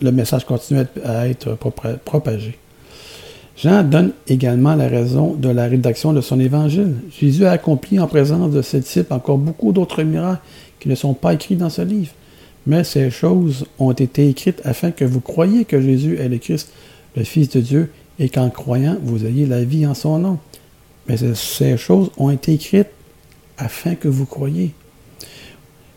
le 0.00 0.12
message 0.12 0.44
continue 0.44 0.84
à 1.04 1.28
être 1.28 1.56
propagé. 2.04 2.58
Jean 3.56 3.82
donne 3.82 4.12
également 4.26 4.74
la 4.74 4.88
raison 4.88 5.34
de 5.34 5.50
la 5.50 5.66
rédaction 5.66 6.14
de 6.14 6.22
son 6.22 6.40
évangile. 6.40 6.94
Jésus 7.20 7.44
a 7.44 7.52
accompli 7.52 8.00
en 8.00 8.06
présence 8.06 8.52
de 8.52 8.62
ses 8.62 8.80
disciples 8.80 9.12
encore 9.12 9.36
beaucoup 9.36 9.72
d'autres 9.72 10.02
miracles 10.02 10.40
qui 10.78 10.88
ne 10.88 10.94
sont 10.94 11.12
pas 11.12 11.34
écrits 11.34 11.56
dans 11.56 11.68
ce 11.68 11.82
livre. 11.82 12.12
Mais 12.66 12.84
ces 12.84 13.10
choses 13.10 13.66
ont 13.78 13.92
été 13.92 14.28
écrites 14.28 14.62
afin 14.64 14.92
que 14.92 15.04
vous 15.04 15.20
croyiez 15.20 15.66
que 15.66 15.80
Jésus 15.80 16.16
est 16.18 16.28
le 16.28 16.38
Christ, 16.38 16.72
le 17.16 17.24
Fils 17.24 17.50
de 17.50 17.60
Dieu, 17.60 17.90
et 18.18 18.30
qu'en 18.30 18.48
croyant, 18.48 18.96
vous 19.02 19.26
ayez 19.26 19.44
la 19.44 19.62
vie 19.62 19.86
en 19.86 19.94
son 19.94 20.18
nom. 20.18 20.38
Mais 21.06 21.16
ces 21.34 21.76
choses 21.76 22.10
ont 22.16 22.30
été 22.30 22.54
écrites 22.54 22.88
afin 23.60 23.94
que 23.94 24.08
vous 24.08 24.26
croyiez. 24.26 24.72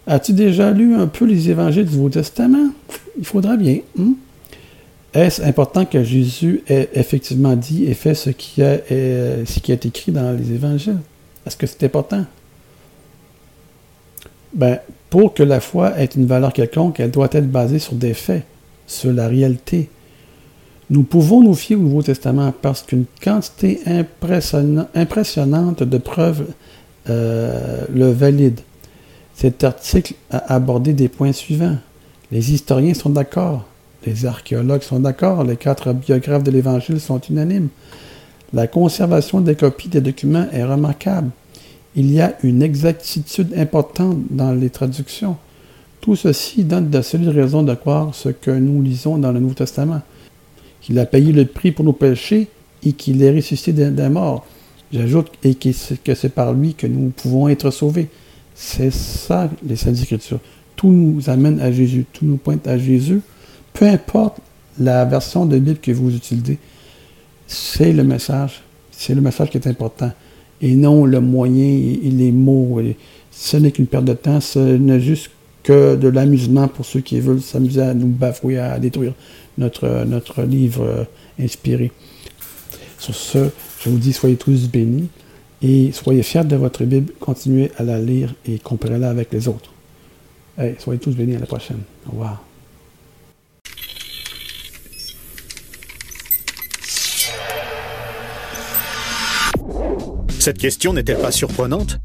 As-tu 0.06 0.34
déjà 0.34 0.72
lu 0.72 0.96
un 0.96 1.08
peu 1.08 1.26
les 1.26 1.50
évangiles 1.50 1.86
du 1.86 1.96
Nouveau 1.96 2.10
Testament? 2.10 2.72
Il 3.18 3.26
faudra 3.26 3.56
bien. 3.56 3.80
Hein? 4.00 4.14
Est-ce 5.14 5.42
important 5.42 5.86
que 5.86 6.04
Jésus 6.04 6.62
ait 6.68 6.90
effectivement 6.94 7.56
dit 7.56 7.86
et 7.86 7.94
fait 7.94 8.16
ce 8.16 8.30
qui, 8.32 8.62
a, 8.62 8.80
ce 8.90 9.60
qui 9.60 9.72
est 9.72 9.86
écrit 9.86 10.12
dans 10.12 10.36
les 10.38 10.52
évangiles? 10.52 11.00
Est-ce 11.46 11.56
que 11.56 11.68
c'est 11.68 11.84
important? 11.84 12.26
Ben, 14.54 14.80
pour 15.10 15.34
que 15.34 15.44
la 15.44 15.60
foi 15.60 16.00
ait 16.00 16.06
une 16.06 16.26
valeur 16.26 16.52
quelconque, 16.52 17.00
elle 17.00 17.12
doit 17.12 17.30
être 17.32 17.50
basée 17.50 17.80
sur 17.80 17.94
des 17.94 18.14
faits, 18.14 18.44
sur 18.88 19.14
la 19.14 19.28
réalité, 19.28 19.90
nous 20.90 21.04
pouvons 21.04 21.42
nous 21.42 21.54
fier 21.54 21.76
au 21.76 21.80
Nouveau 21.80 22.02
Testament 22.02 22.54
parce 22.62 22.82
qu'une 22.82 23.06
quantité 23.24 23.80
impressionnante 24.96 25.84
de 25.84 25.98
preuves 25.98 26.46
euh, 27.10 27.86
le 27.94 28.12
valide. 28.12 28.60
Cet 29.36 29.64
article 29.64 30.14
a 30.30 30.54
abordé 30.54 30.94
des 30.94 31.08
points 31.08 31.34
suivants. 31.34 31.78
Les 32.32 32.54
historiens 32.54 32.94
sont 32.94 33.10
d'accord, 33.10 33.66
les 34.06 34.26
archéologues 34.26 34.82
sont 34.84 35.00
d'accord, 35.00 35.44
les 35.44 35.58
quatre 35.58 35.94
biographes 35.94 36.44
de 36.44 36.52
l'Évangile 36.52 37.00
sont 37.00 37.20
unanimes. 37.20 37.70
La 38.54 38.68
conservation 38.68 39.42
des 39.42 39.56
copies 39.56 39.90
des 39.90 40.02
documents 40.02 40.48
est 40.52 40.64
remarquable. 40.64 41.30
Il 41.96 42.12
y 42.12 42.22
a 42.22 42.36
une 42.44 42.62
exactitude 42.62 43.54
importante 43.56 44.18
dans 44.30 44.52
les 44.52 44.70
traductions. 44.70 45.38
Tout 46.02 46.16
ceci 46.16 46.64
donne 46.64 46.90
de 46.90 47.02
solides 47.02 47.30
raisons 47.30 47.64
de 47.64 47.74
croire 47.74 48.14
ce 48.14 48.30
que 48.30 48.52
nous 48.52 48.82
lisons 48.82 49.18
dans 49.18 49.32
le 49.32 49.40
Nouveau 49.40 49.54
Testament 49.56 50.02
qu'il 50.84 51.00
a 51.00 51.06
payé 51.06 51.32
le 51.32 51.46
prix 51.46 51.72
pour 51.72 51.86
nos 51.86 51.94
péchés 51.94 52.50
et 52.86 52.92
qu'il 52.92 53.24
est 53.24 53.34
ressuscité 53.34 53.90
d'un 53.90 54.10
mort. 54.10 54.46
J'ajoute 54.94 55.32
et 55.44 55.56
que 55.56 55.72
c'est 56.14 56.30
par 56.30 56.54
lui 56.54 56.76
que 56.76 56.86
nous 56.86 57.10
pouvons 57.10 57.48
être 57.48 57.72
sauvés. 57.72 58.10
C'est 58.54 58.92
ça, 58.92 59.50
les 59.66 59.76
Saintes 59.76 60.02
Écritures. 60.04 60.40
Tout 60.76 60.92
nous 60.92 61.30
amène 61.30 61.60
à 61.60 61.72
Jésus, 61.72 62.06
tout 62.14 62.26
nous 62.26 62.38
pointe 62.38 62.68
à 62.68 62.78
Jésus. 62.78 63.22
Peu 63.74 63.86
importe 63.88 64.38
la 64.80 65.04
version 65.06 65.48
de 65.48 65.58
Bible 65.58 65.80
que 65.80 65.92
vous 65.92 66.16
utilisez, 66.16 66.60
c'est 67.48 67.92
le 67.92 68.04
message. 68.04 68.62
C'est 68.92 69.16
le 69.16 69.22
message 69.22 69.50
qui 69.50 69.58
est 69.58 69.68
important. 69.68 70.12
Et 70.62 70.76
non 70.76 71.06
le 71.06 71.20
moyen 71.20 71.66
et 71.66 72.10
les 72.12 72.32
mots. 72.32 72.80
Ce 73.32 73.58
n'est 73.58 73.72
qu'une 73.72 73.88
perte 73.88 74.06
de 74.06 74.14
temps. 74.14 74.40
Ce 74.42 74.60
n'est 74.60 75.00
juste 75.00 75.32
que 75.64 75.96
de 75.96 76.08
l'amusement 76.08 76.68
pour 76.68 76.86
ceux 76.86 77.00
qui 77.00 77.20
veulent 77.20 77.42
s'amuser 77.42 77.82
à 77.82 77.94
nous 77.96 78.08
bafouer, 78.08 78.60
à 78.60 78.78
détruire 78.78 79.14
notre, 79.58 80.06
notre 80.06 80.44
livre 80.44 80.84
euh, 80.84 81.04
inspiré. 81.40 81.92
Sur 83.00 83.16
ce, 83.16 83.50
je 83.84 83.90
vous 83.90 83.98
dis, 83.98 84.14
soyez 84.14 84.38
tous 84.38 84.70
bénis 84.70 85.10
et 85.62 85.92
soyez 85.92 86.24
fiers 86.24 86.46
de 86.46 86.56
votre 86.56 86.86
Bible, 86.86 87.12
continuez 87.20 87.72
à 87.78 87.84
la 87.84 88.00
lire 88.00 88.34
et 88.46 88.60
comprenez-la 88.60 89.10
avec 89.10 89.34
les 89.34 89.48
autres. 89.48 89.72
soyez 90.80 91.00
tous 91.00 91.12
bénis 91.16 91.36
à 91.36 91.40
la 91.40 91.46
prochaine. 91.46 91.80
Au 92.08 92.12
revoir. 92.12 92.44
Cette 100.40 100.58
question 100.58 100.94
n'est-elle 100.94 101.20
pas 101.20 101.32
surprenante? 101.32 102.00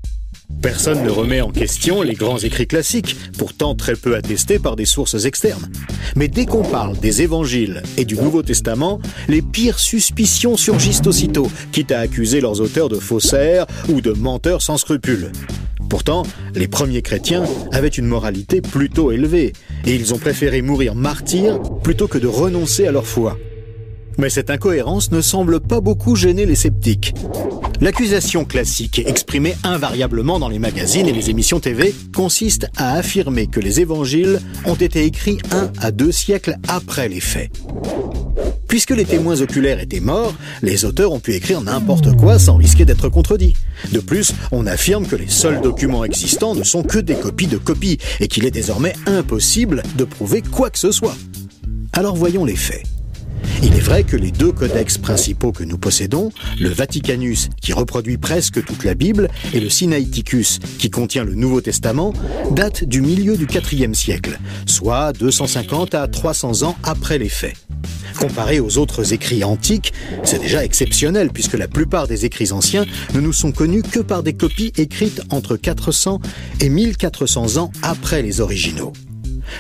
Personne 0.62 1.04
ne 1.04 1.10
remet 1.10 1.40
en 1.40 1.50
question 1.50 2.02
les 2.02 2.14
grands 2.14 2.38
écrits 2.38 2.66
classiques, 2.66 3.16
pourtant 3.38 3.76
très 3.76 3.94
peu 3.94 4.16
attestés 4.16 4.58
par 4.58 4.74
des 4.74 4.86
sources 4.86 5.24
externes. 5.24 5.70
Mais 6.16 6.26
dès 6.26 6.46
qu'on 6.46 6.64
parle 6.64 6.98
des 6.98 7.22
évangiles 7.22 7.82
et 7.96 8.04
du 8.04 8.16
Nouveau 8.16 8.42
Testament, 8.42 9.00
les 9.28 9.40
pires 9.40 9.78
suspicions 9.78 10.56
surgissent 10.56 11.06
aussitôt, 11.06 11.48
quitte 11.70 11.92
à 11.92 12.00
accuser 12.00 12.40
leurs 12.40 12.60
auteurs 12.60 12.88
de 12.88 12.98
faussaires 12.98 13.66
ou 13.88 14.00
de 14.00 14.12
menteurs 14.12 14.62
sans 14.62 14.78
scrupules. 14.78 15.30
Pourtant, 15.88 16.24
les 16.54 16.68
premiers 16.68 17.02
chrétiens 17.02 17.44
avaient 17.72 17.88
une 17.88 18.06
moralité 18.06 18.60
plutôt 18.60 19.12
élevée, 19.12 19.52
et 19.86 19.94
ils 19.94 20.12
ont 20.12 20.18
préféré 20.18 20.60
mourir 20.60 20.94
martyrs 20.94 21.60
plutôt 21.82 22.08
que 22.08 22.18
de 22.18 22.26
renoncer 22.26 22.86
à 22.86 22.92
leur 22.92 23.06
foi. 23.06 23.38
Mais 24.18 24.30
cette 24.30 24.50
incohérence 24.50 25.12
ne 25.12 25.20
semble 25.20 25.60
pas 25.60 25.80
beaucoup 25.80 26.16
gêner 26.16 26.44
les 26.44 26.56
sceptiques. 26.56 27.14
L'accusation 27.80 28.44
classique, 28.44 28.98
exprimée 29.06 29.56
invariablement 29.62 30.40
dans 30.40 30.48
les 30.48 30.58
magazines 30.58 31.06
et 31.06 31.12
les 31.12 31.30
émissions 31.30 31.60
TV, 31.60 31.94
consiste 32.12 32.66
à 32.76 32.94
affirmer 32.94 33.46
que 33.46 33.60
les 33.60 33.80
évangiles 33.80 34.40
ont 34.64 34.74
été 34.74 35.04
écrits 35.04 35.38
un 35.52 35.70
à 35.80 35.92
deux 35.92 36.10
siècles 36.10 36.56
après 36.66 37.08
les 37.08 37.20
faits. 37.20 37.52
Puisque 38.66 38.90
les 38.90 39.04
témoins 39.04 39.40
oculaires 39.40 39.78
étaient 39.78 40.00
morts, 40.00 40.34
les 40.60 40.84
auteurs 40.84 41.12
ont 41.12 41.20
pu 41.20 41.34
écrire 41.34 41.60
n'importe 41.60 42.16
quoi 42.16 42.40
sans 42.40 42.56
risquer 42.56 42.84
d'être 42.84 43.08
contredits. 43.08 43.54
De 43.92 44.00
plus, 44.00 44.34
on 44.50 44.66
affirme 44.66 45.06
que 45.06 45.16
les 45.16 45.28
seuls 45.28 45.60
documents 45.60 46.04
existants 46.04 46.56
ne 46.56 46.64
sont 46.64 46.82
que 46.82 46.98
des 46.98 47.14
copies 47.14 47.46
de 47.46 47.56
copies 47.56 47.98
et 48.18 48.26
qu'il 48.26 48.44
est 48.44 48.50
désormais 48.50 48.94
impossible 49.06 49.84
de 49.96 50.04
prouver 50.04 50.42
quoi 50.42 50.68
que 50.70 50.78
ce 50.78 50.90
soit. 50.90 51.16
Alors 51.92 52.16
voyons 52.16 52.44
les 52.44 52.56
faits. 52.56 52.82
Il 53.60 53.74
est 53.74 53.80
vrai 53.80 54.04
que 54.04 54.16
les 54.16 54.30
deux 54.30 54.52
codex 54.52 54.98
principaux 54.98 55.50
que 55.50 55.64
nous 55.64 55.78
possédons, 55.78 56.30
le 56.60 56.68
Vaticanus 56.68 57.48
qui 57.60 57.72
reproduit 57.72 58.16
presque 58.16 58.64
toute 58.64 58.84
la 58.84 58.94
Bible 58.94 59.28
et 59.52 59.58
le 59.58 59.68
Sinaiticus 59.68 60.60
qui 60.78 60.90
contient 60.90 61.24
le 61.24 61.34
Nouveau 61.34 61.60
Testament, 61.60 62.12
datent 62.52 62.84
du 62.84 63.00
milieu 63.00 63.36
du 63.36 63.46
IVe 63.72 63.94
siècle, 63.94 64.38
soit 64.66 65.12
250 65.12 65.94
à 65.94 66.06
300 66.06 66.62
ans 66.62 66.76
après 66.84 67.18
les 67.18 67.28
faits. 67.28 67.56
Comparé 68.18 68.60
aux 68.60 68.78
autres 68.78 69.12
écrits 69.12 69.42
antiques, 69.42 69.92
c'est 70.22 70.40
déjà 70.40 70.64
exceptionnel 70.64 71.30
puisque 71.30 71.54
la 71.54 71.68
plupart 71.68 72.06
des 72.06 72.24
écrits 72.24 72.52
anciens 72.52 72.86
ne 73.14 73.20
nous 73.20 73.32
sont 73.32 73.52
connus 73.52 73.82
que 73.82 74.00
par 74.00 74.22
des 74.22 74.34
copies 74.34 74.72
écrites 74.76 75.22
entre 75.30 75.56
400 75.56 76.20
et 76.60 76.68
1400 76.68 77.56
ans 77.56 77.72
après 77.82 78.22
les 78.22 78.40
originaux. 78.40 78.92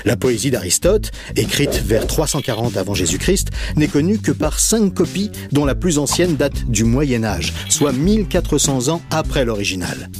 La 0.04 0.16
poésie 0.16 0.50
d'Aristote, 0.50 1.10
écrite 1.36 1.82
vers 1.84 2.06
340 2.06 2.76
avant 2.76 2.94
Jésus-Christ, 2.94 3.48
n'est 3.76 3.88
connue 3.88 4.18
que 4.18 4.32
par 4.32 4.58
cinq 4.58 4.94
copies 4.94 5.30
dont 5.52 5.64
la 5.64 5.74
plus 5.74 5.98
ancienne 5.98 6.36
date 6.36 6.70
du 6.70 6.84
Moyen 6.84 7.24
Âge, 7.24 7.52
soit 7.68 7.92
1400 7.92 8.88
ans 8.88 9.02
après 9.10 9.44
l'original. 9.44 10.10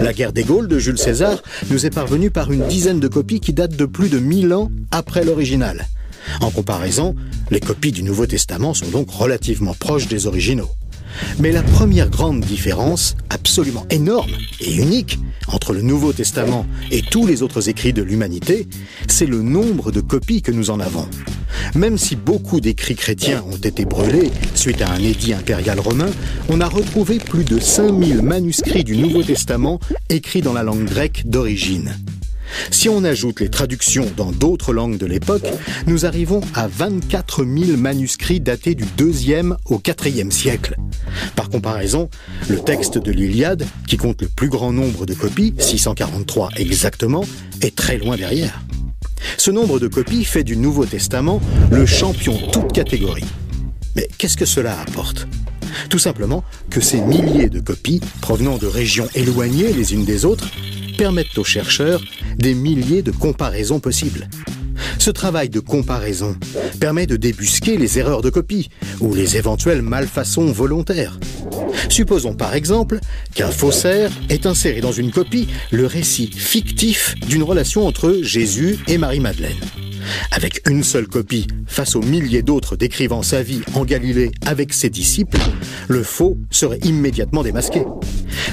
La 0.00 0.12
guerre 0.12 0.32
des 0.32 0.44
Gaules 0.44 0.68
de 0.68 0.78
Jules 0.78 0.98
César 0.98 1.42
nous 1.70 1.86
est 1.86 1.90
parvenue 1.90 2.30
par 2.30 2.52
une 2.52 2.66
dizaine 2.66 3.00
de 3.00 3.08
copies 3.08 3.40
qui 3.40 3.52
datent 3.52 3.76
de 3.76 3.86
plus 3.86 4.08
de 4.08 4.18
1000 4.18 4.52
ans 4.52 4.70
après 4.90 5.24
l'original. 5.24 5.86
En 6.40 6.50
comparaison, 6.50 7.14
les 7.50 7.60
copies 7.60 7.92
du 7.92 8.02
Nouveau 8.02 8.26
Testament 8.26 8.74
sont 8.74 8.88
donc 8.88 9.10
relativement 9.10 9.74
proches 9.74 10.08
des 10.08 10.26
originaux. 10.26 10.70
Mais 11.38 11.52
la 11.52 11.62
première 11.62 12.10
grande 12.10 12.40
différence, 12.40 13.16
absolument 13.30 13.86
énorme 13.90 14.30
et 14.60 14.74
unique, 14.74 15.18
entre 15.48 15.72
le 15.72 15.82
Nouveau 15.82 16.12
Testament 16.12 16.66
et 16.90 17.02
tous 17.02 17.26
les 17.26 17.42
autres 17.42 17.68
écrits 17.68 17.92
de 17.92 18.02
l'humanité, 18.02 18.66
c'est 19.08 19.26
le 19.26 19.42
nombre 19.42 19.92
de 19.92 20.00
copies 20.00 20.42
que 20.42 20.52
nous 20.52 20.70
en 20.70 20.80
avons. 20.80 21.06
Même 21.74 21.98
si 21.98 22.16
beaucoup 22.16 22.60
d'écrits 22.60 22.96
chrétiens 22.96 23.44
ont 23.50 23.56
été 23.56 23.84
brûlés 23.84 24.30
suite 24.54 24.82
à 24.82 24.90
un 24.90 24.98
édit 24.98 25.32
impérial 25.32 25.80
romain, 25.80 26.10
on 26.48 26.60
a 26.60 26.66
retrouvé 26.66 27.18
plus 27.18 27.44
de 27.44 27.58
5000 27.58 28.22
manuscrits 28.22 28.84
du 28.84 28.96
Nouveau 28.96 29.22
Testament 29.22 29.80
écrits 30.08 30.42
dans 30.42 30.52
la 30.52 30.62
langue 30.62 30.84
grecque 30.84 31.22
d'origine. 31.26 31.96
Si 32.70 32.88
on 32.88 33.04
ajoute 33.04 33.40
les 33.40 33.48
traductions 33.48 34.10
dans 34.16 34.32
d'autres 34.32 34.72
langues 34.72 34.98
de 34.98 35.06
l'époque, 35.06 35.46
nous 35.86 36.06
arrivons 36.06 36.40
à 36.54 36.68
24 36.68 37.44
000 37.44 37.76
manuscrits 37.76 38.40
datés 38.40 38.74
du 38.74 38.84
2e 38.84 39.56
au 39.66 39.78
4e 39.78 40.30
siècle. 40.30 40.76
Par 41.34 41.48
comparaison, 41.48 42.08
le 42.48 42.58
texte 42.60 42.98
de 42.98 43.12
l'Iliade, 43.12 43.66
qui 43.86 43.96
compte 43.96 44.22
le 44.22 44.28
plus 44.28 44.48
grand 44.48 44.72
nombre 44.72 45.06
de 45.06 45.14
copies, 45.14 45.54
643 45.58 46.50
exactement, 46.56 47.24
est 47.62 47.74
très 47.74 47.98
loin 47.98 48.16
derrière. 48.16 48.62
Ce 49.38 49.50
nombre 49.50 49.78
de 49.78 49.88
copies 49.88 50.24
fait 50.24 50.44
du 50.44 50.56
Nouveau 50.56 50.86
Testament 50.86 51.40
le 51.70 51.86
champion 51.86 52.36
toute 52.52 52.72
catégorie. 52.72 53.24
Mais 53.94 54.08
qu'est-ce 54.18 54.36
que 54.36 54.44
cela 54.44 54.78
apporte? 54.80 55.26
Tout 55.90 55.98
simplement 55.98 56.44
que 56.70 56.80
ces 56.80 57.00
milliers 57.00 57.48
de 57.48 57.60
copies, 57.60 58.00
provenant 58.20 58.58
de 58.58 58.66
régions 58.66 59.08
éloignées 59.14 59.72
les 59.72 59.94
unes 59.94 60.04
des 60.04 60.24
autres, 60.24 60.48
permettent 60.96 61.38
aux 61.38 61.44
chercheurs 61.44 62.02
des 62.36 62.54
milliers 62.54 63.02
de 63.02 63.10
comparaisons 63.10 63.80
possibles. 63.80 64.28
Ce 64.98 65.10
travail 65.10 65.48
de 65.48 65.60
comparaison 65.60 66.36
permet 66.80 67.06
de 67.06 67.16
débusquer 67.16 67.76
les 67.76 67.98
erreurs 67.98 68.22
de 68.22 68.30
copie 68.30 68.68
ou 69.00 69.14
les 69.14 69.36
éventuelles 69.36 69.82
malfaçons 69.82 70.46
volontaires. 70.46 71.18
Supposons 71.88 72.34
par 72.34 72.54
exemple 72.54 72.98
qu'un 73.34 73.50
faussaire 73.50 74.10
ait 74.28 74.46
inséré 74.46 74.80
dans 74.80 74.92
une 74.92 75.12
copie 75.12 75.48
le 75.70 75.86
récit 75.86 76.30
fictif 76.30 77.14
d'une 77.26 77.42
relation 77.42 77.86
entre 77.86 78.18
Jésus 78.22 78.78
et 78.88 78.98
Marie-Madeleine. 78.98 79.85
Avec 80.30 80.60
une 80.68 80.82
seule 80.82 81.06
copie, 81.06 81.46
face 81.66 81.96
aux 81.96 82.02
milliers 82.02 82.42
d'autres 82.42 82.76
décrivant 82.76 83.22
sa 83.22 83.42
vie 83.42 83.62
en 83.74 83.84
Galilée 83.84 84.30
avec 84.44 84.72
ses 84.72 84.90
disciples, 84.90 85.38
le 85.88 86.02
faux 86.02 86.36
serait 86.50 86.80
immédiatement 86.82 87.42
démasqué. 87.42 87.84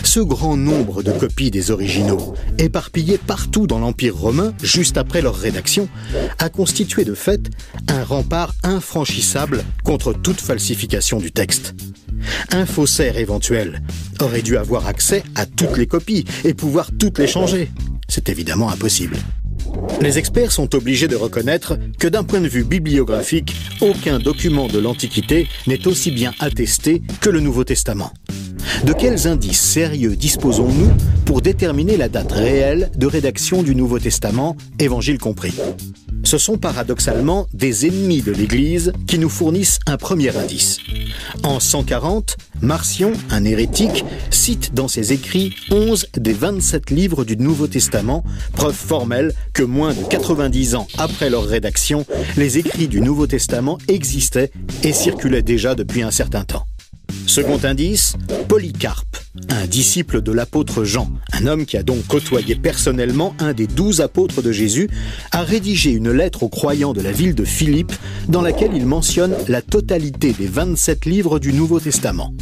Ce 0.03 0.19
grand 0.19 0.57
nombre 0.57 1.03
de 1.03 1.11
copies 1.11 1.51
des 1.51 1.71
originaux, 1.71 2.33
éparpillés 2.57 3.17
partout 3.17 3.67
dans 3.67 3.79
l'Empire 3.79 4.15
romain 4.15 4.53
juste 4.61 4.97
après 4.97 5.21
leur 5.21 5.35
rédaction, 5.35 5.89
a 6.39 6.49
constitué 6.49 7.05
de 7.05 7.13
fait 7.13 7.49
un 7.87 8.03
rempart 8.03 8.53
infranchissable 8.63 9.63
contre 9.83 10.13
toute 10.13 10.41
falsification 10.41 11.19
du 11.19 11.31
texte. 11.31 11.75
Un 12.51 12.65
faussaire 12.65 13.17
éventuel 13.17 13.81
aurait 14.19 14.41
dû 14.41 14.57
avoir 14.57 14.87
accès 14.87 15.23
à 15.35 15.45
toutes 15.45 15.77
les 15.77 15.87
copies 15.87 16.25
et 16.43 16.53
pouvoir 16.53 16.89
toutes 16.97 17.19
les 17.19 17.27
changer. 17.27 17.71
C'est 18.07 18.29
évidemment 18.29 18.69
impossible. 18.69 19.17
Les 20.01 20.17
experts 20.17 20.51
sont 20.51 20.75
obligés 20.75 21.07
de 21.07 21.15
reconnaître 21.15 21.77
que 21.99 22.07
d'un 22.07 22.23
point 22.23 22.41
de 22.41 22.47
vue 22.47 22.63
bibliographique, 22.63 23.55
aucun 23.81 24.19
document 24.19 24.67
de 24.67 24.79
l'Antiquité 24.79 25.47
n'est 25.67 25.87
aussi 25.87 26.11
bien 26.11 26.33
attesté 26.39 27.01
que 27.21 27.29
le 27.29 27.39
Nouveau 27.39 27.63
Testament. 27.63 28.11
De 28.85 28.93
quels 28.93 29.27
indices 29.27 29.61
sérieux 29.61 30.15
disposons-nous 30.15 30.91
pour 31.25 31.41
déterminer 31.41 31.97
la 31.97 32.09
date 32.09 32.31
réelle 32.31 32.91
de 32.95 33.07
rédaction 33.07 33.63
du 33.63 33.75
Nouveau 33.75 33.99
Testament, 33.99 34.57
Évangile 34.79 35.19
compris? 35.19 35.53
Ce 36.33 36.39
sont 36.39 36.57
paradoxalement 36.57 37.45
des 37.53 37.85
ennemis 37.85 38.23
de 38.23 38.31
l'Église 38.31 38.91
qui 39.05 39.19
nous 39.19 39.29
fournissent 39.29 39.77
un 39.85 39.97
premier 39.97 40.35
indice. 40.35 40.79
En 41.43 41.59
140, 41.59 42.37
Marcion, 42.59 43.13
un 43.29 43.45
hérétique, 43.45 44.03
cite 44.31 44.73
dans 44.73 44.87
ses 44.87 45.13
écrits 45.13 45.53
11 45.69 46.07
des 46.17 46.33
27 46.33 46.89
livres 46.89 47.23
du 47.23 47.37
Nouveau 47.37 47.67
Testament, 47.67 48.23
preuve 48.53 48.73
formelle 48.73 49.31
que 49.53 49.61
moins 49.61 49.93
de 49.93 50.03
90 50.05 50.73
ans 50.73 50.87
après 50.97 51.29
leur 51.29 51.43
rédaction, 51.43 52.03
les 52.35 52.57
écrits 52.57 52.87
du 52.87 52.99
Nouveau 52.99 53.27
Testament 53.27 53.77
existaient 53.87 54.49
et 54.81 54.91
circulaient 54.91 55.43
déjà 55.43 55.75
depuis 55.75 56.01
un 56.01 56.09
certain 56.09 56.45
temps. 56.45 56.65
Second 57.25 57.59
indice, 57.63 58.15
Polycarpe, 58.47 59.17
un 59.49 59.65
disciple 59.65 60.21
de 60.21 60.31
l'apôtre 60.31 60.83
Jean, 60.83 61.09
un 61.31 61.47
homme 61.47 61.65
qui 61.65 61.77
a 61.77 61.83
donc 61.83 62.05
côtoyé 62.07 62.55
personnellement 62.55 63.33
un 63.39 63.53
des 63.53 63.65
douze 63.65 64.01
apôtres 64.01 64.41
de 64.41 64.51
Jésus, 64.51 64.89
a 65.31 65.41
rédigé 65.41 65.91
une 65.91 66.11
lettre 66.11 66.43
aux 66.43 66.49
croyants 66.49 66.93
de 66.93 67.01
la 67.01 67.11
ville 67.11 67.33
de 67.33 67.45
Philippe 67.45 67.93
dans 68.27 68.41
laquelle 68.41 68.71
il 68.75 68.85
mentionne 68.85 69.33
la 69.47 69.61
totalité 69.61 70.33
des 70.33 70.47
27 70.47 71.05
livres 71.05 71.39
du 71.39 71.53
Nouveau 71.53 71.79
Testament. 71.79 72.33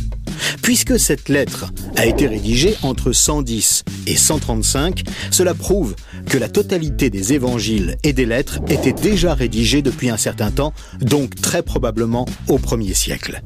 Puisque 0.61 0.99
cette 0.99 1.29
lettre 1.29 1.71
a 1.95 2.05
été 2.05 2.27
rédigée 2.27 2.75
entre 2.81 3.11
110 3.11 3.83
et 4.07 4.15
135, 4.15 5.03
cela 5.29 5.53
prouve 5.53 5.95
que 6.27 6.37
la 6.37 6.49
totalité 6.49 7.09
des 7.09 7.33
évangiles 7.33 7.97
et 8.03 8.13
des 8.13 8.25
lettres 8.25 8.59
étaient 8.67 8.93
déjà 8.93 9.33
rédigées 9.33 9.81
depuis 9.81 10.09
un 10.09 10.17
certain 10.17 10.51
temps, 10.51 10.73
donc 10.99 11.35
très 11.35 11.63
probablement 11.63 12.25
au 12.47 12.57
premier 12.57 12.93
siècle. 12.93 13.41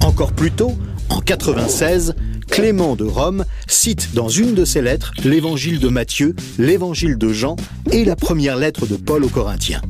Encore 0.00 0.32
plus 0.32 0.50
tôt, 0.50 0.72
en 1.10 1.20
96, 1.20 2.14
Clément 2.48 2.96
de 2.96 3.04
Rome 3.04 3.44
cite 3.66 4.14
dans 4.14 4.28
une 4.28 4.54
de 4.54 4.64
ses 4.64 4.82
lettres 4.82 5.12
l'évangile 5.24 5.78
de 5.78 5.88
Matthieu, 5.88 6.34
l'évangile 6.58 7.16
de 7.16 7.32
Jean 7.32 7.56
et 7.90 8.04
la 8.04 8.16
première 8.16 8.56
lettre 8.56 8.86
de 8.86 8.96
Paul 8.96 9.24
aux 9.24 9.28
Corinthiens. 9.28 9.82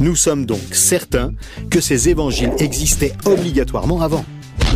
Nous 0.00 0.16
sommes 0.16 0.46
donc 0.46 0.60
certains 0.72 1.32
que 1.70 1.80
ces 1.80 2.08
évangiles 2.08 2.52
existaient 2.58 3.14
obligatoirement 3.24 4.02
avant. 4.02 4.24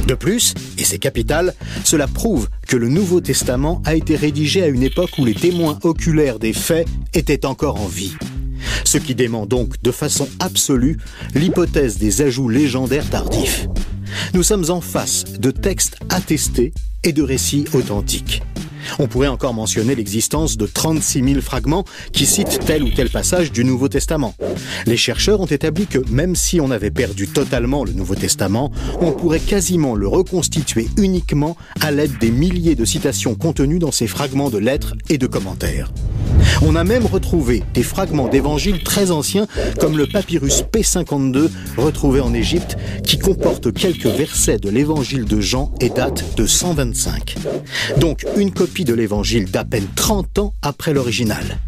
De 0.07 0.15
plus, 0.15 0.55
et 0.79 0.85
c'est 0.85 0.99
capital, 0.99 1.55
cela 1.85 2.07
prouve 2.07 2.49
que 2.67 2.77
le 2.77 2.89
Nouveau 2.89 3.21
Testament 3.21 3.83
a 3.85 3.95
été 3.95 4.17
rédigé 4.17 4.63
à 4.63 4.69
une 4.69 4.83
époque 4.83 5.11
où 5.19 5.25
les 5.25 5.35
témoins 5.35 5.79
oculaires 5.83 6.39
des 6.39 6.53
faits 6.53 6.89
étaient 7.13 7.45
encore 7.45 7.81
en 7.81 7.87
vie. 7.87 8.15
Ce 8.85 8.99
qui 8.99 9.15
dément 9.15 9.47
donc 9.47 9.83
de 9.83 9.91
façon 9.91 10.29
absolue 10.39 10.99
l'hypothèse 11.35 11.99
des 11.99 12.23
ajouts 12.23 12.49
légendaires 12.49 13.09
tardifs. 13.09 13.69
Nous 14.35 14.43
sommes 14.43 14.71
en 14.71 14.81
face 14.81 15.25
de 15.25 15.51
textes 15.51 15.97
attestés 16.09 16.73
et 17.05 17.13
de 17.13 17.23
récits 17.23 17.65
authentiques. 17.73 18.43
On 18.99 19.07
pourrait 19.07 19.29
encore 19.29 19.55
mentionner 19.55 19.95
l'existence 19.95 20.57
de 20.57 20.67
36 20.67 21.23
000 21.25 21.41
fragments 21.41 21.85
qui 22.13 22.27
citent 22.27 22.61
tel 22.67 22.83
ou 22.83 22.91
tel 22.91 23.11
passage 23.11 23.53
du 23.53 23.65
Nouveau 23.65 23.89
Testament. 23.89 24.35
Les 24.87 24.97
chercheurs 24.97 25.41
ont 25.41 25.47
établi 25.47 25.87
que 25.87 25.99
même 26.11 26.35
si 26.35 26.61
on 26.61 26.71
avait 26.71 26.91
perdu 26.91 27.29
totalement 27.29 27.85
le 27.85 27.93
Nouveau 27.93 28.15
Testament, 28.15 28.71
on 29.01 29.13
pourrait 29.13 29.41
quasiment 29.41 29.95
le 29.95 30.09
reconstituer 30.09 30.89
uniquement 30.97 31.57
à 31.81 31.91
l'aide 31.91 32.19
des 32.19 32.31
milliers 32.31 32.75
de 32.75 32.85
citations 32.85 33.35
contenues 33.35 33.79
dans 33.79 33.93
ces 33.93 34.07
fragments 34.07 34.51
de 34.51 34.59
lettres 34.59 34.95
et 35.09 35.19
de 35.19 35.27
commentaires. 35.27 35.93
On 36.63 36.77
a 36.77 36.85
même 36.85 37.07
retrouvé 37.07 37.63
des 37.75 37.83
fragments 37.83 38.29
d'évangiles 38.29 38.83
très 38.83 39.11
anciens, 39.11 39.47
comme 39.79 39.97
le 39.97 40.07
papyrus 40.07 40.63
P52 40.63 41.49
retrouvé 41.77 42.21
en 42.21 42.35
Égypte, 42.35 42.77
qui 43.05 43.19
comporte 43.19 43.73
quelques 43.73 44.00
versets 44.09 44.59
de 44.59 44.71
l'évangile 44.71 45.25
de 45.25 45.41
Jean 45.41 45.73
et 45.81 45.91
date 45.91 46.37
de 46.37 46.47
125. 46.47 47.37
Donc 47.99 48.25
une 48.37 48.53
copie 48.53 48.85
de 48.85 48.95
l'évangile 48.95 49.51
d'à 49.51 49.65
peine 49.65 49.87
30 49.95 50.39
ans 50.39 50.55
après 50.63 50.93
l'original. 50.93 51.59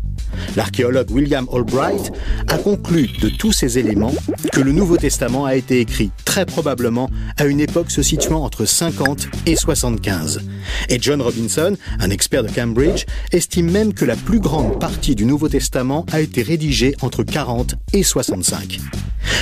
L'archéologue 0.57 1.11
William 1.11 1.47
Albright 1.53 2.13
a 2.49 2.59
conclu 2.59 3.09
de 3.21 3.29
tous 3.29 3.53
ces 3.53 3.79
éléments 3.79 4.15
que 4.53 4.61
le 4.61 4.73
Nouveau 4.73 4.97
Testament 4.97 5.45
a 5.45 5.55
été 5.55 5.81
écrit 5.81 6.11
très 6.25 6.47
probablement 6.47 7.11
à 7.39 7.45
une 7.45 7.61
époque 7.61 7.91
se 7.91 8.03
situant 8.03 8.45
entre 8.45 8.65
50 8.65 9.29
et 9.47 9.57
75. 9.57 10.41
Et 10.89 10.99
John 11.01 11.21
Robinson, 11.21 11.77
un 12.01 12.11
expert 12.11 12.43
de 12.43 12.51
Cambridge, 12.51 13.05
estime 13.33 13.71
même 13.71 13.95
que 13.95 14.05
la 14.05 14.17
plus 14.17 14.41
grande 14.41 14.79
partie 14.79 15.15
du 15.15 15.25
Nouveau 15.25 15.49
Testament 15.49 16.07
a 16.13 16.21
été 16.21 16.43
rédigée 16.43 16.95
entre 17.03 17.23
40 17.23 17.75
et 17.93 18.03
65. 18.03 18.79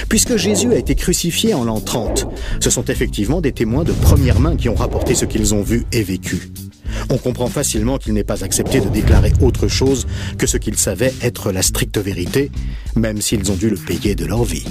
Puisque 0.09 0.37
Jésus 0.37 0.73
a 0.73 0.77
été 0.77 0.95
crucifié 0.95 1.55
en 1.55 1.65
l'an 1.65 1.81
30, 1.81 2.27
ce 2.61 2.71
sont 2.71 2.85
effectivement 2.85 3.41
des 3.41 3.53
témoins 3.53 3.85
de 3.85 3.93
première 3.93 4.41
main 4.41 4.57
qui 4.57 4.69
ont 4.69 4.75
rapporté 4.75 5.15
ce 5.15 5.25
qu'ils 5.25 5.55
ont 5.55 5.63
vu 5.63 5.87
et 5.93 6.03
vécu. 6.03 6.51
On 7.11 7.19
comprend 7.19 7.47
facilement 7.47 7.99
qu'il 7.99 8.15
n'est 8.15 8.25
pas 8.25 8.45
accepté 8.45 8.81
de 8.81 8.89
déclarer 8.89 9.33
autre 9.41 9.69
chose 9.69 10.07
que 10.39 10.47
ce 10.47 10.57
qu'ils 10.57 10.77
savaient 10.77 11.15
être 11.23 11.53
la 11.53 11.63
stricte 11.63 11.99
vérité, 11.99 12.51
même 12.97 13.21
s'ils 13.21 13.51
ont 13.51 13.57
dû 13.57 13.71
le 13.71 13.77
payer 13.77 14.15
de 14.15 14.27
leur 14.27 14.45
vie. 14.45 14.65